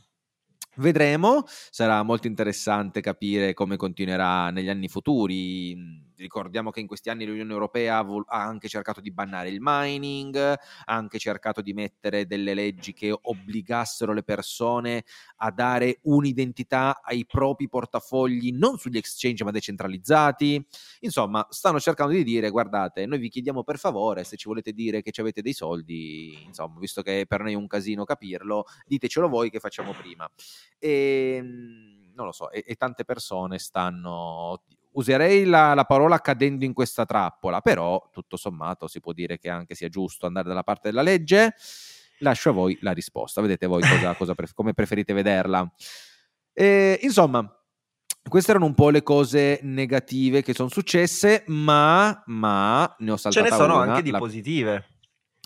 Vedremo, 0.80 1.44
sarà 1.46 2.02
molto 2.02 2.26
interessante 2.26 3.02
capire 3.02 3.52
come 3.52 3.76
continuerà 3.76 4.48
negli 4.50 4.70
anni 4.70 4.88
futuri. 4.88 6.08
Ricordiamo 6.20 6.70
che 6.70 6.80
in 6.80 6.86
questi 6.86 7.10
anni 7.10 7.24
l'Unione 7.24 7.52
Europea 7.52 7.98
ha 7.98 8.42
anche 8.42 8.68
cercato 8.68 9.00
di 9.00 9.10
bannare 9.10 9.48
il 9.48 9.58
mining, 9.60 10.36
ha 10.36 10.58
anche 10.84 11.18
cercato 11.18 11.60
di 11.62 11.72
mettere 11.72 12.26
delle 12.26 12.54
leggi 12.54 12.92
che 12.92 13.16
obbligassero 13.20 14.12
le 14.12 14.22
persone 14.22 15.04
a 15.36 15.50
dare 15.50 15.98
un'identità 16.02 17.00
ai 17.02 17.26
propri 17.26 17.68
portafogli 17.68 18.52
non 18.52 18.78
sugli 18.78 18.98
exchange 18.98 19.44
ma 19.44 19.50
decentralizzati. 19.50 20.64
Insomma, 21.00 21.46
stanno 21.50 21.80
cercando 21.80 22.12
di 22.12 22.22
dire 22.22 22.50
guardate, 22.50 23.06
noi 23.06 23.18
vi 23.18 23.28
chiediamo 23.28 23.64
per 23.64 23.78
favore 23.78 24.24
se 24.24 24.36
ci 24.36 24.48
volete 24.48 24.72
dire 24.72 25.02
che 25.02 25.10
ci 25.10 25.20
avete 25.20 25.42
dei 25.42 25.54
soldi, 25.54 26.42
insomma, 26.44 26.78
visto 26.78 27.02
che 27.02 27.24
per 27.26 27.40
noi 27.40 27.52
è 27.52 27.56
un 27.56 27.66
casino 27.66 28.04
capirlo, 28.04 28.64
ditecelo 28.86 29.28
voi 29.28 29.50
che 29.50 29.60
facciamo 29.60 29.92
prima. 29.92 30.30
E 30.78 31.38
ehm, 31.38 32.12
non 32.14 32.26
lo 32.26 32.32
so, 32.32 32.50
e, 32.50 32.64
e 32.66 32.74
tante 32.74 33.04
persone 33.04 33.58
stanno 33.58 34.62
userei 34.92 35.44
la, 35.44 35.74
la, 35.74 35.84
parola 35.84 36.18
cadendo 36.20 36.64
in 36.64 36.72
questa 36.72 37.04
trappola, 37.04 37.60
però 37.60 38.08
tutto 38.12 38.36
sommato 38.36 38.88
si 38.88 39.00
può 39.00 39.12
dire 39.12 39.38
che 39.38 39.48
anche 39.48 39.74
sia 39.74 39.88
giusto 39.88 40.26
andare 40.26 40.48
dalla 40.48 40.62
parte 40.62 40.88
della 40.88 41.02
legge. 41.02 41.54
Lascio 42.18 42.50
a 42.50 42.52
voi 42.52 42.76
la 42.80 42.92
risposta, 42.92 43.40
vedete 43.40 43.66
voi 43.66 43.82
cosa, 43.82 44.14
cosa 44.16 44.34
pref- 44.34 44.54
come 44.54 44.74
preferite 44.74 45.12
vederla. 45.12 45.70
E, 46.52 46.98
insomma, 47.02 47.48
queste 48.28 48.50
erano 48.50 48.66
un 48.66 48.74
po' 48.74 48.90
le 48.90 49.02
cose 49.02 49.60
negative 49.62 50.42
che 50.42 50.54
sono 50.54 50.68
successe, 50.68 51.44
ma, 51.46 52.22
ma 52.26 52.94
ne 52.98 53.10
ho 53.10 53.16
saltate 53.16 53.46
Ce 53.46 53.50
ne 53.50 53.56
sono 53.56 53.76
una, 53.76 53.92
anche 53.92 54.02
di 54.02 54.10
la... 54.10 54.18
positive. 54.18 54.86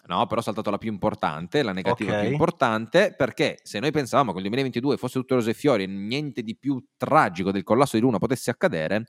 No, 0.06 0.26
però 0.26 0.40
ho 0.40 0.42
saltato 0.44 0.70
la 0.70 0.76
più 0.76 0.90
importante, 0.90 1.62
la 1.62 1.72
negativa 1.72 2.10
okay. 2.10 2.24
più 2.24 2.32
importante, 2.32 3.14
perché 3.16 3.58
se 3.62 3.78
noi 3.78 3.90
pensavamo 3.90 4.32
che 4.32 4.36
il 4.36 4.44
2022 4.44 4.98
fosse 4.98 5.18
tutto 5.18 5.36
rose 5.36 5.50
e 5.50 5.54
fiori 5.54 5.84
e 5.84 5.86
niente 5.86 6.42
di 6.42 6.56
più 6.56 6.82
tragico 6.96 7.50
del 7.50 7.62
collasso 7.62 7.96
di 7.96 8.02
Luna 8.02 8.18
potesse 8.18 8.50
accadere, 8.50 9.06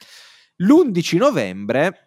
l'11 0.58 1.18
novembre 1.18 2.06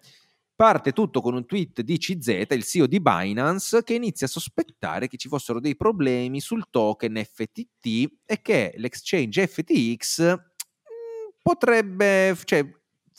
parte 0.58 0.90
tutto 0.90 1.20
con 1.20 1.34
un 1.34 1.46
tweet 1.46 1.82
di 1.82 1.98
CZ, 1.98 2.46
il 2.50 2.64
CEO 2.64 2.88
di 2.88 3.00
Binance, 3.00 3.84
che 3.84 3.94
inizia 3.94 4.26
a 4.26 4.30
sospettare 4.30 5.06
che 5.06 5.16
ci 5.16 5.28
fossero 5.28 5.60
dei 5.60 5.76
problemi 5.76 6.40
sul 6.40 6.64
token 6.68 7.14
FTT 7.14 8.14
e 8.24 8.42
che 8.42 8.72
l'exchange 8.76 9.46
FTX 9.46 10.34
mm, 10.34 11.28
potrebbe, 11.40 12.36
cioè, 12.42 12.68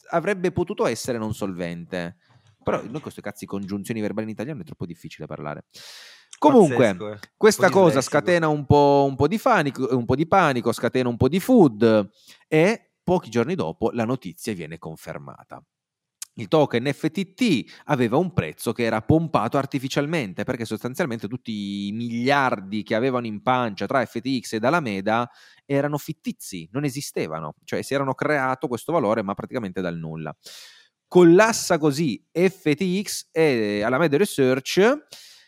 avrebbe 0.10 0.52
potuto 0.52 0.86
essere 0.86 1.18
non 1.18 1.34
solvente. 1.34 2.18
Però 2.64 2.82
noi 2.84 3.02
queste 3.02 3.22
cazzi 3.22 3.46
congiunzioni 3.46 4.02
verbali 4.02 4.26
in 4.26 4.34
italiano 4.34 4.62
è 4.62 4.64
troppo 4.64 4.86
difficile 4.86 5.28
parlare. 5.28 5.66
Comunque, 6.38 6.76
Pazzesco, 6.76 7.12
eh. 7.12 7.20
questa 7.36 7.70
cosa 7.70 8.02
scatena 8.02 8.48
un 8.48 8.66
po', 8.66 9.06
un 9.08 9.16
po', 9.16 9.28
di 9.28 9.38
panico, 9.38 9.88
un 9.96 10.06
po' 10.06 10.16
di 10.16 10.28
panico, 10.28 10.72
scatena 10.72 11.10
un 11.10 11.18
po' 11.18 11.28
di 11.28 11.40
food 11.40 12.10
e 12.48 12.92
pochi 13.04 13.30
giorni 13.30 13.56
dopo 13.56 13.92
la 13.92 14.06
notizia 14.06 14.54
viene 14.54 14.78
confermata. 14.78 15.62
Il 16.36 16.48
token 16.48 16.90
FTT 16.94 17.82
aveva 17.86 18.16
un 18.16 18.32
prezzo 18.32 18.72
che 18.72 18.84
era 18.84 19.02
pompato 19.02 19.58
artificialmente 19.58 20.46
perché 20.46 20.64
sostanzialmente 20.64 21.28
tutti 21.28 21.88
i 21.88 21.92
miliardi 21.92 22.84
che 22.84 22.96
avevano 22.96 23.26
in 23.26 23.42
pancia 23.42 23.86
tra 23.86 24.06
FTX 24.06 24.54
ed 24.54 24.64
Alameda 24.64 25.30
erano 25.66 25.98
fittizi, 25.98 26.70
non 26.72 26.86
esistevano, 26.86 27.56
cioè 27.66 27.82
si 27.82 27.94
erano 27.94 28.14
creato 28.14 28.70
questo 28.70 28.94
valore 28.94 29.22
ma 29.22 29.34
praticamente 29.34 29.82
dal 29.82 29.98
nulla 29.98 30.34
collassa 31.10 31.78
così 31.78 32.24
FTX 32.32 33.30
e 33.32 33.82
Alameda 33.82 34.16
Research 34.16 35.08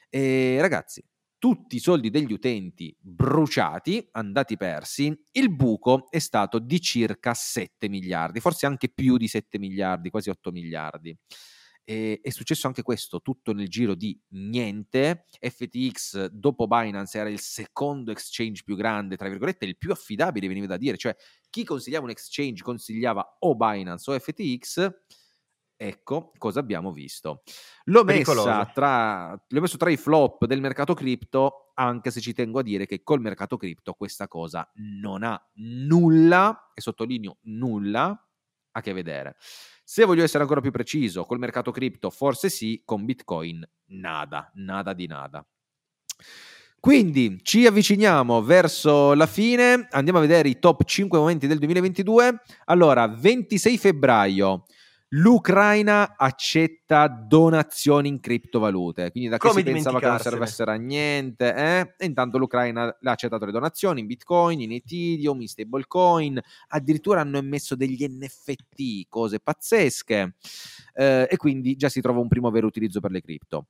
e 0.09 0.57
ragazzi 0.59 1.01
tutti 1.41 1.77
i 1.77 1.79
soldi 1.79 2.11
degli 2.11 2.31
utenti 2.33 2.95
bruciati, 2.99 4.07
andati 4.11 4.57
persi, 4.57 5.11
il 5.31 5.51
buco 5.51 6.05
è 6.11 6.19
stato 6.19 6.59
di 6.59 6.79
circa 6.79 7.33
7 7.33 7.89
miliardi, 7.89 8.39
forse 8.39 8.67
anche 8.67 8.89
più 8.89 9.17
di 9.17 9.27
7 9.27 9.57
miliardi, 9.57 10.11
quasi 10.11 10.29
8 10.29 10.51
miliardi. 10.51 11.17
E, 11.83 12.19
è 12.21 12.29
successo 12.29 12.67
anche 12.67 12.83
questo, 12.83 13.21
tutto 13.21 13.53
nel 13.53 13.69
giro 13.69 13.95
di 13.95 14.15
niente. 14.33 15.25
FTX 15.39 16.27
dopo 16.27 16.67
Binance 16.67 17.17
era 17.17 17.29
il 17.29 17.39
secondo 17.39 18.11
exchange 18.11 18.61
più 18.63 18.75
grande, 18.75 19.17
tra 19.17 19.27
virgolette, 19.27 19.65
il 19.65 19.79
più 19.79 19.91
affidabile, 19.91 20.47
veniva 20.47 20.67
da 20.67 20.77
dire, 20.77 20.95
cioè 20.95 21.15
chi 21.49 21.63
consigliava 21.63 22.03
un 22.05 22.11
exchange 22.11 22.61
consigliava 22.61 23.37
o 23.39 23.55
Binance 23.55 24.11
o 24.11 24.19
FTX 24.19 24.89
Ecco 25.83 26.31
cosa 26.37 26.59
abbiamo 26.59 26.91
visto. 26.91 27.41
L'ho, 27.85 28.05
tra, 28.71 29.31
l'ho 29.47 29.61
messo 29.61 29.77
tra 29.77 29.89
i 29.89 29.97
flop 29.97 30.45
del 30.45 30.61
mercato 30.61 30.93
cripto, 30.93 31.71
anche 31.73 32.11
se 32.11 32.21
ci 32.21 32.33
tengo 32.33 32.59
a 32.59 32.61
dire 32.61 32.85
che 32.85 33.01
col 33.01 33.19
mercato 33.19 33.57
cripto 33.57 33.95
questa 33.95 34.27
cosa 34.27 34.71
non 34.75 35.23
ha 35.23 35.43
nulla, 35.55 36.69
e 36.75 36.81
sottolineo 36.81 37.37
nulla, 37.45 38.27
a 38.73 38.81
che 38.81 38.93
vedere. 38.93 39.37
Se 39.83 40.05
voglio 40.05 40.21
essere 40.21 40.43
ancora 40.43 40.61
più 40.61 40.69
preciso, 40.69 41.25
col 41.25 41.39
mercato 41.39 41.71
cripto 41.71 42.11
forse 42.11 42.49
sì, 42.49 42.83
con 42.85 43.03
Bitcoin 43.03 43.67
nada, 43.85 44.51
nada 44.53 44.93
di 44.93 45.07
nada. 45.07 45.43
Quindi 46.79 47.39
ci 47.41 47.65
avviciniamo 47.65 48.43
verso 48.43 49.15
la 49.15 49.25
fine, 49.25 49.87
andiamo 49.89 50.19
a 50.19 50.21
vedere 50.21 50.47
i 50.47 50.59
top 50.59 50.83
5 50.83 51.17
momenti 51.17 51.47
del 51.47 51.57
2022. 51.57 52.41
Allora, 52.65 53.07
26 53.07 53.77
febbraio, 53.79 54.65
L'Ucraina 55.13 56.15
accetta 56.15 57.09
donazioni 57.09 58.07
in 58.07 58.21
criptovalute, 58.21 59.11
quindi 59.11 59.29
da 59.29 59.37
che 59.37 59.49
Come 59.49 59.61
si 59.61 59.69
pensava 59.69 59.99
che 59.99 60.05
non 60.05 60.19
servessero 60.19 60.71
a 60.71 60.75
niente, 60.75 61.53
eh? 61.53 61.95
e 61.97 62.05
intanto 62.05 62.37
l'Ucraina 62.37 62.83
ha 62.83 63.11
accettato 63.11 63.43
le 63.43 63.51
donazioni 63.51 63.99
in 63.99 64.05
Bitcoin, 64.05 64.61
in 64.61 64.71
Ethereum, 64.71 65.41
in 65.41 65.49
stablecoin, 65.49 66.39
addirittura 66.69 67.19
hanno 67.19 67.39
emesso 67.39 67.75
degli 67.75 68.07
NFT, 68.07 69.09
cose 69.09 69.41
pazzesche, 69.41 70.35
eh, 70.93 71.27
e 71.29 71.35
quindi 71.35 71.75
già 71.75 71.89
si 71.89 71.99
trova 71.99 72.21
un 72.21 72.29
primo 72.29 72.49
vero 72.49 72.67
utilizzo 72.67 73.01
per 73.01 73.11
le 73.11 73.19
cripto. 73.19 73.65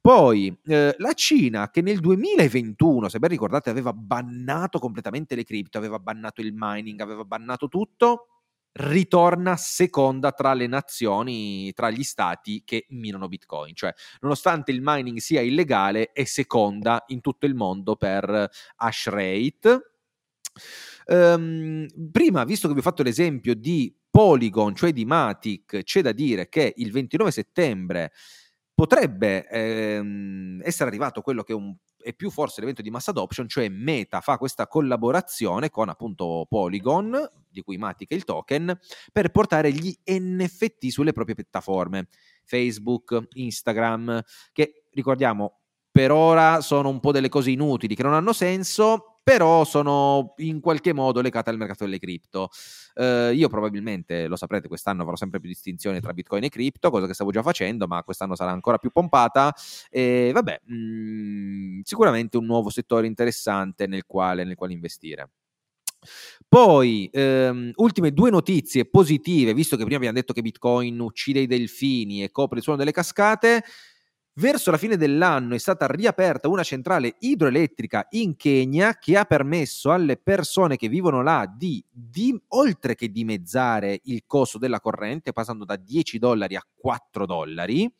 Poi 0.00 0.58
eh, 0.64 0.94
la 0.96 1.12
Cina, 1.12 1.68
che 1.68 1.82
nel 1.82 2.00
2021, 2.00 3.10
se 3.10 3.18
ben 3.18 3.28
ricordate, 3.28 3.68
aveva 3.68 3.92
bannato 3.92 4.78
completamente 4.78 5.34
le 5.34 5.44
cripto, 5.44 5.76
aveva 5.76 5.98
bannato 5.98 6.40
il 6.40 6.54
mining, 6.56 6.98
aveva 7.00 7.24
bannato 7.24 7.68
tutto 7.68 8.28
ritorna 8.76 9.56
seconda 9.56 10.32
tra 10.32 10.52
le 10.52 10.66
nazioni, 10.66 11.72
tra 11.72 11.90
gli 11.90 12.02
stati 12.02 12.62
che 12.64 12.86
minano 12.90 13.28
Bitcoin. 13.28 13.74
Cioè, 13.74 13.92
nonostante 14.20 14.70
il 14.72 14.80
mining 14.82 15.18
sia 15.18 15.40
illegale, 15.40 16.12
è 16.12 16.24
seconda 16.24 17.04
in 17.08 17.20
tutto 17.20 17.46
il 17.46 17.54
mondo 17.54 17.96
per 17.96 18.50
hash 18.76 19.08
rate. 19.08 19.92
Um, 21.06 21.86
prima, 22.10 22.44
visto 22.44 22.66
che 22.66 22.74
vi 22.74 22.80
ho 22.80 22.82
fatto 22.82 23.02
l'esempio 23.02 23.54
di 23.54 23.94
Polygon, 24.10 24.74
cioè 24.74 24.92
di 24.92 25.04
Matic, 25.04 25.82
c'è 25.82 26.02
da 26.02 26.12
dire 26.12 26.48
che 26.48 26.72
il 26.76 26.90
29 26.90 27.30
settembre 27.30 28.12
potrebbe 28.76 29.48
ehm, 29.48 30.60
essere 30.62 30.90
arrivato 30.90 31.22
quello 31.22 31.42
che 31.42 31.52
è 31.52 31.56
un 31.56 31.74
è 32.06 32.12
più 32.12 32.30
forse 32.30 32.60
l'evento 32.60 32.82
di 32.82 32.90
mass 32.90 33.08
adoption, 33.08 33.48
cioè 33.48 33.68
Meta 33.68 34.20
fa 34.20 34.38
questa 34.38 34.68
collaborazione 34.68 35.70
con 35.70 35.88
appunto 35.88 36.46
Polygon, 36.48 37.28
di 37.50 37.62
cui 37.62 37.78
Matic 37.78 38.10
è 38.10 38.14
il 38.14 38.22
token, 38.22 38.78
per 39.12 39.30
portare 39.30 39.72
gli 39.72 39.92
NFT 40.04 40.86
sulle 40.86 41.12
proprie 41.12 41.34
piattaforme, 41.34 42.06
Facebook, 42.44 43.26
Instagram, 43.32 44.22
che 44.52 44.84
ricordiamo 44.92 45.62
per 45.90 46.12
ora 46.12 46.60
sono 46.60 46.90
un 46.90 47.00
po' 47.00 47.10
delle 47.10 47.28
cose 47.28 47.50
inutili 47.50 47.96
che 47.96 48.04
non 48.04 48.14
hanno 48.14 48.32
senso, 48.32 49.15
però 49.26 49.64
sono 49.64 50.34
in 50.36 50.60
qualche 50.60 50.92
modo 50.92 51.20
legate 51.20 51.50
al 51.50 51.56
mercato 51.56 51.82
delle 51.82 51.98
cripto. 51.98 52.48
Uh, 52.94 53.32
io 53.32 53.48
probabilmente, 53.48 54.28
lo 54.28 54.36
saprete, 54.36 54.68
quest'anno 54.68 55.02
avrò 55.02 55.16
sempre 55.16 55.40
più 55.40 55.48
distinzione 55.48 56.00
tra 56.00 56.12
Bitcoin 56.12 56.44
e 56.44 56.48
cripto, 56.48 56.90
cosa 56.90 57.08
che 57.08 57.12
stavo 57.12 57.32
già 57.32 57.42
facendo, 57.42 57.88
ma 57.88 58.04
quest'anno 58.04 58.36
sarà 58.36 58.52
ancora 58.52 58.78
più 58.78 58.92
pompata. 58.92 59.52
E 59.90 60.30
vabbè, 60.32 60.60
mh, 60.66 60.74
mm, 60.76 61.80
sicuramente 61.82 62.36
un 62.36 62.44
nuovo 62.44 62.70
settore 62.70 63.08
interessante 63.08 63.88
nel 63.88 64.04
quale, 64.06 64.44
nel 64.44 64.54
quale 64.54 64.74
investire. 64.74 65.28
Poi, 66.48 67.10
ehm, 67.12 67.72
ultime 67.74 68.12
due 68.12 68.30
notizie 68.30 68.84
positive, 68.84 69.54
visto 69.54 69.74
che 69.74 69.82
prima 69.82 69.96
abbiamo 69.96 70.14
detto 70.16 70.32
che 70.32 70.40
Bitcoin 70.40 71.00
uccide 71.00 71.40
i 71.40 71.46
delfini 71.48 72.22
e 72.22 72.30
copre 72.30 72.58
il 72.58 72.62
suono 72.62 72.78
delle 72.78 72.92
cascate. 72.92 73.64
Verso 74.38 74.70
la 74.70 74.76
fine 74.76 74.98
dell'anno 74.98 75.54
è 75.54 75.58
stata 75.58 75.86
riaperta 75.86 76.48
una 76.48 76.62
centrale 76.62 77.14
idroelettrica 77.20 78.08
in 78.10 78.36
Kenya 78.36 78.98
che 78.98 79.16
ha 79.16 79.24
permesso 79.24 79.90
alle 79.92 80.18
persone 80.18 80.76
che 80.76 80.88
vivono 80.88 81.22
là 81.22 81.50
di, 81.50 81.82
di, 81.90 82.38
oltre 82.48 82.94
che 82.94 83.10
dimezzare 83.10 83.98
il 84.04 84.24
costo 84.26 84.58
della 84.58 84.78
corrente, 84.78 85.32
passando 85.32 85.64
da 85.64 85.76
10 85.76 86.18
dollari 86.18 86.54
a 86.54 86.66
4 86.74 87.24
dollari. 87.24 87.90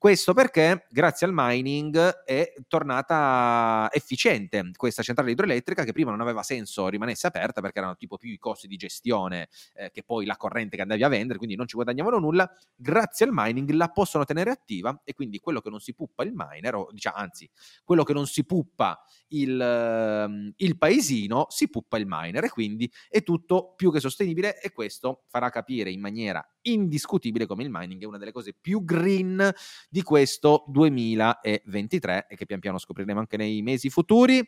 Questo 0.00 0.32
perché 0.32 0.86
grazie 0.90 1.26
al 1.26 1.32
mining 1.34 1.98
è 2.24 2.52
tornata 2.68 3.88
efficiente 3.90 4.70
questa 4.76 5.02
centrale 5.02 5.32
idroelettrica 5.32 5.82
che 5.82 5.90
prima 5.90 6.12
non 6.12 6.20
aveva 6.20 6.44
senso 6.44 6.86
rimanesse 6.86 7.26
aperta 7.26 7.60
perché 7.60 7.78
erano 7.80 7.96
tipo 7.96 8.16
più 8.16 8.30
i 8.30 8.38
costi 8.38 8.68
di 8.68 8.76
gestione 8.76 9.48
eh, 9.74 9.90
che 9.90 10.04
poi 10.04 10.24
la 10.24 10.36
corrente 10.36 10.76
che 10.76 10.82
andavi 10.82 11.02
a 11.02 11.08
vendere, 11.08 11.38
quindi 11.38 11.56
non 11.56 11.66
ci 11.66 11.74
guadagnavano 11.74 12.20
nulla. 12.20 12.48
Grazie 12.76 13.26
al 13.26 13.32
mining 13.34 13.70
la 13.70 13.88
possono 13.88 14.24
tenere 14.24 14.52
attiva 14.52 15.00
e 15.02 15.14
quindi 15.14 15.40
quello 15.40 15.60
che 15.60 15.68
non 15.68 15.80
si 15.80 15.92
puppa 15.94 16.22
il 16.22 16.30
miner, 16.32 16.76
o 16.76 16.88
diciamo, 16.92 17.16
anzi, 17.16 17.50
quello 17.82 18.04
che 18.04 18.12
non 18.12 18.28
si 18.28 18.44
puppa 18.44 19.02
il, 19.30 19.58
uh, 19.58 20.52
il 20.58 20.78
paesino, 20.78 21.46
si 21.48 21.68
puppa 21.68 21.98
il 21.98 22.04
miner 22.06 22.44
e 22.44 22.50
quindi 22.50 22.88
è 23.08 23.24
tutto 23.24 23.74
più 23.74 23.90
che 23.90 23.98
sostenibile 23.98 24.60
e 24.60 24.70
questo 24.70 25.24
farà 25.26 25.50
capire 25.50 25.90
in 25.90 26.00
maniera 26.00 26.40
indiscutibile 26.72 27.46
come 27.46 27.62
il 27.62 27.70
mining 27.70 28.02
è 28.02 28.06
una 28.06 28.18
delle 28.18 28.32
cose 28.32 28.54
più 28.58 28.84
green 28.84 29.52
di 29.88 30.02
questo 30.02 30.64
2023 30.68 32.26
e 32.28 32.36
che 32.36 32.46
pian 32.46 32.60
piano 32.60 32.78
scopriremo 32.78 33.20
anche 33.20 33.36
nei 33.36 33.62
mesi 33.62 33.90
futuri. 33.90 34.46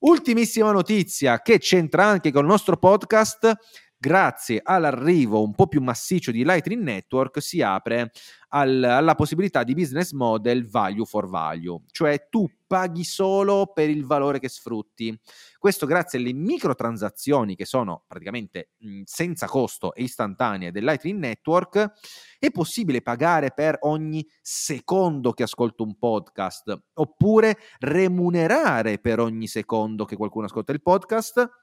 Ultimissima 0.00 0.72
notizia 0.72 1.42
che 1.42 1.58
c'entra 1.58 2.06
anche 2.06 2.32
con 2.32 2.42
il 2.42 2.48
nostro 2.48 2.78
podcast 2.78 3.54
grazie 4.00 4.62
all'arrivo 4.64 5.42
un 5.42 5.54
po' 5.54 5.66
più 5.66 5.82
massiccio 5.82 6.30
di 6.30 6.42
Lightning 6.42 6.82
Network, 6.82 7.42
si 7.42 7.60
apre 7.60 8.12
al, 8.48 8.82
alla 8.82 9.14
possibilità 9.14 9.62
di 9.62 9.74
business 9.74 10.12
model 10.12 10.66
value 10.66 11.04
for 11.04 11.28
value, 11.28 11.82
cioè 11.90 12.28
tu 12.30 12.48
paghi 12.66 13.04
solo 13.04 13.72
per 13.74 13.90
il 13.90 14.06
valore 14.06 14.38
che 14.38 14.48
sfrutti. 14.48 15.14
Questo 15.58 15.84
grazie 15.84 16.18
alle 16.18 16.32
microtransazioni 16.32 17.54
che 17.54 17.66
sono 17.66 18.04
praticamente 18.08 18.70
mh, 18.78 19.02
senza 19.04 19.46
costo 19.46 19.92
e 19.92 20.04
istantanee 20.04 20.70
del 20.70 20.84
Lightning 20.84 21.18
Network, 21.18 21.92
è 22.38 22.50
possibile 22.50 23.02
pagare 23.02 23.52
per 23.52 23.76
ogni 23.80 24.26
secondo 24.40 25.32
che 25.32 25.42
ascolto 25.42 25.82
un 25.82 25.98
podcast 25.98 26.84
oppure 26.94 27.58
remunerare 27.80 28.98
per 28.98 29.20
ogni 29.20 29.46
secondo 29.46 30.06
che 30.06 30.16
qualcuno 30.16 30.46
ascolta 30.46 30.72
il 30.72 30.80
podcast 30.80 31.59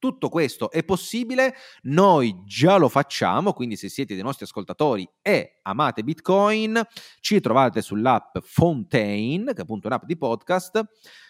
tutto 0.00 0.28
questo 0.28 0.72
è 0.72 0.82
possibile, 0.82 1.54
noi 1.82 2.42
già 2.44 2.76
lo 2.78 2.88
facciamo, 2.88 3.52
quindi 3.52 3.76
se 3.76 3.88
siete 3.88 4.14
dei 4.14 4.24
nostri 4.24 4.46
ascoltatori 4.46 5.08
e 5.22 5.60
amate 5.62 6.02
Bitcoin, 6.02 6.82
ci 7.20 7.38
trovate 7.38 7.82
sull'app 7.82 8.38
Fontaine, 8.42 9.52
che 9.52 9.58
è 9.58 9.62
appunto 9.62 9.86
un'app 9.86 10.04
di 10.04 10.16
podcast, 10.16 10.82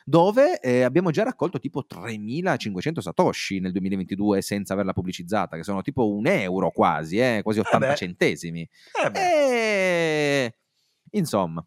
dove 0.05 0.61
eh, 0.61 0.83
abbiamo 0.83 1.11
già 1.11 1.25
raccolto 1.25 1.59
tipo 1.59 1.85
3500 1.85 3.01
satoshi 3.03 3.61
nel 3.61 3.73
2022 3.73 4.41
senza 4.41 4.73
averla 4.73 4.93
pubblicizzata, 4.93 5.57
che 5.57 5.64
sono 5.64 5.83
tipo 5.83 6.09
un 6.09 6.27
euro 6.27 6.71
quasi, 6.71 7.18
eh, 7.18 7.41
quasi 7.43 7.59
80 7.59 7.93
eh 7.93 7.97
centesimi. 7.97 8.61
Eh 8.61 9.18
e... 9.18 9.21
Eh, 9.21 10.55
insomma. 11.11 11.62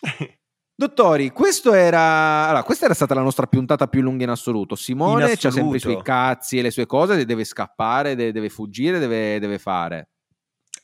Dottori, 0.78 1.32
era... 1.72 2.48
allora, 2.48 2.62
questa 2.62 2.84
era 2.84 2.92
stata 2.92 3.14
la 3.14 3.22
nostra 3.22 3.46
puntata 3.46 3.86
più 3.86 4.02
lunga 4.02 4.24
in 4.24 4.28
assoluto. 4.28 4.74
Simone 4.74 5.24
ha 5.24 5.50
sempre 5.50 5.78
i 5.78 5.80
suoi 5.80 6.02
cazzi 6.02 6.58
e 6.58 6.62
le 6.62 6.70
sue 6.70 6.84
cose, 6.84 7.24
deve 7.24 7.44
scappare, 7.44 8.14
deve, 8.14 8.30
deve 8.30 8.50
fuggire, 8.50 8.98
deve, 8.98 9.38
deve 9.38 9.58
fare. 9.58 10.10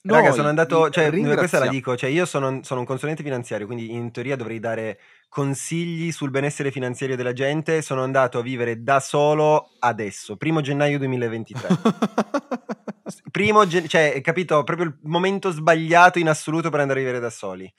Noi 0.05 0.23
Raga, 0.23 0.33
sono 0.33 0.49
andato, 0.49 0.89
cioè, 0.89 1.11
questa 1.37 1.59
la 1.59 1.69
dico, 1.69 1.95
cioè 1.95 2.09
io 2.09 2.25
sono, 2.25 2.61
sono, 2.63 2.81
un 2.81 2.87
consulente 2.87 3.23
finanziario, 3.23 3.67
quindi 3.67 3.93
in 3.93 4.11
teoria 4.11 4.35
dovrei 4.35 4.59
dare 4.59 4.99
consigli 5.29 6.11
sul 6.11 6.31
benessere 6.31 6.73
finanziario 6.73 7.15
della 7.15 7.35
gente. 7.35 7.83
Sono 7.83 8.03
andato 8.03 8.39
a 8.39 8.43
vivere 8.43 8.83
da 8.83 8.99
solo 8.99 9.73
adesso, 9.79 10.37
primo 10.37 10.63
gennaio 10.63 10.99
2023. 10.99 11.69
primo, 13.31 13.67
gen- 13.67 13.87
cioè, 13.87 14.21
capito, 14.23 14.65
proprio 14.65 14.87
il 14.87 14.99
momento 15.03 15.51
sbagliato 15.51 16.19
in 16.19 16.31
assoluto 16.31 16.71
per 16.71 16.81
andare 16.81 17.01
a 17.01 17.03
vivere 17.03 17.21
da 17.21 17.31
soli. 17.31 17.73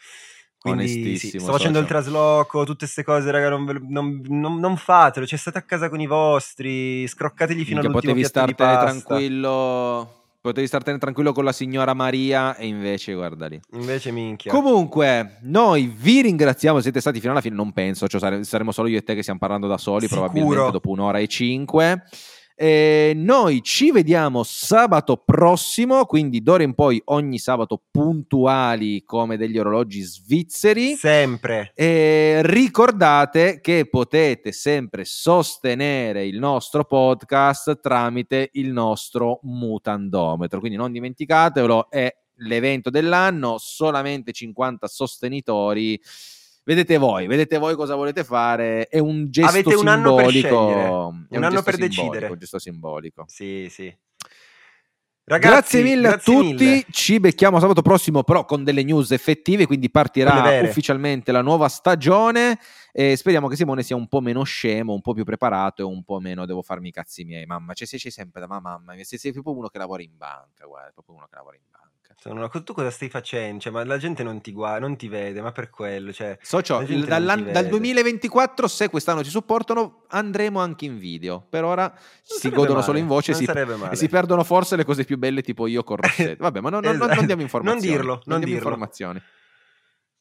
Quindi 0.63 1.17
sì, 1.17 1.39
sto 1.39 1.51
facendo 1.51 1.79
il 1.79 1.85
trasloco, 1.85 2.63
tutte 2.63 2.85
queste 2.85 3.03
cose, 3.03 3.29
raga, 3.29 3.49
non, 3.49 3.65
non, 3.89 4.21
non, 4.27 4.59
non 4.59 4.77
fatelo, 4.77 5.25
cioè 5.25 5.37
state 5.37 5.57
a 5.57 5.61
casa 5.63 5.89
con 5.89 5.99
i 5.99 6.07
vostri, 6.07 7.05
scroccategli 7.05 7.65
fino 7.65 7.81
Minchia, 7.81 7.89
all'ultimo 7.89 8.13
potevi 8.13 8.23
startene 8.23 8.77
tranquillo 8.77 10.21
Potevi 10.43 10.67
startene 10.67 10.97
tranquillo 10.97 11.31
con 11.31 11.45
la 11.45 11.53
signora 11.53 11.93
Maria 11.93 12.57
e 12.57 12.67
invece 12.67 13.13
guarda 13.13 13.47
lì. 13.47 13.57
Invece 13.75 14.11
minchia. 14.11 14.51
Comunque, 14.51 15.37
noi 15.43 15.85
vi 15.87 16.21
ringraziamo, 16.21 16.81
siete 16.81 16.99
stati 16.99 17.21
fino 17.21 17.31
alla 17.31 17.39
fine, 17.39 17.55
non 17.55 17.71
penso, 17.71 18.09
cioè 18.09 18.43
saremo 18.43 18.73
solo 18.73 18.89
io 18.89 18.97
e 18.97 19.03
te 19.03 19.15
che 19.15 19.21
stiamo 19.21 19.39
parlando 19.39 19.67
da 19.67 19.77
soli, 19.77 20.05
Sicuro. 20.05 20.23
probabilmente 20.23 20.71
dopo 20.71 20.89
un'ora 20.89 21.19
e 21.19 21.27
cinque. 21.27 22.03
E 22.55 23.13
noi 23.15 23.61
ci 23.63 23.91
vediamo 23.91 24.43
sabato 24.43 25.17
prossimo, 25.17 26.05
quindi 26.05 26.41
d'ora 26.41 26.63
in 26.63 26.73
poi 26.73 27.01
ogni 27.05 27.39
sabato 27.39 27.81
puntuali 27.89 29.03
come 29.03 29.37
degli 29.37 29.57
orologi 29.57 30.01
svizzeri. 30.01 30.95
Sempre. 30.95 31.71
E 31.75 32.41
ricordate 32.43 33.59
che 33.61 33.87
potete 33.89 34.51
sempre 34.51 35.05
sostenere 35.05 36.25
il 36.25 36.37
nostro 36.39 36.85
podcast 36.85 37.79
tramite 37.79 38.49
il 38.53 38.71
nostro 38.71 39.39
mutandometro, 39.43 40.59
quindi 40.59 40.77
non 40.77 40.91
dimenticatelo, 40.91 41.89
è 41.89 42.15
l'evento 42.37 42.89
dell'anno, 42.89 43.57
solamente 43.57 44.31
50 44.31 44.87
sostenitori 44.87 45.99
vedete 46.63 46.97
voi, 46.97 47.27
vedete 47.27 47.57
voi 47.57 47.75
cosa 47.75 47.95
volete 47.95 48.23
fare. 48.23 48.87
È 48.87 48.99
un 48.99 49.29
gesto 49.29 49.49
Avete 49.49 49.75
un 49.75 49.87
anno 49.87 50.15
per 50.15 50.29
scegliere, 50.29 50.87
un, 50.87 51.25
un 51.29 51.43
anno 51.43 51.61
per 51.61 51.77
decidere. 51.77 52.27
Un 52.27 52.37
gesto 52.37 52.59
simbolico. 52.59 53.25
Sì, 53.27 53.67
sì. 53.69 53.95
Ragazzi, 55.25 55.53
grazie 55.53 55.83
mille 55.83 56.09
grazie 56.09 56.33
a 56.33 56.37
tutti. 56.37 56.65
Mille. 56.65 56.85
Ci 56.89 57.19
becchiamo 57.21 57.57
sabato 57.61 57.81
prossimo, 57.81 58.23
però 58.23 58.43
con 58.43 58.65
delle 58.65 58.83
news 58.83 59.11
effettive. 59.11 59.65
Quindi 59.65 59.89
partirà 59.89 60.59
ufficialmente 60.61 61.31
la 61.31 61.41
nuova 61.41 61.69
stagione. 61.69 62.59
E 62.91 63.15
speriamo 63.15 63.47
che 63.47 63.55
Simone 63.55 63.83
sia 63.83 63.95
un 63.95 64.07
po' 64.07 64.19
meno 64.19 64.43
scemo, 64.43 64.93
un 64.93 65.01
po' 65.01 65.13
più 65.13 65.23
preparato 65.23 65.81
e 65.81 65.85
un 65.85 66.03
po' 66.03 66.19
meno 66.19 66.45
devo 66.45 66.61
farmi 66.61 66.89
i 66.89 66.91
cazzi 66.91 67.23
miei. 67.23 67.45
Mamma, 67.45 67.73
cioè, 67.73 67.87
sei, 67.87 67.99
sei 67.99 68.11
sempre 68.11 68.41
da 68.41 68.47
mamma, 68.47 68.93
sei, 69.01 69.17
sei 69.17 69.31
proprio 69.31 69.55
uno 69.55 69.69
che 69.69 69.77
lavora 69.77 70.03
in 70.03 70.17
banca. 70.17 70.65
Guarda, 70.65 70.91
proprio 70.91 71.15
uno 71.15 71.27
che 71.29 71.35
lavora 71.35 71.55
in 71.55 71.63
banca. 71.69 71.82
Sono 72.23 72.47
tu 72.47 72.73
cosa 72.73 72.89
stai 72.89 73.09
facendo? 73.09 73.59
Cioè, 73.59 73.73
ma 73.73 73.83
la 73.83 73.97
gente 73.97 74.23
non 74.23 74.39
ti 74.39 74.53
guarda, 74.53 74.79
non 74.79 74.95
ti 74.95 75.09
vede, 75.09 75.41
ma 75.41 75.51
per 75.51 75.69
quello. 75.69 76.13
Cioè, 76.13 76.37
Socio, 76.41 76.79
il, 76.79 77.03
dal 77.03 77.67
2024, 77.67 78.65
se 78.69 78.87
quest'anno 78.87 79.25
ci 79.25 79.29
supportano, 79.29 80.03
andremo 80.07 80.61
anche 80.61 80.85
in 80.85 80.97
video. 80.97 81.45
Per 81.49 81.65
ora 81.65 81.83
non 81.83 82.39
si 82.39 82.49
godono 82.49 82.75
male, 82.75 82.85
solo 82.85 82.97
in 82.97 83.07
voce 83.07 83.33
si, 83.33 83.43
e 83.43 83.95
si 83.97 84.07
perdono 84.07 84.45
forse 84.45 84.77
le 84.77 84.85
cose 84.85 85.03
più 85.03 85.17
belle, 85.17 85.41
tipo 85.41 85.67
io 85.67 85.83
con 85.83 85.97
Rossetto. 86.01 86.43
Vabbè, 86.43 86.61
ma 86.61 86.69
non, 86.69 86.85
esatto. 86.85 87.07
non, 87.07 87.15
non 87.17 87.25
diamo 87.25 87.41
informazioni. 87.41 87.87
Non 87.87 87.97
dirlo, 87.97 88.13
non, 88.13 88.21
non 88.25 88.39
dirlo. 88.39 88.55
informazioni. 88.55 89.21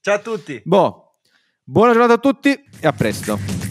Ciao 0.00 0.16
a 0.16 0.18
tutti. 0.18 0.60
Boh, 0.64 1.18
buona 1.62 1.92
giornata 1.92 2.14
a 2.14 2.18
tutti 2.18 2.50
e 2.80 2.86
a 2.88 2.92
presto. 2.92 3.61